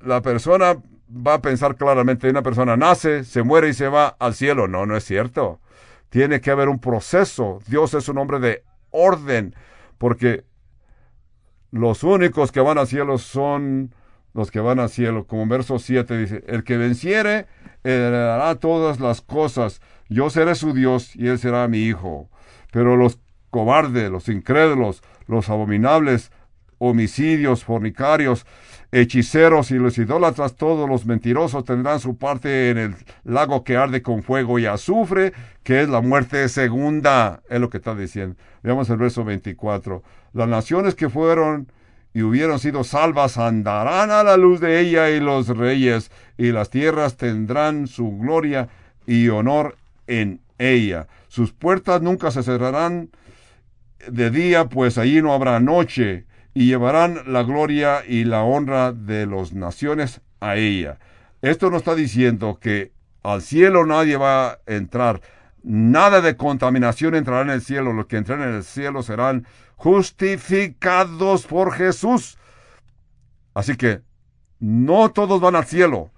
La 0.00 0.22
persona 0.22 0.76
va 1.08 1.34
a 1.34 1.42
pensar 1.42 1.76
claramente, 1.76 2.28
una 2.28 2.42
persona 2.42 2.76
nace, 2.76 3.24
se 3.24 3.42
muere 3.42 3.68
y 3.68 3.74
se 3.74 3.88
va 3.88 4.08
al 4.18 4.34
cielo. 4.34 4.66
No, 4.68 4.86
no 4.86 4.96
es 4.96 5.04
cierto. 5.04 5.60
Tiene 6.08 6.40
que 6.40 6.50
haber 6.50 6.68
un 6.68 6.80
proceso. 6.80 7.60
Dios 7.66 7.94
es 7.94 8.08
un 8.08 8.18
hombre 8.18 8.38
de 8.38 8.64
orden, 8.90 9.54
porque 9.98 10.44
los 11.70 12.02
únicos 12.02 12.52
que 12.52 12.60
van 12.60 12.78
al 12.78 12.86
cielo 12.86 13.18
son 13.18 13.94
los 14.34 14.50
que 14.50 14.60
van 14.60 14.80
al 14.80 14.90
cielo. 14.90 15.26
Como 15.26 15.42
en 15.42 15.48
verso 15.48 15.78
7 15.78 16.18
dice, 16.18 16.44
el 16.46 16.64
que 16.64 16.76
venciere 16.76 17.46
heredará 17.84 18.54
todas 18.56 19.00
las 19.00 19.20
cosas. 19.20 19.80
Yo 20.08 20.30
seré 20.30 20.54
su 20.54 20.72
Dios 20.72 21.14
y 21.16 21.28
él 21.28 21.38
será 21.38 21.66
mi 21.68 21.78
hijo. 21.78 22.28
Pero 22.70 22.96
los 22.96 23.18
cobardes, 23.50 24.10
los 24.10 24.28
incrédulos, 24.28 25.02
los 25.26 25.50
abominables, 25.50 26.32
homicidios, 26.78 27.64
fornicarios, 27.64 28.46
hechiceros 28.90 29.70
y 29.70 29.74
los 29.74 29.96
idólatras, 29.98 30.56
todos 30.56 30.88
los 30.88 31.06
mentirosos 31.06 31.64
tendrán 31.64 32.00
su 32.00 32.18
parte 32.18 32.70
en 32.70 32.78
el 32.78 32.94
lago 33.24 33.64
que 33.64 33.76
arde 33.76 34.02
con 34.02 34.22
fuego 34.22 34.58
y 34.58 34.66
azufre, 34.66 35.32
que 35.62 35.82
es 35.82 35.88
la 35.88 36.00
muerte 36.00 36.48
segunda, 36.48 37.42
es 37.48 37.60
lo 37.60 37.70
que 37.70 37.78
está 37.78 37.94
diciendo. 37.94 38.36
Veamos 38.62 38.90
el 38.90 38.96
verso 38.96 39.24
24. 39.24 40.02
Las 40.32 40.48
naciones 40.48 40.94
que 40.94 41.08
fueron 41.08 41.70
y 42.14 42.22
hubieron 42.22 42.58
sido 42.58 42.84
salvas 42.84 43.38
andarán 43.38 44.10
a 44.10 44.22
la 44.22 44.36
luz 44.36 44.60
de 44.60 44.80
ella 44.80 45.10
y 45.10 45.20
los 45.20 45.48
reyes, 45.48 46.10
y 46.36 46.52
las 46.52 46.70
tierras 46.70 47.16
tendrán 47.16 47.86
su 47.86 48.18
gloria 48.18 48.68
y 49.06 49.28
honor 49.28 49.76
en 50.06 50.40
ella. 50.58 51.08
Sus 51.28 51.52
puertas 51.52 52.02
nunca 52.02 52.30
se 52.30 52.42
cerrarán 52.42 53.10
de 54.08 54.30
día, 54.30 54.68
pues 54.68 54.98
allí 54.98 55.22
no 55.22 55.32
habrá 55.32 55.60
noche, 55.60 56.26
y 56.54 56.66
llevarán 56.66 57.20
la 57.26 57.42
gloria 57.42 58.02
y 58.06 58.24
la 58.24 58.42
honra 58.42 58.92
de 58.92 59.26
las 59.26 59.52
naciones 59.52 60.20
a 60.40 60.56
ella. 60.56 60.98
Esto 61.40 61.70
no 61.70 61.78
está 61.78 61.94
diciendo 61.94 62.58
que 62.60 62.92
al 63.22 63.42
cielo 63.42 63.86
nadie 63.86 64.16
va 64.16 64.50
a 64.50 64.58
entrar. 64.66 65.20
Nada 65.62 66.20
de 66.20 66.36
contaminación 66.36 67.14
entrará 67.14 67.42
en 67.42 67.50
el 67.50 67.62
cielo. 67.62 67.92
Los 67.92 68.06
que 68.06 68.16
entren 68.16 68.42
en 68.42 68.54
el 68.54 68.64
cielo 68.64 69.02
serán 69.02 69.46
justificados 69.82 71.44
por 71.44 71.72
Jesús. 71.72 72.38
Así 73.52 73.76
que 73.76 74.00
no 74.60 75.10
todos 75.10 75.40
van 75.40 75.56
al 75.56 75.66
cielo. 75.66 76.12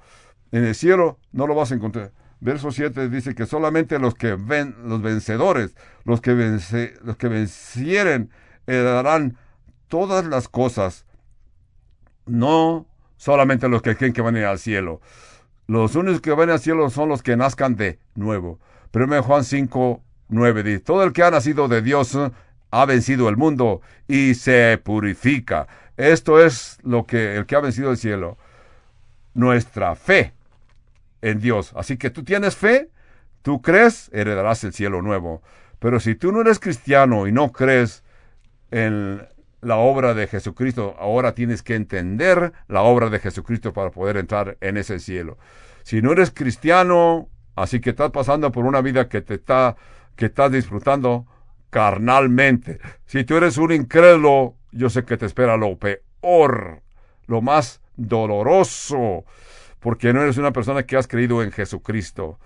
En 0.53 0.65
el 0.65 0.75
cielo 0.75 1.19
no 1.33 1.47
lo 1.47 1.55
vas 1.55 1.73
a 1.73 1.77
encontrar. 1.77 2.13
Verso 2.41 2.71
7 2.71 3.09
dice 3.09 3.35
que 3.35 3.47
solamente 3.47 3.99
los 3.99 4.15
que 4.15 4.35
ven, 4.35 4.77
los 4.85 5.01
vencedores, 5.01 5.75
los 6.05 6.21
que, 6.21 6.33
los 7.03 7.17
que 7.17 7.29
vencieren, 7.29 8.31
darán 8.67 9.39
todas 9.89 10.27
las 10.27 10.47
cosas. 10.47 11.07
No 12.27 12.87
solamente 13.17 13.71
los 13.71 13.81
que 13.81 13.97
creen 13.97 14.13
que 14.13 14.21
van 14.21 14.37
a 14.37 14.41
ir 14.41 14.45
al 14.45 14.59
cielo. 14.59 15.01
Los 15.67 15.97
únicos 15.97 16.21
que 16.21 16.33
van 16.33 16.51
al 16.51 16.61
cielo 16.61 16.91
son 16.91 17.09
los 17.09 17.23
que 17.23 17.39
nazcan 17.39 17.77
de 17.77 17.99
nuevo. 18.15 18.61
1 18.93 19.23
Juan 19.23 19.43
5, 19.43 20.03
9 20.29 20.63
dice, 20.63 20.81
todo 20.81 21.03
el 21.03 21.15
que 21.15 21.23
ha 21.23 21.31
nacido 21.31 21.67
de 21.67 21.81
Dios 21.81 22.15
ha 22.75 22.87
vencido 22.87 23.29
el 23.29 23.37
mundo 23.37 23.83
y 24.09 24.35
se 24.35 24.81
purifica. 24.83 25.69
Esto 25.97 26.45
es 26.45 26.79
lo 26.83 27.07
que 27.07 27.37
el 27.37 27.47
que 27.47 27.55
ha 27.55 27.61
vencido 27.61 27.93
el 27.93 27.97
cielo. 27.97 28.37
Nuestra 29.33 29.95
fe 29.95 30.33
en 31.23 31.39
Dios. 31.39 31.73
Así 31.77 31.97
que 31.97 32.11
tú 32.11 32.25
tienes 32.25 32.57
fe, 32.57 32.91
tú 33.43 33.63
crees, 33.63 34.11
heredarás 34.13 34.65
el 34.65 34.73
cielo 34.73 35.03
nuevo. 35.03 35.41
Pero 35.79 36.01
si 36.01 36.17
tú 36.17 36.33
no 36.33 36.41
eres 36.41 36.59
cristiano 36.59 37.29
y 37.29 37.33
no 37.33 37.53
crees 37.53 38.03
en 38.73 39.25
la 39.61 39.77
obra 39.77 40.13
de 40.13 40.27
Jesucristo, 40.27 40.97
ahora 40.99 41.33
tienes 41.33 41.63
que 41.63 41.77
entender 41.77 42.53
la 42.67 42.83
obra 42.83 43.09
de 43.09 43.21
Jesucristo 43.21 43.73
para 43.73 43.93
poder 43.93 44.17
entrar 44.17 44.59
en 44.61 44.79
ese 44.79 44.99
cielo. 44.99 45.39
Si 45.85 46.03
no 46.03 46.11
eres 46.11 46.33
cristiano, 46.33 47.29
así 47.55 47.81
que 47.81 47.91
estás 47.91 48.11
pasando 48.11 48.51
por 48.51 48.67
una 48.67 48.81
vida 48.81 49.09
que 49.09 49.21
te 49.21 49.35
está 49.35 49.77
que 50.17 50.27
estás 50.27 50.53
disfrutando, 50.53 51.27
carnalmente. 51.75 52.79
Si 53.05 53.25
tú 53.25 53.37
eres 53.37 53.59
un 53.59 53.73
incrédulo, 53.73 54.55
yo 54.71 54.89
sé 54.89 55.05
que 55.05 55.17
te 55.17 55.27
espera 55.27 55.57
lo 55.57 55.77
peor, 55.77 56.83
lo 57.27 57.43
más 57.43 57.81
doloroso, 57.97 59.25
porque 59.81 60.13
no 60.13 60.23
eres 60.23 60.39
una 60.39 60.53
persona 60.53 60.85
que 60.85 60.97
has 60.97 61.09
creído 61.09 61.43
en 61.43 61.51
Jesucristo. 61.51 62.39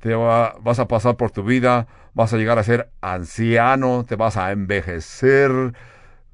Te 0.00 0.16
vas 0.16 0.80
a 0.80 0.88
pasar 0.88 1.16
por 1.16 1.30
tu 1.30 1.44
vida, 1.44 1.86
vas 2.12 2.32
a 2.32 2.38
llegar 2.38 2.58
a 2.58 2.64
ser 2.64 2.90
anciano, 3.00 4.04
te 4.04 4.16
vas 4.16 4.36
a 4.36 4.50
envejecer, 4.50 5.52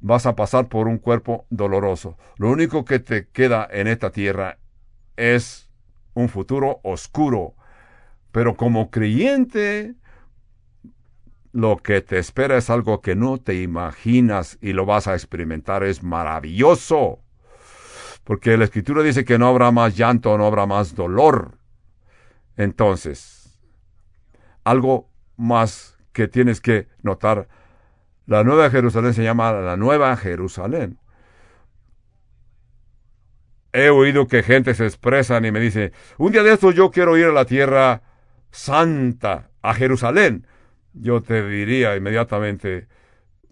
vas 0.01 0.25
a 0.25 0.35
pasar 0.35 0.69
por 0.69 0.89
un 0.89 0.97
cuerpo 0.97 1.45
doloroso. 1.51 2.17
Lo 2.39 2.49
único 2.49 2.87
que 2.87 2.99
te 2.99 3.29
queda 3.29 3.69
en 3.71 3.89
esta 3.89 4.11
tierra 4.11 4.57
es 5.19 5.69
un 6.15 6.31
futuro 6.31 6.81
oscuro. 6.83 7.57
Pero 8.33 8.57
como 8.57 8.91
creyente, 8.91 9.97
lo 11.59 11.77
que 11.79 12.03
te 12.03 12.19
espera 12.19 12.57
es 12.57 12.71
algo 12.71 13.01
que 13.01 13.17
no 13.17 13.39
te 13.39 13.61
imaginas 13.61 14.59
y 14.61 14.75
lo 14.75 14.87
vas 14.87 15.09
a 15.09 15.15
experimentar. 15.15 15.83
Es 15.83 16.05
maravilloso. 16.05 17.19
Porque 18.23 18.57
la 18.57 18.63
escritura 18.63 19.03
dice 19.03 19.25
que 19.25 19.41
no 19.41 19.49
habrá 19.49 19.73
más 19.73 19.97
llanto, 19.97 20.39
no 20.39 20.47
habrá 20.47 20.67
más 20.67 20.95
dolor. 20.95 21.59
Entonces, 22.57 23.59
algo 24.63 25.11
más 25.37 25.99
que 26.13 26.29
tienes 26.29 26.61
que 26.61 26.87
notar, 27.03 27.49
la 28.27 28.45
nueva 28.45 28.71
Jerusalén 28.71 29.13
se 29.13 29.25
llama 29.25 29.51
la 29.51 29.77
nueva 29.77 30.17
Jerusalén. 30.17 31.01
He 33.73 33.91
oído 33.91 34.29
que 34.29 34.45
gente 34.45 34.75
se 34.75 34.85
expresan 34.85 35.45
y 35.45 35.51
me 35.51 35.59
dice, 35.59 35.91
un 36.19 36.31
día 36.31 36.45
de 36.45 36.53
estos 36.53 36.77
yo 36.77 36.93
quiero 36.93 37.17
ir 37.17 37.27
a 37.27 37.33
la 37.33 37.47
tierra 37.47 38.03
santa, 38.53 39.51
a 39.61 39.75
Jerusalén 39.75 40.47
yo 41.01 41.23
te 41.23 41.47
diría 41.47 41.97
inmediatamente, 41.97 42.87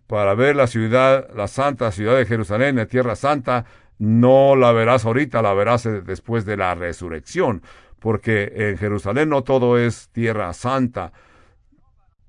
para 0.06 0.34
ver 0.34 0.56
la 0.56 0.66
ciudad, 0.66 1.28
la 1.34 1.48
santa 1.48 1.90
ciudad 1.90 2.16
de 2.16 2.26
Jerusalén, 2.26 2.76
la 2.76 2.86
tierra 2.86 3.16
santa, 3.16 3.64
no 3.98 4.56
la 4.56 4.72
verás 4.72 5.04
ahorita, 5.04 5.42
la 5.42 5.54
verás 5.54 5.86
eh, 5.86 6.02
después 6.02 6.44
de 6.44 6.56
la 6.56 6.74
resurrección, 6.74 7.62
porque 7.98 8.52
en 8.54 8.78
Jerusalén 8.78 9.28
no 9.28 9.42
todo 9.42 9.78
es 9.78 10.10
tierra 10.10 10.52
santa. 10.52 11.12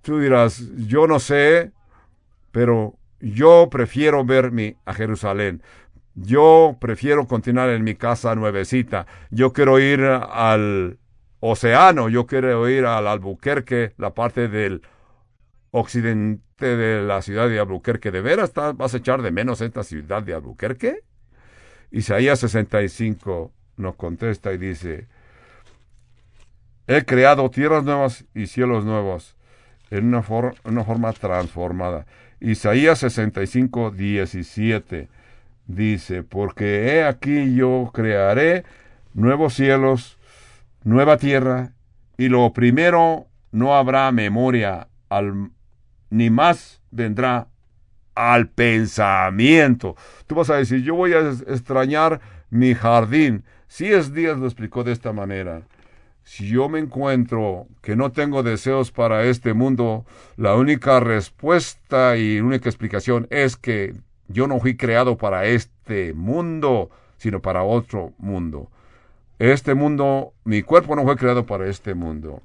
Tú 0.01 0.19
dirás, 0.19 0.63
yo 0.77 1.07
no 1.07 1.19
sé, 1.19 1.71
pero 2.51 2.95
yo 3.19 3.67
prefiero 3.69 4.23
verme 4.25 4.77
a 4.85 4.93
Jerusalén. 4.93 5.61
Yo 6.15 6.77
prefiero 6.79 7.27
continuar 7.27 7.69
en 7.69 7.83
mi 7.83 7.95
casa 7.95 8.33
nuevecita. 8.33 9.05
Yo 9.29 9.53
quiero 9.53 9.79
ir 9.79 10.01
al 10.01 10.97
océano, 11.39 12.09
yo 12.09 12.25
quiero 12.25 12.67
ir 12.69 12.85
al 12.85 13.07
Albuquerque, 13.07 13.93
la 13.97 14.13
parte 14.13 14.47
del 14.47 14.81
occidente 15.79 16.75
de 16.75 17.03
la 17.03 17.21
ciudad 17.21 17.47
de 17.49 17.59
Albuquerque. 17.59 18.11
¿De 18.11 18.21
veras 18.21 18.51
vas 18.75 18.93
a 18.93 18.97
echar 18.97 19.21
de 19.21 19.31
menos 19.31 19.61
esta 19.61 19.83
ciudad 19.83 20.23
de 20.23 20.33
Albuquerque? 20.33 21.03
Isaías 21.91 22.39
65 22.39 23.51
nos 23.77 23.95
contesta 23.95 24.51
y 24.53 24.57
dice, 24.57 25.07
he 26.87 27.05
creado 27.05 27.49
tierras 27.51 27.83
nuevas 27.83 28.25
y 28.33 28.47
cielos 28.47 28.85
nuevos 28.85 29.35
en 29.91 30.07
una, 30.07 30.23
una 30.63 30.83
forma 30.83 31.13
transformada. 31.13 32.07
Isaías 32.39 32.99
65, 32.99 33.91
17 33.91 35.09
dice, 35.67 36.23
porque 36.23 36.87
he 36.87 37.03
aquí 37.03 37.55
yo 37.55 37.91
crearé 37.93 38.63
nuevos 39.13 39.53
cielos, 39.53 40.17
nueva 40.83 41.17
tierra, 41.17 41.73
y 42.17 42.29
lo 42.29 42.51
primero 42.51 43.27
no 43.51 43.75
habrá 43.75 44.11
memoria 44.11 44.87
al 45.09 45.51
ni 46.09 46.29
más 46.29 46.81
vendrá 46.91 47.47
al 48.15 48.49
pensamiento. 48.49 49.95
Tú 50.25 50.35
vas 50.35 50.49
a 50.49 50.55
decir, 50.55 50.81
yo 50.83 50.95
voy 50.95 51.13
a 51.13 51.19
extrañar 51.19 52.19
mi 52.49 52.73
jardín. 52.73 53.43
Si 53.67 53.85
es 53.85 54.13
Dios 54.13 54.39
lo 54.39 54.45
explicó 54.45 54.83
de 54.83 54.91
esta 54.93 55.13
manera. 55.13 55.63
Si 56.23 56.47
yo 56.47 56.67
me 56.67 56.79
encuentro 56.79 57.67
que 57.81 57.95
no 57.95 58.11
tengo 58.11 58.43
deseos 58.43 58.91
para 58.91 59.23
este 59.23 59.53
mundo, 59.53 60.05
la 60.35 60.55
única 60.55 60.99
respuesta 60.99 62.17
y 62.17 62.41
única 62.41 62.67
explicación 62.67 63.27
es 63.29 63.55
que 63.55 63.93
yo 64.27 64.47
no 64.47 64.59
fui 64.59 64.75
creado 64.75 65.17
para 65.17 65.45
este 65.45 66.13
mundo, 66.13 66.89
sino 67.17 67.41
para 67.41 67.63
otro 67.63 68.13
mundo. 68.17 68.69
Este 69.39 69.73
mundo, 69.73 70.33
mi 70.43 70.63
cuerpo 70.63 70.95
no 70.95 71.03
fue 71.03 71.15
creado 71.15 71.45
para 71.45 71.67
este 71.67 71.93
mundo. 71.93 72.41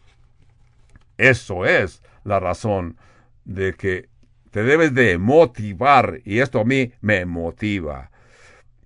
Eso 1.17 1.65
es 1.65 2.03
la 2.25 2.39
razón 2.39 2.97
de 3.45 3.75
que 3.75 4.09
te 4.51 4.63
debes 4.63 4.95
de 4.95 5.19
motivar 5.19 6.21
y 6.25 6.41
esto 6.41 6.61
a 6.61 6.65
mí 6.65 6.93
me 7.01 7.25
motiva. 7.25 8.11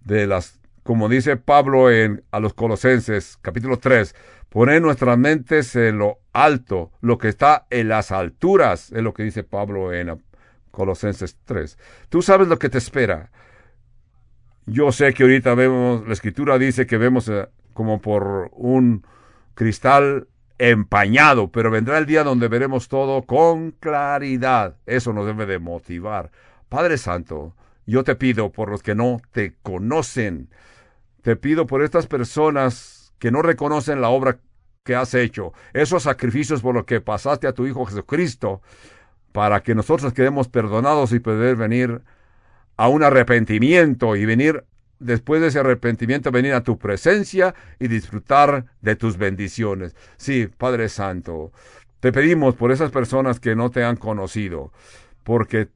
De 0.00 0.26
las 0.26 0.60
como 0.86 1.08
dice 1.08 1.36
Pablo 1.36 1.90
en 1.90 2.22
a 2.30 2.38
los 2.38 2.54
Colosenses 2.54 3.38
capítulo 3.42 3.78
3, 3.78 4.14
poner 4.48 4.80
nuestras 4.80 5.18
mentes 5.18 5.74
en 5.74 5.98
lo 5.98 6.20
alto, 6.32 6.92
lo 7.00 7.18
que 7.18 7.28
está 7.28 7.66
en 7.70 7.88
las 7.88 8.12
alturas, 8.12 8.92
es 8.92 9.02
lo 9.02 9.12
que 9.12 9.24
dice 9.24 9.42
Pablo 9.42 9.92
en 9.92 10.22
Colosenses 10.70 11.36
3. 11.44 11.76
Tú 12.08 12.22
sabes 12.22 12.46
lo 12.46 12.58
que 12.58 12.68
te 12.68 12.78
espera. 12.78 13.32
Yo 14.64 14.92
sé 14.92 15.12
que 15.12 15.24
ahorita 15.24 15.54
vemos, 15.54 16.06
la 16.06 16.12
escritura 16.12 16.56
dice 16.56 16.86
que 16.86 16.98
vemos, 16.98 17.28
eh, 17.28 17.48
como 17.72 18.00
por 18.00 18.50
un 18.52 19.04
cristal 19.54 20.28
empañado, 20.58 21.50
pero 21.50 21.70
vendrá 21.70 21.98
el 21.98 22.06
día 22.06 22.24
donde 22.24 22.48
veremos 22.48 22.88
todo 22.88 23.22
con 23.22 23.72
claridad. 23.72 24.76
Eso 24.86 25.12
nos 25.12 25.26
debe 25.26 25.46
de 25.46 25.58
motivar. 25.58 26.30
Padre 26.68 26.98
Santo, 26.98 27.54
yo 27.86 28.04
te 28.04 28.16
pido 28.16 28.50
por 28.50 28.70
los 28.70 28.82
que 28.82 28.94
no 28.94 29.20
te 29.32 29.54
conocen, 29.62 30.48
te 31.22 31.36
pido 31.36 31.66
por 31.66 31.82
estas 31.82 32.06
personas 32.06 33.12
que 33.18 33.30
no 33.30 33.42
reconocen 33.42 34.00
la 34.00 34.08
obra 34.08 34.38
que 34.82 34.94
has 34.94 35.14
hecho, 35.14 35.52
esos 35.72 36.04
sacrificios 36.04 36.62
por 36.62 36.74
los 36.74 36.84
que 36.84 37.00
pasaste 37.00 37.46
a 37.46 37.52
tu 37.52 37.66
Hijo 37.66 37.86
Jesucristo, 37.86 38.62
para 39.32 39.62
que 39.62 39.74
nosotros 39.74 40.12
quedemos 40.12 40.48
perdonados 40.48 41.12
y 41.12 41.20
poder 41.20 41.56
venir 41.56 42.02
a 42.76 42.88
un 42.88 43.02
arrepentimiento 43.02 44.16
y 44.16 44.24
venir 44.24 44.64
después 44.98 45.40
de 45.40 45.48
ese 45.48 45.58
arrepentimiento 45.58 46.30
venir 46.30 46.54
a 46.54 46.62
tu 46.62 46.78
presencia 46.78 47.54
y 47.78 47.88
disfrutar 47.88 48.66
de 48.80 48.96
tus 48.96 49.16
bendiciones. 49.16 49.94
Sí, 50.16 50.48
Padre 50.58 50.88
Santo, 50.88 51.52
te 52.00 52.12
pedimos 52.12 52.54
por 52.54 52.72
esas 52.72 52.90
personas 52.90 53.40
que 53.40 53.56
no 53.56 53.70
te 53.70 53.84
han 53.84 53.96
conocido, 53.96 54.72
porque 55.22 55.68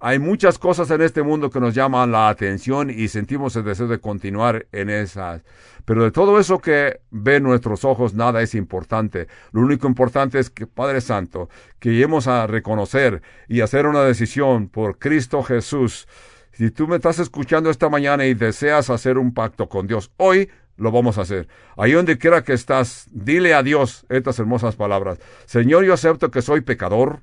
hay 0.00 0.18
muchas 0.18 0.58
cosas 0.58 0.90
en 0.90 1.00
este 1.02 1.22
mundo 1.22 1.50
que 1.50 1.60
nos 1.60 1.74
llaman 1.74 2.12
la 2.12 2.28
atención 2.28 2.90
y 2.90 3.08
sentimos 3.08 3.56
el 3.56 3.64
deseo 3.64 3.88
de 3.88 3.98
continuar 3.98 4.66
en 4.72 4.90
esas. 4.90 5.42
Pero 5.84 6.02
de 6.04 6.10
todo 6.10 6.38
eso 6.38 6.58
que 6.58 7.00
ven 7.10 7.42
nuestros 7.42 7.84
ojos, 7.84 8.14
nada 8.14 8.42
es 8.42 8.54
importante. 8.54 9.28
Lo 9.52 9.62
único 9.62 9.86
importante 9.86 10.38
es 10.38 10.50
que, 10.50 10.66
Padre 10.66 11.00
Santo, 11.00 11.48
que 11.78 11.92
lleguemos 11.92 12.26
a 12.26 12.46
reconocer 12.46 13.22
y 13.48 13.60
hacer 13.60 13.86
una 13.86 14.02
decisión 14.02 14.68
por 14.68 14.98
Cristo 14.98 15.42
Jesús. 15.42 16.08
Si 16.56 16.70
tú 16.70 16.88
me 16.88 16.96
estás 16.96 17.18
escuchando 17.18 17.70
esta 17.70 17.88
mañana 17.88 18.24
y 18.26 18.34
deseas 18.34 18.90
hacer 18.90 19.18
un 19.18 19.34
pacto 19.34 19.68
con 19.68 19.86
Dios, 19.86 20.10
hoy 20.16 20.50
lo 20.76 20.90
vamos 20.90 21.18
a 21.18 21.22
hacer. 21.22 21.48
Ahí 21.76 21.92
donde 21.92 22.18
quiera 22.18 22.44
que 22.44 22.54
estás, 22.54 23.06
dile 23.12 23.54
a 23.54 23.62
Dios 23.62 24.06
estas 24.08 24.38
hermosas 24.38 24.74
palabras. 24.76 25.18
Señor, 25.44 25.84
yo 25.84 25.92
acepto 25.94 26.30
que 26.30 26.42
soy 26.42 26.62
pecador 26.62 27.22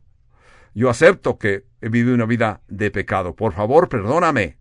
yo 0.75 0.89
acepto 0.89 1.37
que 1.37 1.65
he 1.81 1.89
vivido 1.89 2.15
una 2.15 2.25
vida 2.25 2.61
de 2.67 2.89
pecado. 2.89 3.35
Por 3.35 3.53
favor, 3.53 3.89
perdóname. 3.89 4.57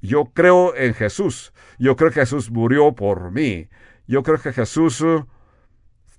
Yo 0.00 0.26
creo 0.26 0.76
en 0.76 0.94
Jesús. 0.94 1.52
Yo 1.78 1.96
creo 1.96 2.10
que 2.10 2.20
Jesús 2.20 2.50
murió 2.50 2.94
por 2.94 3.32
mí. 3.32 3.68
Yo 4.06 4.22
creo 4.22 4.38
que 4.38 4.52
Jesús 4.52 5.04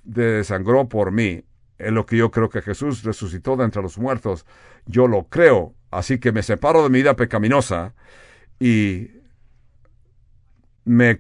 desangró 0.03 0.89
por 0.89 1.11
mí. 1.11 1.45
En 1.77 1.93
lo 1.93 2.05
que 2.05 2.17
yo 2.17 2.31
creo 2.31 2.49
que 2.49 2.61
Jesús 2.61 3.03
resucitó 3.03 3.55
de 3.55 3.65
entre 3.65 3.81
los 3.81 3.97
muertos. 3.97 4.45
Yo 4.85 5.07
lo 5.07 5.27
creo. 5.29 5.73
Así 5.91 6.19
que 6.19 6.31
me 6.31 6.43
separo 6.43 6.83
de 6.83 6.89
mi 6.89 6.99
vida 6.99 7.15
pecaminosa 7.15 7.93
y 8.59 9.11
me, 10.83 11.19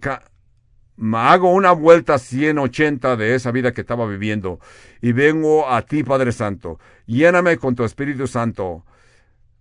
hago 1.13 1.53
una 1.53 1.71
vuelta 1.71 2.17
180 2.17 3.15
de 3.15 3.35
esa 3.35 3.51
vida 3.51 3.71
que 3.71 3.81
estaba 3.81 4.07
viviendo 4.07 4.59
y 5.01 5.11
vengo 5.11 5.69
a 5.69 5.81
ti, 5.83 6.03
Padre 6.03 6.31
Santo. 6.31 6.79
Lléname 7.05 7.57
con 7.57 7.75
tu 7.75 7.83
Espíritu 7.83 8.27
Santo. 8.27 8.85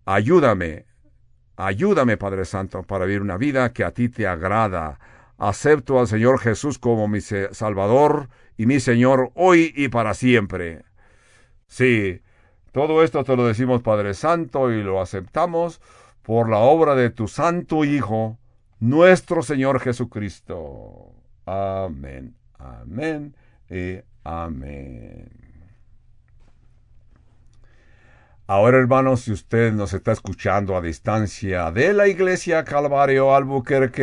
Ayúdame, 0.05 0.87
ayúdame, 1.57 2.17
Padre 2.17 2.45
Santo, 2.45 2.83
para 2.83 3.05
vivir 3.05 3.23
una 3.23 3.37
vida 3.37 3.73
que 3.73 3.85
a 3.85 3.91
ti 3.91 4.09
te 4.09 4.27
agrada. 4.27 4.99
Acepto 5.39 6.01
al 6.01 6.09
Señor 6.09 6.41
Jesús 6.41 6.79
como 6.79 7.09
mi 7.09 7.21
Salvador 7.21 8.29
y 8.57 8.67
mi 8.67 8.81
Señor 8.81 9.33
hoy 9.35 9.73
y 9.77 9.89
para 9.89 10.15
siempre. 10.15 10.85
Sí, 11.67 12.23
todo 12.77 13.03
esto 13.03 13.25
te 13.25 13.35
lo 13.37 13.47
decimos, 13.47 13.81
Padre 13.81 14.13
Santo, 14.13 14.71
y 14.71 14.83
lo 14.83 15.01
aceptamos 15.01 15.81
por 16.21 16.51
la 16.51 16.59
obra 16.59 16.95
de 16.95 17.09
tu 17.09 17.27
Santo 17.27 17.87
Hijo, 17.87 18.37
nuestro 18.81 19.41
Señor 19.41 19.81
Jesucristo. 19.81 21.11
Amén, 21.47 22.35
amén 22.59 23.35
y 23.71 24.01
amén. 24.25 25.31
Ahora, 28.47 28.77
hermanos, 28.77 29.23
si 29.23 29.33
usted 29.33 29.73
nos 29.73 29.95
está 29.95 30.13
escuchando 30.13 30.77
a 30.77 30.83
distancia 30.83 31.71
de 31.73 31.95
la 31.95 32.09
iglesia 32.09 32.63
Calvario 32.65 33.35
Albuquerque, 33.35 34.03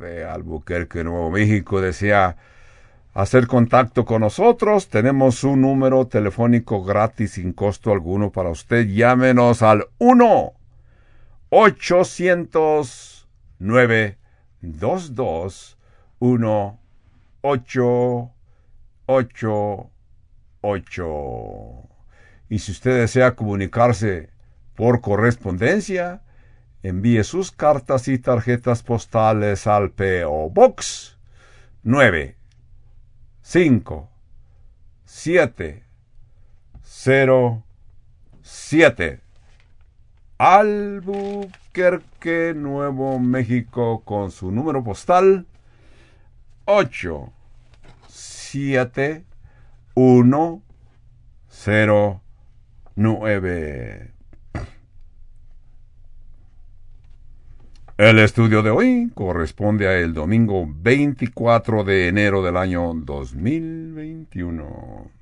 de 0.00 0.24
Albuquerque, 0.24 1.04
Nuevo 1.04 1.30
México, 1.30 1.82
desea 1.82 2.34
hacer 3.14 3.46
contacto 3.46 4.04
con 4.04 4.22
nosotros, 4.22 4.88
tenemos 4.88 5.44
un 5.44 5.60
número 5.62 6.06
telefónico 6.06 6.82
gratis 6.82 7.32
sin 7.32 7.52
costo 7.52 7.92
alguno 7.92 8.32
para 8.32 8.50
usted. 8.50 8.86
Llámenos 8.86 9.62
al 9.62 9.86
1 9.98 10.52
800 11.50 13.28
922 13.58 15.78
1 16.18 16.80
8 17.42 18.30
8 19.06 19.90
8. 20.62 21.88
Y 22.48 22.58
si 22.60 22.72
usted 22.72 23.00
desea 23.00 23.34
comunicarse 23.34 24.30
por 24.74 25.00
correspondencia, 25.00 26.22
envíe 26.82 27.24
sus 27.24 27.52
cartas 27.52 28.08
y 28.08 28.18
tarjetas 28.18 28.82
postales 28.82 29.66
al 29.66 29.90
PO 29.90 30.50
Box 30.50 31.18
9 31.82 32.36
5 33.42 34.08
7 35.04 35.84
0 36.82 37.64
7 38.42 39.20
Albuquerque, 40.38 42.02
Nuevo 42.56 43.18
México, 43.20 44.02
con 44.04 44.30
su 44.32 44.50
número 44.50 44.82
postal 44.82 45.46
8 46.64 47.32
7 48.08 49.24
1 49.94 50.62
0 51.48 52.20
9. 52.96 54.11
El 58.02 58.18
estudio 58.18 58.64
de 58.64 58.70
hoy 58.70 59.12
corresponde 59.14 59.86
a 59.86 59.96
el 59.96 60.12
domingo 60.12 60.68
24 60.68 61.84
de 61.84 62.08
enero 62.08 62.42
del 62.42 62.56
año 62.56 62.92
2021. 62.94 65.21